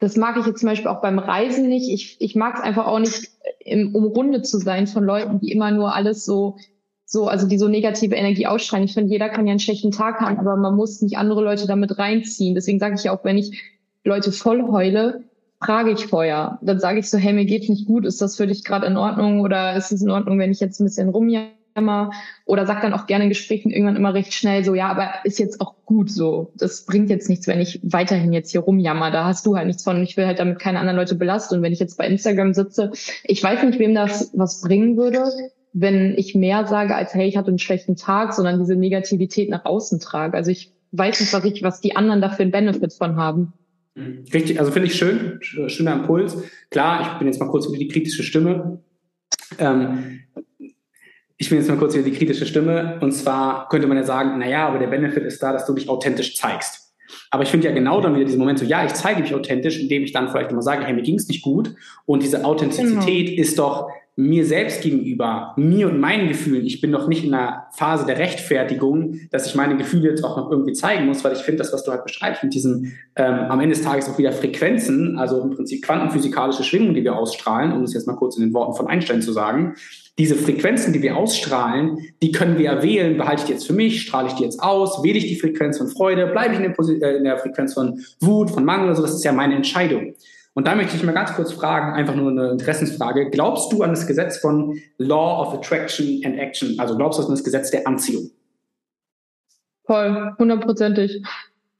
das 0.00 0.16
mag 0.16 0.36
ich 0.38 0.46
jetzt 0.46 0.60
zum 0.60 0.68
Beispiel 0.68 0.88
auch 0.88 1.02
beim 1.02 1.18
Reisen 1.18 1.68
nicht. 1.68 1.92
Ich, 1.92 2.16
ich 2.20 2.34
mag 2.34 2.56
es 2.56 2.62
einfach 2.62 2.86
auch 2.86 2.98
nicht, 2.98 3.30
im, 3.60 3.94
umrundet 3.94 4.46
zu 4.46 4.58
sein 4.58 4.86
von 4.86 5.04
Leuten, 5.04 5.40
die 5.40 5.52
immer 5.52 5.70
nur 5.70 5.94
alles 5.94 6.24
so, 6.24 6.56
so, 7.04 7.28
also 7.28 7.46
die 7.46 7.58
so 7.58 7.68
negative 7.68 8.14
Energie 8.14 8.46
ausstrahlen. 8.46 8.86
Ich 8.86 8.94
finde, 8.94 9.12
jeder 9.12 9.28
kann 9.28 9.46
ja 9.46 9.50
einen 9.50 9.60
schlechten 9.60 9.90
Tag 9.90 10.20
haben, 10.20 10.38
aber 10.38 10.56
man 10.56 10.74
muss 10.74 11.02
nicht 11.02 11.18
andere 11.18 11.44
Leute 11.44 11.66
damit 11.66 11.98
reinziehen. 11.98 12.54
Deswegen 12.54 12.78
sage 12.78 12.96
ich 12.98 13.10
auch, 13.10 13.24
wenn 13.24 13.36
ich 13.36 13.62
Leute 14.02 14.32
voll 14.32 14.62
heule, 14.62 15.24
frage 15.62 15.90
ich 15.90 16.06
vorher. 16.06 16.58
Dann 16.62 16.80
sage 16.80 17.00
ich 17.00 17.10
so, 17.10 17.18
hey, 17.18 17.34
mir 17.34 17.44
geht's 17.44 17.68
nicht 17.68 17.86
gut, 17.86 18.06
ist 18.06 18.22
das 18.22 18.36
für 18.36 18.46
dich 18.46 18.64
gerade 18.64 18.86
in 18.86 18.96
Ordnung 18.96 19.40
oder 19.40 19.76
ist 19.76 19.92
es 19.92 20.00
in 20.00 20.10
Ordnung, 20.10 20.38
wenn 20.38 20.50
ich 20.50 20.60
jetzt 20.60 20.80
ein 20.80 20.84
bisschen 20.84 21.10
rumjage? 21.10 21.59
Immer 21.74 22.10
oder 22.44 22.66
sagt 22.66 22.84
dann 22.84 22.92
auch 22.92 23.06
gerne 23.06 23.24
in 23.24 23.30
Gesprächen 23.30 23.70
irgendwann 23.70 23.96
immer 23.96 24.14
recht 24.14 24.34
schnell 24.34 24.64
so, 24.64 24.74
ja, 24.74 24.88
aber 24.88 25.10
ist 25.24 25.38
jetzt 25.38 25.60
auch 25.60 25.74
gut 25.84 26.10
so. 26.10 26.52
Das 26.56 26.84
bringt 26.84 27.10
jetzt 27.10 27.28
nichts, 27.28 27.46
wenn 27.46 27.60
ich 27.60 27.80
weiterhin 27.82 28.32
jetzt 28.32 28.50
hier 28.50 28.60
rumjammer. 28.60 29.10
Da 29.10 29.24
hast 29.24 29.46
du 29.46 29.56
halt 29.56 29.66
nichts 29.66 29.84
von 29.84 29.96
und 29.96 30.02
ich 30.02 30.16
will 30.16 30.26
halt 30.26 30.38
damit 30.38 30.58
keine 30.58 30.78
anderen 30.78 30.96
Leute 30.96 31.14
belasten. 31.14 31.56
Und 31.56 31.62
wenn 31.62 31.72
ich 31.72 31.80
jetzt 31.80 31.98
bei 31.98 32.06
Instagram 32.06 32.54
sitze, 32.54 32.92
ich 33.24 33.42
weiß 33.42 33.62
nicht, 33.62 33.78
wem 33.78 33.94
das 33.94 34.30
was 34.34 34.60
bringen 34.60 34.96
würde, 34.96 35.24
wenn 35.72 36.14
ich 36.16 36.34
mehr 36.34 36.66
sage 36.66 36.94
als, 36.94 37.14
hey, 37.14 37.28
ich 37.28 37.36
hatte 37.36 37.48
einen 37.48 37.58
schlechten 37.58 37.96
Tag, 37.96 38.34
sondern 38.34 38.58
diese 38.58 38.76
Negativität 38.76 39.50
nach 39.50 39.64
außen 39.64 40.00
trage. 40.00 40.36
Also 40.36 40.50
ich 40.50 40.72
weiß 40.92 41.20
nicht, 41.20 41.32
was 41.32 41.44
ich, 41.44 41.62
was 41.62 41.80
die 41.80 41.96
anderen 41.96 42.20
dafür 42.20 42.42
einen 42.42 42.50
Benefit 42.50 42.92
von 42.92 43.16
haben. 43.16 43.52
Mhm. 43.94 44.24
Richtig, 44.32 44.58
also 44.58 44.72
finde 44.72 44.88
ich 44.88 44.94
schön, 44.96 45.38
schöner 45.40 45.94
Impuls. 45.94 46.36
Klar, 46.70 47.02
ich 47.02 47.18
bin 47.18 47.26
jetzt 47.26 47.40
mal 47.40 47.48
kurz 47.48 47.68
wieder 47.68 47.78
die 47.78 47.88
kritische 47.88 48.22
Stimme. 48.22 48.80
Ähm, 49.58 50.20
ich 51.40 51.48
bin 51.48 51.56
jetzt 51.56 51.68
mal 51.68 51.78
kurz 51.78 51.94
wieder 51.94 52.04
die 52.04 52.12
kritische 52.12 52.44
Stimme. 52.44 52.98
Und 53.00 53.12
zwar 53.12 53.66
könnte 53.70 53.88
man 53.88 53.96
ja 53.96 54.04
sagen, 54.04 54.38
naja, 54.38 54.68
aber 54.68 54.78
der 54.78 54.88
Benefit 54.88 55.24
ist 55.24 55.42
da, 55.42 55.54
dass 55.54 55.64
du 55.64 55.72
dich 55.72 55.88
authentisch 55.88 56.36
zeigst. 56.36 56.92
Aber 57.30 57.42
ich 57.42 57.48
finde 57.48 57.66
ja 57.66 57.72
genau 57.72 58.02
dann 58.02 58.14
wieder 58.14 58.26
diesen 58.26 58.38
Moment 58.38 58.58
so, 58.58 58.66
ja, 58.66 58.84
ich 58.84 58.92
zeige 58.92 59.22
mich 59.22 59.34
authentisch, 59.34 59.80
indem 59.80 60.02
ich 60.02 60.12
dann 60.12 60.28
vielleicht 60.28 60.50
immer 60.50 60.60
sage, 60.60 60.84
hey, 60.84 60.92
mir 60.92 61.00
ging 61.00 61.14
es 61.14 61.28
nicht 61.28 61.40
gut. 61.40 61.74
Und 62.04 62.22
diese 62.22 62.44
Authentizität 62.44 63.28
genau. 63.28 63.40
ist 63.40 63.58
doch 63.58 63.88
mir 64.20 64.44
selbst 64.44 64.82
gegenüber, 64.82 65.54
mir 65.56 65.88
und 65.88 65.98
meinen 65.98 66.28
Gefühlen, 66.28 66.66
ich 66.66 66.80
bin 66.80 66.90
noch 66.90 67.08
nicht 67.08 67.24
in 67.24 67.32
einer 67.32 67.66
Phase 67.72 68.04
der 68.04 68.18
Rechtfertigung, 68.18 69.20
dass 69.30 69.46
ich 69.46 69.54
meine 69.54 69.76
Gefühle 69.76 70.10
jetzt 70.10 70.22
auch 70.24 70.36
noch 70.36 70.50
irgendwie 70.50 70.72
zeigen 70.72 71.06
muss, 71.06 71.24
weil 71.24 71.32
ich 71.32 71.38
finde, 71.38 71.58
das, 71.58 71.72
was 71.72 71.84
du 71.84 71.90
halt 71.90 72.04
beschreibst, 72.04 72.42
mit 72.42 72.52
diesen 72.52 72.98
ähm, 73.16 73.34
am 73.48 73.60
Ende 73.60 73.74
des 73.74 73.84
Tages 73.84 74.08
auch 74.08 74.18
wieder 74.18 74.32
Frequenzen, 74.32 75.18
also 75.18 75.40
im 75.40 75.50
Prinzip 75.50 75.82
quantenphysikalische 75.82 76.64
Schwingungen, 76.64 76.94
die 76.94 77.04
wir 77.04 77.16
ausstrahlen, 77.16 77.72
um 77.72 77.82
es 77.82 77.94
jetzt 77.94 78.06
mal 78.06 78.16
kurz 78.16 78.36
in 78.36 78.42
den 78.42 78.52
Worten 78.52 78.74
von 78.74 78.88
Einstein 78.88 79.22
zu 79.22 79.32
sagen, 79.32 79.74
diese 80.18 80.34
Frequenzen, 80.34 80.92
die 80.92 81.00
wir 81.00 81.16
ausstrahlen, 81.16 81.98
die 82.22 82.30
können 82.30 82.58
wir 82.58 82.66
ja 82.66 82.82
wählen, 82.82 83.16
behalte 83.16 83.40
ich 83.40 83.46
die 83.46 83.52
jetzt 83.52 83.66
für 83.66 83.72
mich, 83.72 84.02
strahle 84.02 84.28
ich 84.28 84.34
die 84.34 84.42
jetzt 84.42 84.62
aus, 84.62 85.02
wähle 85.02 85.16
ich 85.16 85.28
die 85.28 85.36
Frequenz 85.36 85.78
von 85.78 85.88
Freude, 85.88 86.26
bleibe 86.26 86.54
ich 86.54 86.60
in 86.60 86.74
der, 86.74 87.02
äh, 87.08 87.16
in 87.16 87.24
der 87.24 87.38
Frequenz 87.38 87.72
von 87.72 87.98
Wut, 88.20 88.50
von 88.50 88.64
Mangel 88.64 88.86
oder 88.86 88.96
so, 88.96 89.02
das 89.02 89.14
ist 89.14 89.24
ja 89.24 89.32
meine 89.32 89.54
Entscheidung. 89.54 90.14
Und 90.54 90.66
da 90.66 90.74
möchte 90.74 90.96
ich 90.96 91.02
mal 91.04 91.12
ganz 91.12 91.32
kurz 91.34 91.52
fragen, 91.52 91.92
einfach 91.92 92.14
nur 92.14 92.30
eine 92.30 92.50
Interessensfrage. 92.50 93.30
Glaubst 93.30 93.72
du 93.72 93.82
an 93.82 93.90
das 93.90 94.06
Gesetz 94.06 94.38
von 94.38 94.78
Law 94.98 95.42
of 95.42 95.54
Attraction 95.54 96.20
and 96.24 96.38
Action? 96.38 96.78
Also 96.78 96.96
glaubst 96.96 97.18
du 97.18 97.24
an 97.24 97.30
das 97.30 97.44
Gesetz 97.44 97.70
der 97.70 97.86
Anziehung? 97.86 98.30
Voll, 99.84 100.34
hundertprozentig. 100.38 101.22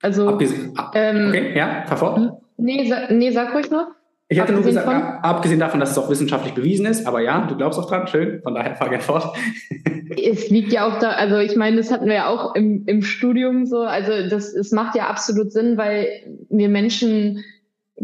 Also, 0.03 0.29
Abgesehen, 0.29 0.73
ähm, 0.95 1.29
okay, 1.29 1.57
ja, 1.57 1.85
fahr 1.87 1.97
fort. 1.99 2.33
Nee, 2.57 2.93
nee, 3.11 3.31
sag 3.31 3.55
ruhig 3.55 3.71
noch. 3.71 3.89
Ich 4.29 4.39
hatte 4.39 4.53
nur 4.53 4.63
gesagt, 4.63 4.87
von? 4.87 4.95
abgesehen 4.95 5.59
davon, 5.59 5.81
dass 5.81 5.91
es 5.91 5.99
auch 5.99 6.09
wissenschaftlich 6.09 6.55
bewiesen 6.55 6.87
ist, 6.87 7.05
aber 7.05 7.21
ja, 7.21 7.47
du 7.47 7.57
glaubst 7.57 7.81
auch 7.81 7.89
dran, 7.89 8.07
schön, 8.07 8.41
von 8.43 8.55
daher 8.55 8.77
fahr 8.77 8.89
gerne 8.89 9.03
fort. 9.03 9.37
es 10.17 10.49
liegt 10.51 10.73
ja 10.73 10.87
auch 10.87 11.01
da, 11.01 11.11
also 11.11 11.39
ich 11.39 11.57
meine, 11.57 11.79
das 11.79 11.91
hatten 11.91 12.07
wir 12.07 12.15
ja 12.15 12.29
auch 12.29 12.55
im, 12.55 12.85
im 12.87 13.03
Studium 13.03 13.67
so, 13.67 13.81
also 13.81 14.29
das, 14.29 14.55
es 14.55 14.71
macht 14.71 14.95
ja 14.95 15.09
absolut 15.09 15.51
Sinn, 15.53 15.77
weil 15.77 16.09
wir 16.49 16.69
Menschen 16.69 17.45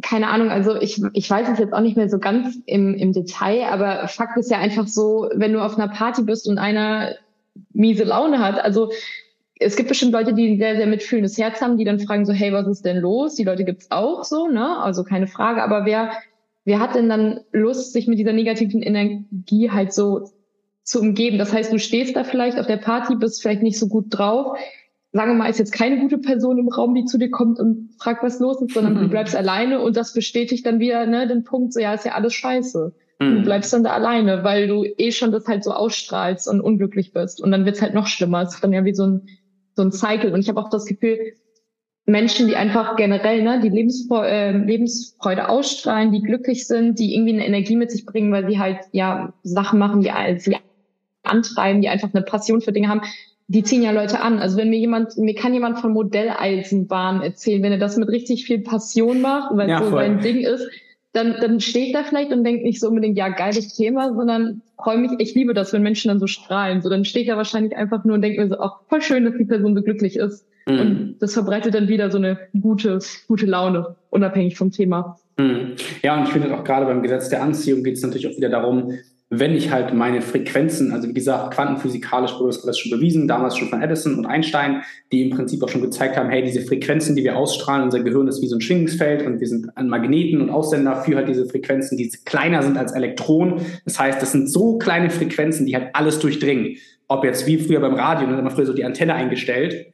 keine 0.02 0.28
Ahnung, 0.28 0.50
also 0.50 0.76
ich, 0.76 1.00
ich 1.14 1.30
weiß 1.30 1.48
es 1.48 1.58
jetzt 1.58 1.72
auch 1.72 1.80
nicht 1.80 1.96
mehr 1.96 2.08
so 2.08 2.18
ganz 2.18 2.58
im, 2.66 2.94
im 2.94 3.12
Detail, 3.12 3.64
aber 3.70 4.08
Fakt 4.08 4.36
ist 4.36 4.50
ja 4.50 4.58
einfach 4.58 4.86
so, 4.86 5.30
wenn 5.34 5.52
du 5.52 5.60
auf 5.60 5.78
einer 5.78 5.88
Party 5.88 6.22
bist 6.22 6.48
und 6.48 6.58
einer 6.58 7.14
miese 7.72 8.04
Laune 8.04 8.40
hat, 8.40 8.62
also 8.62 8.90
es 9.58 9.76
gibt 9.76 9.88
bestimmt 9.88 10.12
Leute, 10.12 10.34
die 10.34 10.50
ein 10.50 10.58
sehr, 10.58 10.76
sehr 10.76 10.86
mitfühlendes 10.86 11.38
Herz 11.38 11.62
haben, 11.62 11.78
die 11.78 11.84
dann 11.84 11.98
fragen 11.98 12.26
so, 12.26 12.32
hey, 12.34 12.52
was 12.52 12.66
ist 12.66 12.84
denn 12.84 12.98
los? 12.98 13.36
Die 13.36 13.44
Leute 13.44 13.64
gibt's 13.64 13.90
auch 13.90 14.22
so, 14.22 14.48
ne? 14.48 14.78
Also 14.80 15.02
keine 15.02 15.26
Frage, 15.26 15.62
aber 15.62 15.86
wer, 15.86 16.12
wer 16.66 16.78
hat 16.78 16.94
denn 16.94 17.08
dann 17.08 17.40
Lust, 17.52 17.94
sich 17.94 18.06
mit 18.06 18.18
dieser 18.18 18.34
negativen 18.34 18.82
Energie 18.82 19.70
halt 19.70 19.94
so 19.94 20.28
zu 20.82 21.00
umgeben? 21.00 21.38
Das 21.38 21.54
heißt, 21.54 21.72
du 21.72 21.78
stehst 21.78 22.16
da 22.16 22.24
vielleicht 22.24 22.58
auf 22.58 22.66
der 22.66 22.76
Party, 22.76 23.16
bist 23.16 23.40
vielleicht 23.40 23.62
nicht 23.62 23.78
so 23.78 23.88
gut 23.88 24.06
drauf, 24.10 24.58
sagen 25.16 25.32
wir 25.32 25.34
mal, 25.34 25.50
ist 25.50 25.58
jetzt 25.58 25.72
keine 25.72 25.98
gute 25.98 26.18
Person 26.18 26.58
im 26.58 26.68
Raum, 26.68 26.94
die 26.94 27.04
zu 27.04 27.18
dir 27.18 27.30
kommt 27.30 27.58
und 27.58 27.90
fragt, 27.98 28.22
was 28.22 28.38
los 28.38 28.60
ist, 28.62 28.74
sondern 28.74 28.94
mhm. 28.94 29.00
du 29.00 29.08
bleibst 29.08 29.34
alleine 29.34 29.80
und 29.80 29.96
das 29.96 30.12
bestätigt 30.12 30.66
dann 30.66 30.78
wieder 30.78 31.06
ne, 31.06 31.26
den 31.26 31.44
Punkt, 31.44 31.72
so 31.72 31.80
ja, 31.80 31.94
ist 31.94 32.04
ja 32.04 32.12
alles 32.12 32.34
scheiße. 32.34 32.94
Mhm. 33.18 33.36
Du 33.36 33.42
bleibst 33.42 33.72
dann 33.72 33.84
da 33.84 33.90
alleine, 33.92 34.44
weil 34.44 34.68
du 34.68 34.84
eh 34.84 35.10
schon 35.10 35.32
das 35.32 35.46
halt 35.46 35.64
so 35.64 35.72
ausstrahlst 35.72 36.48
und 36.48 36.60
unglücklich 36.60 37.12
bist. 37.12 37.42
Und 37.42 37.50
dann 37.50 37.64
wird's 37.64 37.82
halt 37.82 37.94
noch 37.94 38.06
schlimmer. 38.06 38.42
Es 38.42 38.54
ist 38.54 38.64
dann 38.64 38.72
ja 38.72 38.84
wie 38.84 38.94
so 38.94 39.06
ein, 39.06 39.28
so 39.74 39.82
ein 39.82 39.92
Cycle. 39.92 40.32
Und 40.32 40.40
ich 40.40 40.48
habe 40.48 40.60
auch 40.60 40.70
das 40.70 40.84
Gefühl, 40.84 41.18
Menschen, 42.04 42.46
die 42.46 42.54
einfach 42.54 42.96
generell 42.96 43.42
ne, 43.42 43.60
die 43.60 43.68
Lebensfreude, 43.68 44.28
äh, 44.28 44.52
Lebensfreude 44.52 45.48
ausstrahlen, 45.48 46.12
die 46.12 46.22
glücklich 46.22 46.66
sind, 46.66 46.98
die 46.98 47.14
irgendwie 47.14 47.32
eine 47.32 47.46
Energie 47.46 47.76
mit 47.76 47.90
sich 47.90 48.06
bringen, 48.06 48.32
weil 48.32 48.48
sie 48.48 48.60
halt 48.60 48.78
ja 48.92 49.34
Sachen 49.42 49.78
machen, 49.78 50.02
die 50.02 50.12
sie 50.38 50.56
antreiben, 51.24 51.80
die 51.80 51.88
einfach 51.88 52.10
eine 52.14 52.22
Passion 52.22 52.60
für 52.60 52.72
Dinge 52.72 52.88
haben, 52.88 53.02
die 53.48 53.62
ziehen 53.62 53.82
ja 53.82 53.92
Leute 53.92 54.20
an. 54.20 54.38
Also 54.38 54.56
wenn 54.56 54.70
mir 54.70 54.78
jemand, 54.78 55.16
mir 55.16 55.34
kann 55.34 55.54
jemand 55.54 55.78
von 55.78 55.92
Modelleisenbahn 55.92 57.22
erzählen, 57.22 57.62
wenn 57.62 57.72
er 57.72 57.78
das 57.78 57.96
mit 57.96 58.08
richtig 58.08 58.44
viel 58.44 58.60
Passion 58.60 59.20
macht, 59.20 59.56
weil 59.56 59.68
ja, 59.68 59.82
so 59.82 59.90
sein 59.90 60.20
Ding 60.20 60.40
ist, 60.40 60.68
dann, 61.12 61.36
dann 61.40 61.60
stehe 61.60 61.86
ich 61.86 61.92
da 61.92 62.02
vielleicht 62.02 62.32
und 62.32 62.44
denke 62.44 62.64
nicht 62.64 62.80
so 62.80 62.88
unbedingt, 62.88 63.16
ja, 63.16 63.28
geiles 63.28 63.74
Thema, 63.74 64.14
sondern 64.14 64.62
freue 64.76 64.98
mich, 64.98 65.12
ich 65.18 65.34
liebe 65.34 65.54
das, 65.54 65.72
wenn 65.72 65.82
Menschen 65.82 66.08
dann 66.08 66.18
so 66.18 66.26
strahlen. 66.26 66.82
So, 66.82 66.90
dann 66.90 67.04
stehe 67.04 67.22
ich 67.22 67.28
da 67.28 67.36
wahrscheinlich 67.36 67.76
einfach 67.76 68.04
nur 68.04 68.16
und 68.16 68.22
denke 68.22 68.40
mir 68.40 68.48
so, 68.48 68.58
ach, 68.58 68.80
voll 68.88 69.00
schön, 69.00 69.24
dass 69.24 69.34
die 69.38 69.46
Person 69.46 69.74
so 69.74 69.82
glücklich 69.82 70.16
ist. 70.16 70.44
Mhm. 70.66 70.80
Und 70.80 71.16
das 71.20 71.32
verbreitet 71.32 71.74
dann 71.74 71.88
wieder 71.88 72.10
so 72.10 72.18
eine 72.18 72.38
gute, 72.60 72.98
gute 73.28 73.46
Laune, 73.46 73.96
unabhängig 74.10 74.56
vom 74.56 74.72
Thema. 74.72 75.18
Mhm. 75.38 75.76
Ja, 76.02 76.18
und 76.18 76.24
ich 76.24 76.30
finde 76.30 76.54
auch 76.54 76.64
gerade 76.64 76.86
beim 76.86 77.02
Gesetz 77.02 77.28
der 77.28 77.42
Anziehung 77.42 77.82
geht 77.82 77.94
es 77.94 78.02
natürlich 78.02 78.26
auch 78.26 78.36
wieder 78.36 78.50
darum, 78.50 78.92
wenn 79.28 79.56
ich 79.56 79.72
halt 79.72 79.92
meine 79.92 80.22
Frequenzen, 80.22 80.92
also 80.92 81.08
wie 81.08 81.12
gesagt, 81.12 81.52
quantenphysikalisch 81.52 82.34
wurde 82.34 82.48
das 82.48 82.62
alles 82.62 82.78
schon 82.78 82.92
bewiesen, 82.92 83.26
damals 83.26 83.56
schon 83.56 83.68
von 83.68 83.82
Edison 83.82 84.14
und 84.14 84.26
Einstein, 84.26 84.82
die 85.10 85.22
im 85.22 85.36
Prinzip 85.36 85.64
auch 85.64 85.68
schon 85.68 85.82
gezeigt 85.82 86.16
haben, 86.16 86.30
hey, 86.30 86.44
diese 86.44 86.60
Frequenzen, 86.60 87.16
die 87.16 87.24
wir 87.24 87.36
ausstrahlen, 87.36 87.82
unser 87.82 88.04
Gehirn 88.04 88.28
ist 88.28 88.40
wie 88.40 88.46
so 88.46 88.56
ein 88.56 88.60
Schwingungsfeld 88.60 89.26
und 89.26 89.40
wir 89.40 89.48
sind 89.48 89.76
ein 89.76 89.88
Magneten 89.88 90.40
und 90.40 90.50
Aussender 90.50 91.02
für 91.02 91.16
halt 91.16 91.28
diese 91.28 91.46
Frequenzen, 91.46 91.98
die 91.98 92.08
kleiner 92.24 92.62
sind 92.62 92.78
als 92.78 92.92
Elektronen. 92.92 93.62
Das 93.84 93.98
heißt, 93.98 94.22
das 94.22 94.30
sind 94.30 94.48
so 94.48 94.78
kleine 94.78 95.10
Frequenzen, 95.10 95.66
die 95.66 95.74
halt 95.74 95.88
alles 95.94 96.20
durchdringen. 96.20 96.76
Ob 97.08 97.24
jetzt 97.24 97.46
wie 97.46 97.58
früher 97.58 97.80
beim 97.80 97.94
Radio, 97.94 98.28
da 98.28 98.36
hat 98.36 98.44
man 98.44 98.52
früher 98.52 98.66
so 98.66 98.74
die 98.74 98.84
Antenne 98.84 99.14
eingestellt 99.14 99.92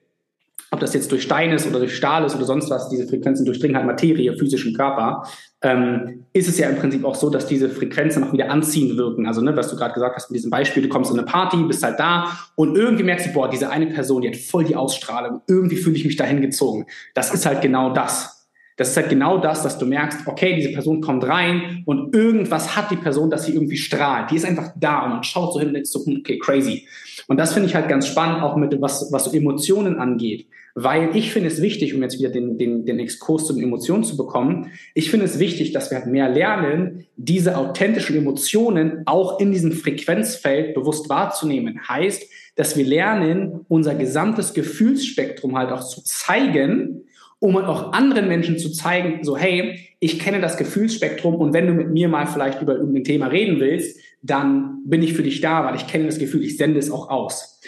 ob 0.73 0.81
das 0.81 0.95
jetzt 0.95 1.13
durch 1.13 1.23
Stein 1.23 1.53
ist 1.53 1.67
oder 1.67 1.79
durch 1.79 1.95
Stahl 1.95 2.25
ist 2.25 2.35
oder 2.35 2.47
sonst 2.47 2.71
was, 2.71 2.89
diese 2.89 3.07
Frequenzen 3.07 3.45
durchdringen 3.45 3.77
halt 3.77 3.87
Materie, 3.87 4.37
physischen 4.37 4.75
Körper, 4.75 5.23
ähm, 5.61 6.25
ist 6.33 6.49
es 6.49 6.59
ja 6.59 6.69
im 6.69 6.77
Prinzip 6.77 7.05
auch 7.05 7.15
so, 7.15 7.29
dass 7.29 7.47
diese 7.47 7.69
Frequenzen 7.69 8.25
auch 8.25 8.33
wieder 8.33 8.51
anziehend 8.51 8.97
wirken. 8.97 9.27
Also, 9.27 9.43
ne, 9.43 9.55
was 9.55 9.71
du 9.71 9.77
gerade 9.77 9.93
gesagt 9.93 10.17
hast 10.17 10.31
mit 10.31 10.39
diesem 10.39 10.51
Beispiel, 10.51 10.83
du 10.83 10.89
kommst 10.89 11.11
in 11.11 11.19
eine 11.19 11.27
Party, 11.27 11.59
bist 11.65 11.83
halt 11.85 12.01
da 12.01 12.39
und 12.57 12.75
irgendwie 12.75 13.05
merkst 13.05 13.27
du, 13.27 13.33
boah, 13.33 13.51
diese 13.51 13.71
eine 13.71 13.87
Person, 13.87 14.23
die 14.23 14.29
hat 14.29 14.37
voll 14.37 14.65
die 14.65 14.75
Ausstrahlung, 14.75 15.43
irgendwie 15.47 15.77
fühle 15.77 15.97
ich 15.97 16.07
mich 16.07 16.17
dahin 16.17 16.41
gezogen. 16.41 16.87
Das 17.15 17.35
ist 17.35 17.45
halt 17.45 17.61
genau 17.61 17.93
das. 17.93 18.49
Das 18.79 18.89
ist 18.89 18.97
halt 18.97 19.11
genau 19.11 19.37
das, 19.37 19.63
dass 19.63 19.79
du 19.79 19.85
merkst, 19.85 20.27
okay, 20.27 20.57
diese 20.57 20.73
Person 20.73 21.03
kommt 21.03 21.25
rein 21.25 21.83
und 21.85 22.15
irgendwas 22.15 22.75
hat 22.75 22.91
die 22.91 22.97
Person, 22.97 23.29
dass 23.29 23.45
sie 23.45 23.53
irgendwie 23.53 23.77
strahlt. 23.77 24.31
Die 24.31 24.37
ist 24.37 24.47
einfach 24.47 24.73
da 24.77 25.05
und 25.05 25.11
man 25.11 25.23
schaut 25.23 25.53
so 25.53 25.59
hin 25.59 25.69
und 25.69 25.75
denkt 25.75 25.89
so, 25.89 26.05
hm, 26.05 26.21
okay, 26.21 26.39
crazy. 26.39 26.89
Und 27.29 27.37
das 27.37 27.53
finde 27.53 27.69
ich 27.69 27.75
halt 27.75 27.89
ganz 27.89 28.07
spannend, 28.07 28.43
auch 28.43 28.57
mit 28.57 28.81
was, 28.81 29.13
was 29.13 29.25
so 29.25 29.33
Emotionen 29.33 29.99
angeht. 29.99 30.47
Weil 30.75 31.15
ich 31.15 31.33
finde 31.33 31.49
es 31.49 31.61
wichtig, 31.61 31.95
um 31.95 32.03
jetzt 32.03 32.19
wieder 32.19 32.31
den, 32.31 32.57
den, 32.57 32.87
den 32.87 32.99
Exkurs 32.99 33.47
zu 33.47 33.53
den 33.53 33.63
Emotionen 33.63 34.05
zu 34.05 34.17
bekommen, 34.17 34.71
ich 34.95 35.11
finde 35.11 35.27
es 35.27 35.39
wichtig, 35.39 35.73
dass 35.73 35.91
wir 35.91 35.99
halt 35.99 36.07
mehr 36.07 36.29
lernen, 36.29 37.07
diese 37.17 37.59
authentischen 37.59 38.17
Emotionen 38.17 39.03
auch 39.05 39.39
in 39.39 39.53
diesem 39.53 39.73
Frequenzfeld 39.73 40.75
bewusst 40.75 41.09
wahrzunehmen. 41.09 41.87
Heißt, 41.89 42.23
dass 42.57 42.77
wir 42.77 42.87
lernen, 42.87 43.67
unser 43.69 43.95
gesamtes 43.95 44.55
Gefühlsspektrum 44.55 45.57
halt 45.57 45.71
auch 45.71 45.87
zu 45.87 46.03
zeigen, 46.05 47.05
um 47.39 47.57
halt 47.57 47.67
auch 47.67 47.93
anderen 47.93 48.29
Menschen 48.29 48.57
zu 48.59 48.71
zeigen, 48.71 49.25
so 49.25 49.37
hey, 49.37 49.79
ich 49.99 50.21
kenne 50.21 50.41
das 50.41 50.57
Gefühlsspektrum 50.57 51.35
und 51.35 51.53
wenn 51.53 51.67
du 51.67 51.75
mit 51.75 51.91
mir 51.91 52.09
mal 52.09 52.27
vielleicht 52.27 52.63
über 52.63 52.77
irgendein 52.77 53.05
Thema 53.05 53.27
reden 53.27 53.61
willst, 53.61 53.99
dann 54.23 54.79
bin 54.85 55.03
ich 55.03 55.15
für 55.15 55.23
dich 55.23 55.41
da, 55.41 55.65
weil 55.65 55.75
ich 55.75 55.87
kenne 55.87 56.07
das 56.07 56.19
Gefühl, 56.19 56.45
ich 56.45 56.57
sende 56.57 56.79
es 56.79 56.91
auch 56.91 57.11
aus. 57.11 57.61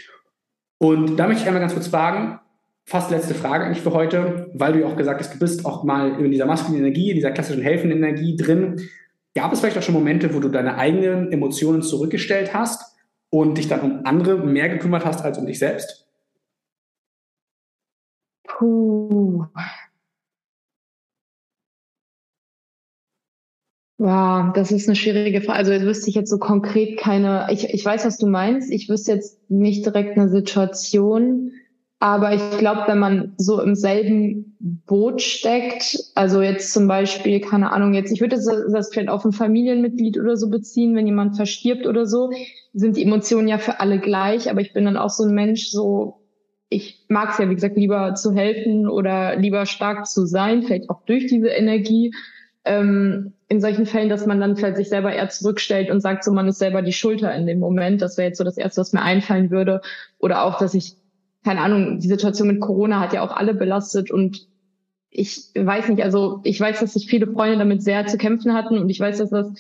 Und 0.79 1.17
da 1.17 1.27
möchte 1.27 1.43
ich 1.43 1.49
einmal 1.49 1.61
ganz 1.61 1.75
kurz 1.75 1.89
fragen, 1.89 2.39
fast 2.87 3.11
letzte 3.11 3.35
Frage 3.35 3.65
eigentlich 3.65 3.83
für 3.83 3.93
heute, 3.93 4.51
weil 4.55 4.75
du 4.75 4.81
ja 4.81 4.87
auch 4.87 4.97
gesagt 4.97 5.21
hast, 5.21 5.35
du 5.35 5.39
bist 5.39 5.65
auch 5.65 5.85
mal 5.85 6.21
in 6.21 6.31
dieser 6.31 6.47
maskulinen 6.47 6.87
Energie, 6.87 7.11
in 7.11 7.17
dieser 7.17 7.31
klassischen 7.31 7.63
helfenden 7.63 7.99
Energie 7.99 8.37
drin. 8.37 8.81
Gab 9.35 9.53
es 9.53 9.61
vielleicht 9.61 9.79
auch 9.79 9.83
schon 9.83 9.95
Momente, 9.95 10.35
wo 10.35 10.41
du 10.41 10.49
deine 10.49 10.77
eigenen 10.77 11.33
Emotionen 11.33 11.83
zurückgestellt 11.83 12.55
hast 12.55 12.95
und 13.31 13.59
dich 13.59 13.69
dann 13.69 13.81
um 13.81 14.01
andere 14.05 14.37
mehr 14.37 14.69
gekümmert 14.69 15.05
hast 15.05 15.23
als 15.23 15.39
um 15.39 15.47
dich 15.47 15.59
selbst? 15.59 16.07
Puh. 18.47 19.47
Wow, 23.99 24.53
das 24.53 24.71
ist 24.71 24.89
eine 24.89 24.97
schwierige 24.97 25.41
Frage. 25.41 25.59
Also 25.59 25.73
jetzt 25.73 25.85
wüsste 25.85 26.11
ich 26.11 26.17
jetzt 26.17 26.29
so 26.31 26.39
konkret 26.39 26.99
keine, 26.99 27.47
ich, 27.51 27.73
ich 27.73 27.85
weiß, 27.85 28.05
was 28.05 28.19
du 28.19 28.27
meinst. 28.27 28.71
Ich 28.71 28.89
wüsste 28.89 29.13
jetzt 29.13 29.39
nicht 29.51 29.87
direkt 29.87 30.19
eine 30.19 30.29
Situation, 30.29 31.53
aber 32.01 32.35
ich 32.35 32.59
glaube, 32.59 32.83
wenn 32.87 32.99
man 32.99 33.33
so 33.39 33.61
im 33.63 33.75
selben 33.75 34.57
Boot 34.87 35.23
steckt, 35.23 35.97
also 36.15 36.43
jetzt 36.43 36.73
zum 36.73 36.87
Beispiel, 36.87 37.41
keine 37.41 37.73
Ahnung, 37.73 37.95
jetzt, 37.95 38.13
ich 38.13 38.21
würde 38.21 38.37
das, 38.37 38.47
das 38.47 38.91
vielleicht 38.91 39.09
auf 39.09 39.25
ein 39.25 39.33
Familienmitglied 39.33 40.19
oder 40.19 40.37
so 40.37 40.51
beziehen, 40.51 40.95
wenn 40.95 41.07
jemand 41.07 41.37
verstirbt 41.37 41.87
oder 41.87 42.07
so, 42.07 42.31
sind 42.73 42.97
die 42.97 43.03
Emotionen 43.03 43.49
ja 43.49 43.59
für 43.59 43.81
alle 43.81 44.01
gleich, 44.01 44.51
aber 44.51 44.61
ich 44.61 44.73
bin 44.73 44.85
dann 44.85 44.97
auch 44.97 45.11
so 45.11 45.25
ein 45.25 45.35
Mensch, 45.35 45.69
so, 45.69 46.21
ich 46.69 47.05
mag 47.09 47.31
es 47.31 47.39
ja, 47.39 47.49
wie 47.49 47.55
gesagt, 47.55 47.77
lieber 47.77 48.15
zu 48.15 48.35
helfen 48.35 48.89
oder 48.89 49.37
lieber 49.37 49.65
stark 49.65 50.07
zu 50.07 50.27
sein, 50.27 50.63
vielleicht 50.63 50.91
auch 50.91 51.03
durch 51.07 51.27
diese 51.27 51.49
Energie. 51.49 52.13
Ähm, 52.67 53.35
in 53.49 53.61
solchen 53.61 53.87
Fällen, 53.87 54.09
dass 54.09 54.27
man 54.27 54.41
dann 54.41 54.57
vielleicht 54.57 54.79
sich 54.79 54.89
selber 54.89 55.13
eher 55.13 55.29
zurückstellt 55.29 55.91
und 55.91 56.01
sagt, 56.01 56.25
so 56.25 56.33
man 56.33 56.49
ist 56.49 56.59
selber 56.59 56.83
die 56.83 56.95
Schulter 56.95 57.33
in 57.35 57.47
dem 57.47 57.61
Moment. 57.61 58.01
Das 58.03 58.17
wäre 58.17 58.29
jetzt 58.29 58.39
so 58.39 58.45
das 58.45 58.57
Erste, 58.57 58.81
was 58.81 58.93
mir 58.95 59.03
einfallen 59.03 59.51
würde. 59.51 59.83
Oder 60.19 60.45
auch, 60.45 60.59
dass 60.59 60.73
ich 60.73 60.97
keine 61.45 61.61
Ahnung, 61.61 62.01
die 62.01 62.09
Situation 62.09 62.49
mit 62.49 62.61
Corona 62.61 63.01
hat 63.01 63.13
ja 63.13 63.23
auch 63.23 63.37
alle 63.37 63.55
belastet 63.55 64.11
und 64.11 64.49
ich 65.11 65.51
weiß 65.55 65.89
nicht, 65.91 66.03
also 66.03 66.41
ich 66.43 66.59
weiß, 66.59 66.81
dass 66.81 66.95
sich 66.95 67.07
viele 67.07 67.29
Freunde 67.29 67.59
damit 67.59 67.83
sehr 67.83 68.07
zu 68.07 68.19
kämpfen 68.19 68.55
hatten 68.55 68.79
und 68.79 68.89
ich 68.91 68.99
weiß, 68.99 69.19
dass 69.19 69.31
das 69.31 69.53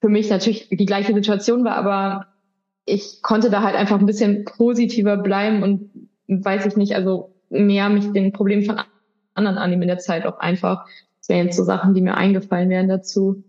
für 0.00 0.08
mich 0.08 0.30
natürlich 0.30 0.68
die 0.68 0.86
gleiche 0.86 1.14
Situation 1.14 1.64
war, 1.64 1.76
aber 1.76 2.26
ich 2.84 3.22
konnte 3.22 3.50
da 3.50 3.62
halt 3.62 3.74
einfach 3.74 3.98
ein 3.98 4.06
bisschen 4.06 4.44
positiver 4.44 5.16
bleiben 5.16 5.62
und 5.62 6.08
weiß 6.28 6.66
ich 6.66 6.76
nicht, 6.76 6.94
also 6.94 7.34
mehr 7.48 7.88
mich 7.88 8.12
den 8.12 8.32
Problemen 8.32 8.64
von 8.64 8.80
anderen 9.34 9.58
annehmen 9.58 9.82
in 9.82 9.88
der 9.88 9.98
Zeit 9.98 10.26
auch 10.26 10.38
einfach. 10.38 10.86
Das 11.18 11.28
wären 11.28 11.46
jetzt 11.46 11.56
so 11.56 11.64
Sachen, 11.64 11.94
die 11.94 12.02
mir 12.02 12.16
eingefallen 12.16 12.68
wären 12.70 12.88
dazu. 12.88 13.42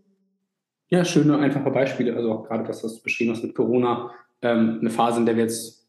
Ja, 0.90 1.04
schöne, 1.04 1.38
einfache 1.38 1.72
Beispiele. 1.72 2.16
Also 2.16 2.32
auch 2.32 2.48
gerade 2.48 2.64
das, 2.64 2.84
was 2.84 2.96
du 2.96 3.04
beschrieben 3.04 3.32
hast 3.32 3.44
mit 3.44 3.56
Corona, 3.56 4.12
ähm, 4.42 4.78
eine 4.80 4.90
Phase, 4.90 5.20
in 5.20 5.26
der 5.26 5.36
wir 5.36 5.44
jetzt, 5.44 5.85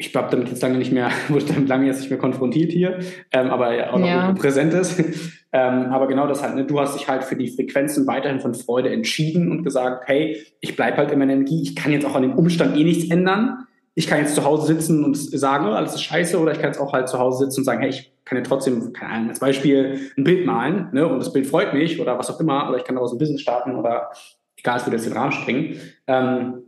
ich 0.00 0.12
glaube, 0.12 0.28
damit 0.30 0.48
jetzt 0.48 0.62
lange 0.62 0.78
nicht 0.78 0.92
mehr, 0.92 1.10
wurde 1.28 1.44
damit 1.46 1.68
lange 1.68 1.86
jetzt 1.86 2.00
nicht 2.00 2.10
mehr 2.10 2.18
konfrontiert 2.18 2.72
hier, 2.72 2.98
ähm, 3.32 3.50
aber 3.50 3.74
ja 3.74 3.92
auch 3.92 3.98
noch 3.98 4.06
ja. 4.06 4.32
präsent 4.32 4.72
ist. 4.74 4.98
ähm, 5.52 5.86
aber 5.92 6.08
genau 6.08 6.26
das 6.26 6.42
halt, 6.42 6.56
ne? 6.56 6.64
du 6.64 6.80
hast 6.80 6.98
dich 6.98 7.06
halt 7.06 7.22
für 7.22 7.36
die 7.36 7.48
Frequenzen 7.48 8.06
weiterhin 8.06 8.40
von 8.40 8.54
Freude 8.54 8.90
entschieden 8.90 9.50
und 9.50 9.62
gesagt, 9.62 10.04
hey, 10.06 10.42
ich 10.60 10.74
bleibe 10.74 10.96
halt 10.96 11.10
in 11.12 11.18
meiner 11.18 11.34
Energie, 11.34 11.62
ich 11.62 11.76
kann 11.76 11.92
jetzt 11.92 12.06
auch 12.06 12.14
an 12.14 12.22
dem 12.22 12.34
Umstand 12.34 12.76
eh 12.76 12.84
nichts 12.84 13.10
ändern 13.10 13.66
ich 13.94 14.06
kann 14.06 14.20
jetzt 14.20 14.34
zu 14.34 14.44
Hause 14.44 14.74
sitzen 14.74 15.04
und 15.04 15.16
sagen, 15.16 15.66
oh, 15.66 15.72
alles 15.72 15.94
ist 15.94 16.02
scheiße, 16.02 16.38
oder 16.38 16.52
ich 16.52 16.58
kann 16.58 16.70
jetzt 16.70 16.80
auch 16.80 16.92
halt 16.92 17.08
zu 17.08 17.18
Hause 17.18 17.44
sitzen 17.44 17.60
und 17.60 17.64
sagen, 17.64 17.80
hey, 17.80 17.90
ich 17.90 18.12
kann 18.24 18.38
ja 18.38 18.44
trotzdem, 18.44 18.92
keine 18.92 19.12
Ahnung, 19.12 19.28
als 19.28 19.40
Beispiel 19.40 20.12
ein 20.16 20.24
Bild 20.24 20.46
malen, 20.46 20.88
ne, 20.92 21.06
und 21.06 21.18
das 21.18 21.32
Bild 21.32 21.46
freut 21.46 21.74
mich 21.74 22.00
oder 22.00 22.18
was 22.18 22.30
auch 22.30 22.40
immer, 22.40 22.68
oder 22.68 22.78
ich 22.78 22.84
kann 22.84 22.94
daraus 22.94 23.12
ein 23.12 23.18
Business 23.18 23.40
starten 23.42 23.74
oder 23.74 24.10
egal, 24.56 24.78
es 24.78 24.86
würde 24.86 24.96
jetzt 24.96 25.06
den 25.06 25.12
Rahmen 25.12 25.32
springen. 25.32 25.80
Ähm, 26.06 26.62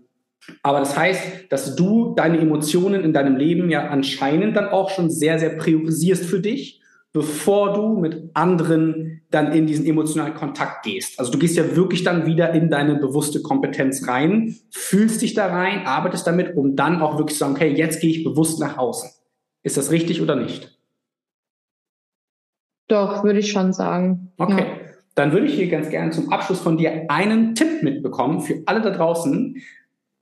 aber 0.62 0.80
das 0.80 0.96
heißt, 0.96 1.50
dass 1.50 1.76
du 1.76 2.14
deine 2.14 2.38
Emotionen 2.38 3.04
in 3.04 3.12
deinem 3.12 3.36
Leben 3.36 3.70
ja 3.70 3.88
anscheinend 3.88 4.56
dann 4.56 4.68
auch 4.68 4.90
schon 4.90 5.10
sehr, 5.10 5.38
sehr 5.38 5.50
priorisierst 5.50 6.24
für 6.24 6.40
dich 6.40 6.82
bevor 7.12 7.74
du 7.74 8.00
mit 8.00 8.30
anderen 8.34 9.22
dann 9.30 9.52
in 9.52 9.66
diesen 9.66 9.86
emotionalen 9.86 10.34
Kontakt 10.34 10.84
gehst. 10.84 11.18
Also 11.18 11.32
du 11.32 11.38
gehst 11.38 11.56
ja 11.56 11.76
wirklich 11.76 12.04
dann 12.04 12.26
wieder 12.26 12.52
in 12.52 12.70
deine 12.70 12.96
bewusste 12.96 13.42
Kompetenz 13.42 14.08
rein, 14.08 14.56
fühlst 14.70 15.20
dich 15.22 15.34
da 15.34 15.46
rein, 15.46 15.86
arbeitest 15.86 16.26
damit, 16.26 16.56
um 16.56 16.74
dann 16.74 17.02
auch 17.02 17.18
wirklich 17.18 17.36
zu 17.38 17.44
sagen, 17.44 17.54
okay, 17.54 17.72
jetzt 17.74 18.00
gehe 18.00 18.10
ich 18.10 18.24
bewusst 18.24 18.60
nach 18.60 18.78
außen. 18.78 19.10
Ist 19.62 19.76
das 19.76 19.90
richtig 19.90 20.22
oder 20.22 20.36
nicht? 20.36 20.78
Doch, 22.88 23.24
würde 23.24 23.38
ich 23.38 23.52
schon 23.52 23.72
sagen. 23.72 24.32
Okay. 24.38 24.66
Ja. 24.66 24.66
Dann 25.14 25.32
würde 25.32 25.46
ich 25.46 25.54
hier 25.54 25.68
ganz 25.68 25.90
gerne 25.90 26.10
zum 26.10 26.32
Abschluss 26.32 26.60
von 26.60 26.78
dir 26.78 27.04
einen 27.08 27.54
Tipp 27.54 27.82
mitbekommen 27.82 28.40
für 28.40 28.62
alle 28.64 28.80
da 28.80 28.90
draußen. 28.90 29.56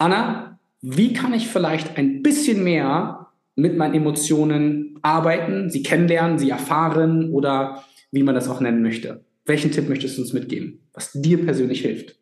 Anna, 0.00 0.58
wie 0.80 1.12
kann 1.12 1.34
ich 1.34 1.48
vielleicht 1.48 1.98
ein 1.98 2.22
bisschen 2.22 2.64
mehr 2.64 3.28
mit 3.54 3.76
meinen 3.76 3.94
Emotionen 3.94 4.98
arbeiten, 5.02 5.68
sie 5.68 5.82
kennenlernen, 5.82 6.38
sie 6.38 6.48
erfahren 6.48 7.32
oder 7.32 7.84
wie 8.10 8.22
man 8.22 8.34
das 8.34 8.48
auch 8.48 8.60
nennen 8.60 8.82
möchte. 8.82 9.22
Welchen 9.44 9.72
Tipp 9.72 9.90
möchtest 9.90 10.16
du 10.16 10.22
uns 10.22 10.32
mitgeben, 10.32 10.80
was 10.94 11.12
dir 11.12 11.44
persönlich 11.44 11.82
hilft? 11.82 12.18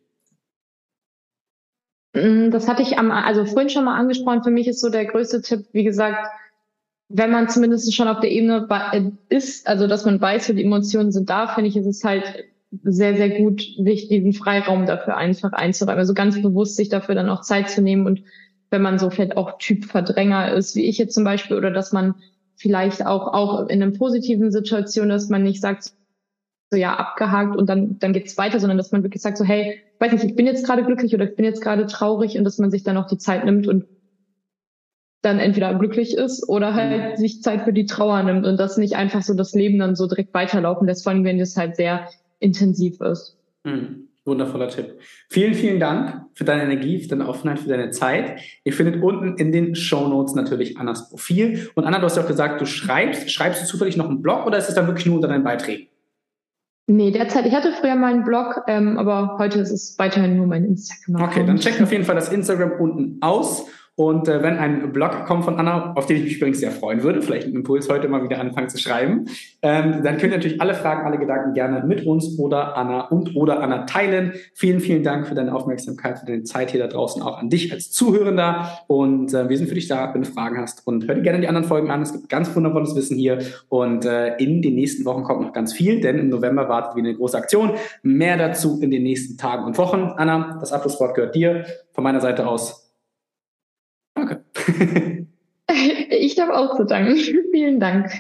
Mm, 2.14 2.50
das 2.50 2.66
hatte 2.66 2.82
ich 2.82 2.98
am, 2.98 3.12
also 3.12 3.44
vorhin 3.44 3.70
schon 3.70 3.84
mal 3.84 3.96
angesprochen. 3.96 4.42
Für 4.42 4.50
mich 4.50 4.66
ist 4.66 4.80
so 4.80 4.90
der 4.90 5.04
größte 5.04 5.42
Tipp, 5.42 5.66
wie 5.72 5.84
gesagt, 5.84 6.26
wenn 7.08 7.30
man 7.30 7.48
zumindest 7.48 7.94
schon 7.94 8.08
auf 8.08 8.18
der 8.18 8.32
Ebene 8.32 8.66
äh, 8.92 9.02
ist, 9.28 9.68
also 9.68 9.86
dass 9.86 10.04
man 10.04 10.20
weiß, 10.20 10.48
die 10.48 10.64
Emotionen 10.64 11.12
sind 11.12 11.30
da, 11.30 11.46
finde 11.46 11.68
ich, 11.68 11.76
ist 11.76 11.86
es 11.86 12.02
halt 12.02 12.44
sehr, 12.70 13.16
sehr 13.16 13.30
gut, 13.40 13.62
sich 13.62 14.08
diesen 14.08 14.32
Freiraum 14.32 14.86
dafür 14.86 15.16
einfach 15.16 15.52
einzuräumen. 15.52 15.98
Also 15.98 16.14
ganz 16.14 16.40
bewusst 16.40 16.76
sich 16.76 16.88
dafür 16.88 17.14
dann 17.14 17.30
auch 17.30 17.40
Zeit 17.40 17.70
zu 17.70 17.82
nehmen 17.82 18.06
und 18.06 18.20
wenn 18.70 18.82
man 18.82 18.98
so 18.98 19.08
vielleicht 19.08 19.36
auch 19.36 19.56
Typ 19.58 19.86
Verdränger 19.86 20.52
ist, 20.52 20.76
wie 20.76 20.86
ich 20.86 20.98
jetzt 20.98 21.14
zum 21.14 21.24
Beispiel, 21.24 21.56
oder 21.56 21.70
dass 21.70 21.92
man 21.92 22.14
vielleicht 22.56 23.06
auch, 23.06 23.32
auch 23.32 23.68
in 23.68 23.82
einer 23.82 23.92
positiven 23.92 24.50
Situation, 24.50 25.08
dass 25.08 25.28
man 25.28 25.42
nicht 25.42 25.60
sagt, 25.60 25.90
so 26.70 26.76
ja, 26.76 26.94
abgehakt 26.94 27.56
und 27.56 27.68
dann, 27.68 27.98
dann 27.98 28.12
geht's 28.12 28.36
weiter, 28.36 28.60
sondern 28.60 28.76
dass 28.76 28.92
man 28.92 29.02
wirklich 29.02 29.22
sagt, 29.22 29.38
so 29.38 29.44
hey, 29.44 29.80
weiß 30.00 30.12
nicht, 30.12 30.24
ich 30.24 30.36
bin 30.36 30.46
jetzt 30.46 30.66
gerade 30.66 30.84
glücklich 30.84 31.14
oder 31.14 31.24
ich 31.24 31.34
bin 31.34 31.46
jetzt 31.46 31.62
gerade 31.62 31.86
traurig 31.86 32.36
und 32.36 32.44
dass 32.44 32.58
man 32.58 32.70
sich 32.70 32.82
dann 32.82 32.98
auch 32.98 33.06
die 33.06 33.16
Zeit 33.16 33.44
nimmt 33.44 33.66
und 33.66 33.84
dann 35.22 35.38
entweder 35.40 35.74
glücklich 35.74 36.16
ist 36.16 36.48
oder 36.48 36.74
halt 36.74 37.18
sich 37.18 37.42
Zeit 37.42 37.62
für 37.62 37.72
die 37.72 37.86
Trauer 37.86 38.22
nimmt 38.22 38.46
und 38.46 38.58
das 38.58 38.76
nicht 38.76 38.94
einfach 38.96 39.22
so 39.22 39.34
das 39.34 39.52
Leben 39.52 39.78
dann 39.78 39.96
so 39.96 40.06
direkt 40.06 40.32
weiterlaufen 40.34 40.86
lässt, 40.86 41.02
vor 41.02 41.12
allem 41.12 41.24
wenn 41.24 41.38
das 41.38 41.56
halt 41.56 41.74
sehr 41.74 42.08
intensiv 42.40 43.00
ist. 43.00 43.36
Mhm. 43.64 44.08
Wundervoller 44.24 44.68
Tipp. 44.68 44.98
Vielen, 45.30 45.54
vielen 45.54 45.80
Dank 45.80 46.26
für 46.34 46.44
deine 46.44 46.62
Energie, 46.62 47.00
für 47.00 47.08
deine 47.08 47.26
Offenheit, 47.26 47.60
für 47.60 47.68
deine 47.68 47.90
Zeit. 47.90 48.40
Ihr 48.62 48.74
findet 48.74 49.02
unten 49.02 49.38
in 49.38 49.52
den 49.52 49.74
Show 49.74 50.06
Notes 50.06 50.34
natürlich 50.34 50.76
Annas 50.76 51.08
Profil. 51.08 51.70
Und 51.74 51.84
Anna, 51.84 51.98
du 51.98 52.04
hast 52.04 52.16
ja 52.16 52.22
auch 52.22 52.28
gesagt, 52.28 52.60
du 52.60 52.66
schreibst. 52.66 53.30
Schreibst 53.30 53.62
du 53.62 53.66
zufällig 53.66 53.96
noch 53.96 54.08
einen 54.08 54.20
Blog 54.20 54.46
oder 54.46 54.58
ist 54.58 54.68
es 54.68 54.74
dann 54.74 54.86
wirklich 54.86 55.06
nur 55.06 55.16
unter 55.16 55.28
deinen 55.28 55.44
Beiträgen? 55.44 55.88
Nee, 56.90 57.10
derzeit, 57.10 57.44
ich 57.44 57.54
hatte 57.54 57.72
früher 57.72 57.96
mal 57.96 58.14
einen 58.14 58.24
Blog, 58.24 58.62
ähm, 58.66 58.96
aber 58.96 59.36
heute 59.38 59.58
ist 59.58 59.70
es 59.70 59.98
weiterhin 59.98 60.36
nur 60.36 60.46
mein 60.46 60.64
Instagram. 60.64 61.22
Okay, 61.22 61.44
dann 61.44 61.58
checkt 61.58 61.82
auf 61.82 61.92
jeden 61.92 62.04
Fall 62.04 62.14
das 62.14 62.30
Instagram 62.30 62.80
unten 62.80 63.18
aus. 63.20 63.66
Und 63.98 64.28
äh, 64.28 64.44
wenn 64.44 64.58
ein 64.58 64.92
Blog 64.92 65.24
kommt 65.26 65.44
von 65.44 65.56
Anna, 65.56 65.92
auf 65.94 66.06
den 66.06 66.18
ich 66.18 66.22
mich 66.22 66.36
übrigens 66.36 66.60
sehr 66.60 66.70
freuen 66.70 67.02
würde, 67.02 67.20
vielleicht 67.20 67.46
einen 67.46 67.56
Impuls 67.56 67.88
heute 67.88 68.06
mal 68.06 68.22
wieder 68.22 68.38
anfangen 68.38 68.68
zu 68.68 68.78
schreiben, 68.78 69.24
ähm, 69.60 70.04
dann 70.04 70.18
könnt 70.18 70.32
ihr 70.32 70.36
natürlich 70.36 70.60
alle 70.60 70.74
Fragen, 70.74 71.04
alle 71.04 71.18
Gedanken 71.18 71.52
gerne 71.52 71.82
mit 71.84 72.06
uns 72.06 72.38
oder 72.38 72.76
Anna 72.76 73.08
und 73.08 73.34
oder 73.34 73.60
Anna 73.60 73.86
teilen. 73.86 74.34
Vielen, 74.54 74.78
vielen 74.78 75.02
Dank 75.02 75.26
für 75.26 75.34
deine 75.34 75.52
Aufmerksamkeit, 75.52 76.20
für 76.20 76.26
deine 76.26 76.44
Zeit 76.44 76.70
hier 76.70 76.78
da 76.78 76.86
draußen, 76.86 77.20
auch 77.22 77.38
an 77.38 77.50
dich 77.50 77.72
als 77.72 77.90
Zuhörender. 77.90 78.78
Und 78.86 79.34
äh, 79.34 79.48
wir 79.48 79.58
sind 79.58 79.66
für 79.66 79.74
dich 79.74 79.88
da, 79.88 80.14
wenn 80.14 80.22
du 80.22 80.28
Fragen 80.28 80.58
hast. 80.60 80.86
Und 80.86 81.08
hör 81.08 81.16
dir 81.16 81.22
gerne 81.22 81.40
die 81.40 81.48
anderen 81.48 81.66
Folgen 81.66 81.90
an. 81.90 82.00
Es 82.00 82.12
gibt 82.12 82.28
ganz 82.28 82.54
wundervolles 82.54 82.94
Wissen 82.94 83.16
hier. 83.16 83.40
Und 83.68 84.04
äh, 84.04 84.36
in 84.36 84.62
den 84.62 84.76
nächsten 84.76 85.04
Wochen 85.06 85.24
kommt 85.24 85.40
noch 85.40 85.52
ganz 85.52 85.72
viel, 85.72 86.00
denn 86.00 86.20
im 86.20 86.28
November 86.28 86.68
wartet 86.68 86.94
wieder 86.94 87.08
eine 87.08 87.16
große 87.16 87.36
Aktion. 87.36 87.72
Mehr 88.04 88.36
dazu 88.36 88.78
in 88.80 88.92
den 88.92 89.02
nächsten 89.02 89.36
Tagen 89.36 89.64
und 89.64 89.76
Wochen. 89.76 90.12
Anna, 90.16 90.56
das 90.60 90.72
Abschlusswort 90.72 91.16
gehört 91.16 91.34
dir. 91.34 91.64
Von 91.90 92.04
meiner 92.04 92.20
Seite 92.20 92.46
aus 92.46 92.87
Danke. 94.18 94.44
ich 96.10 96.34
darf 96.34 96.50
auch 96.50 96.76
zu 96.76 96.84
danken. 96.84 97.16
Vielen 97.52 97.78
Dank. 97.78 98.10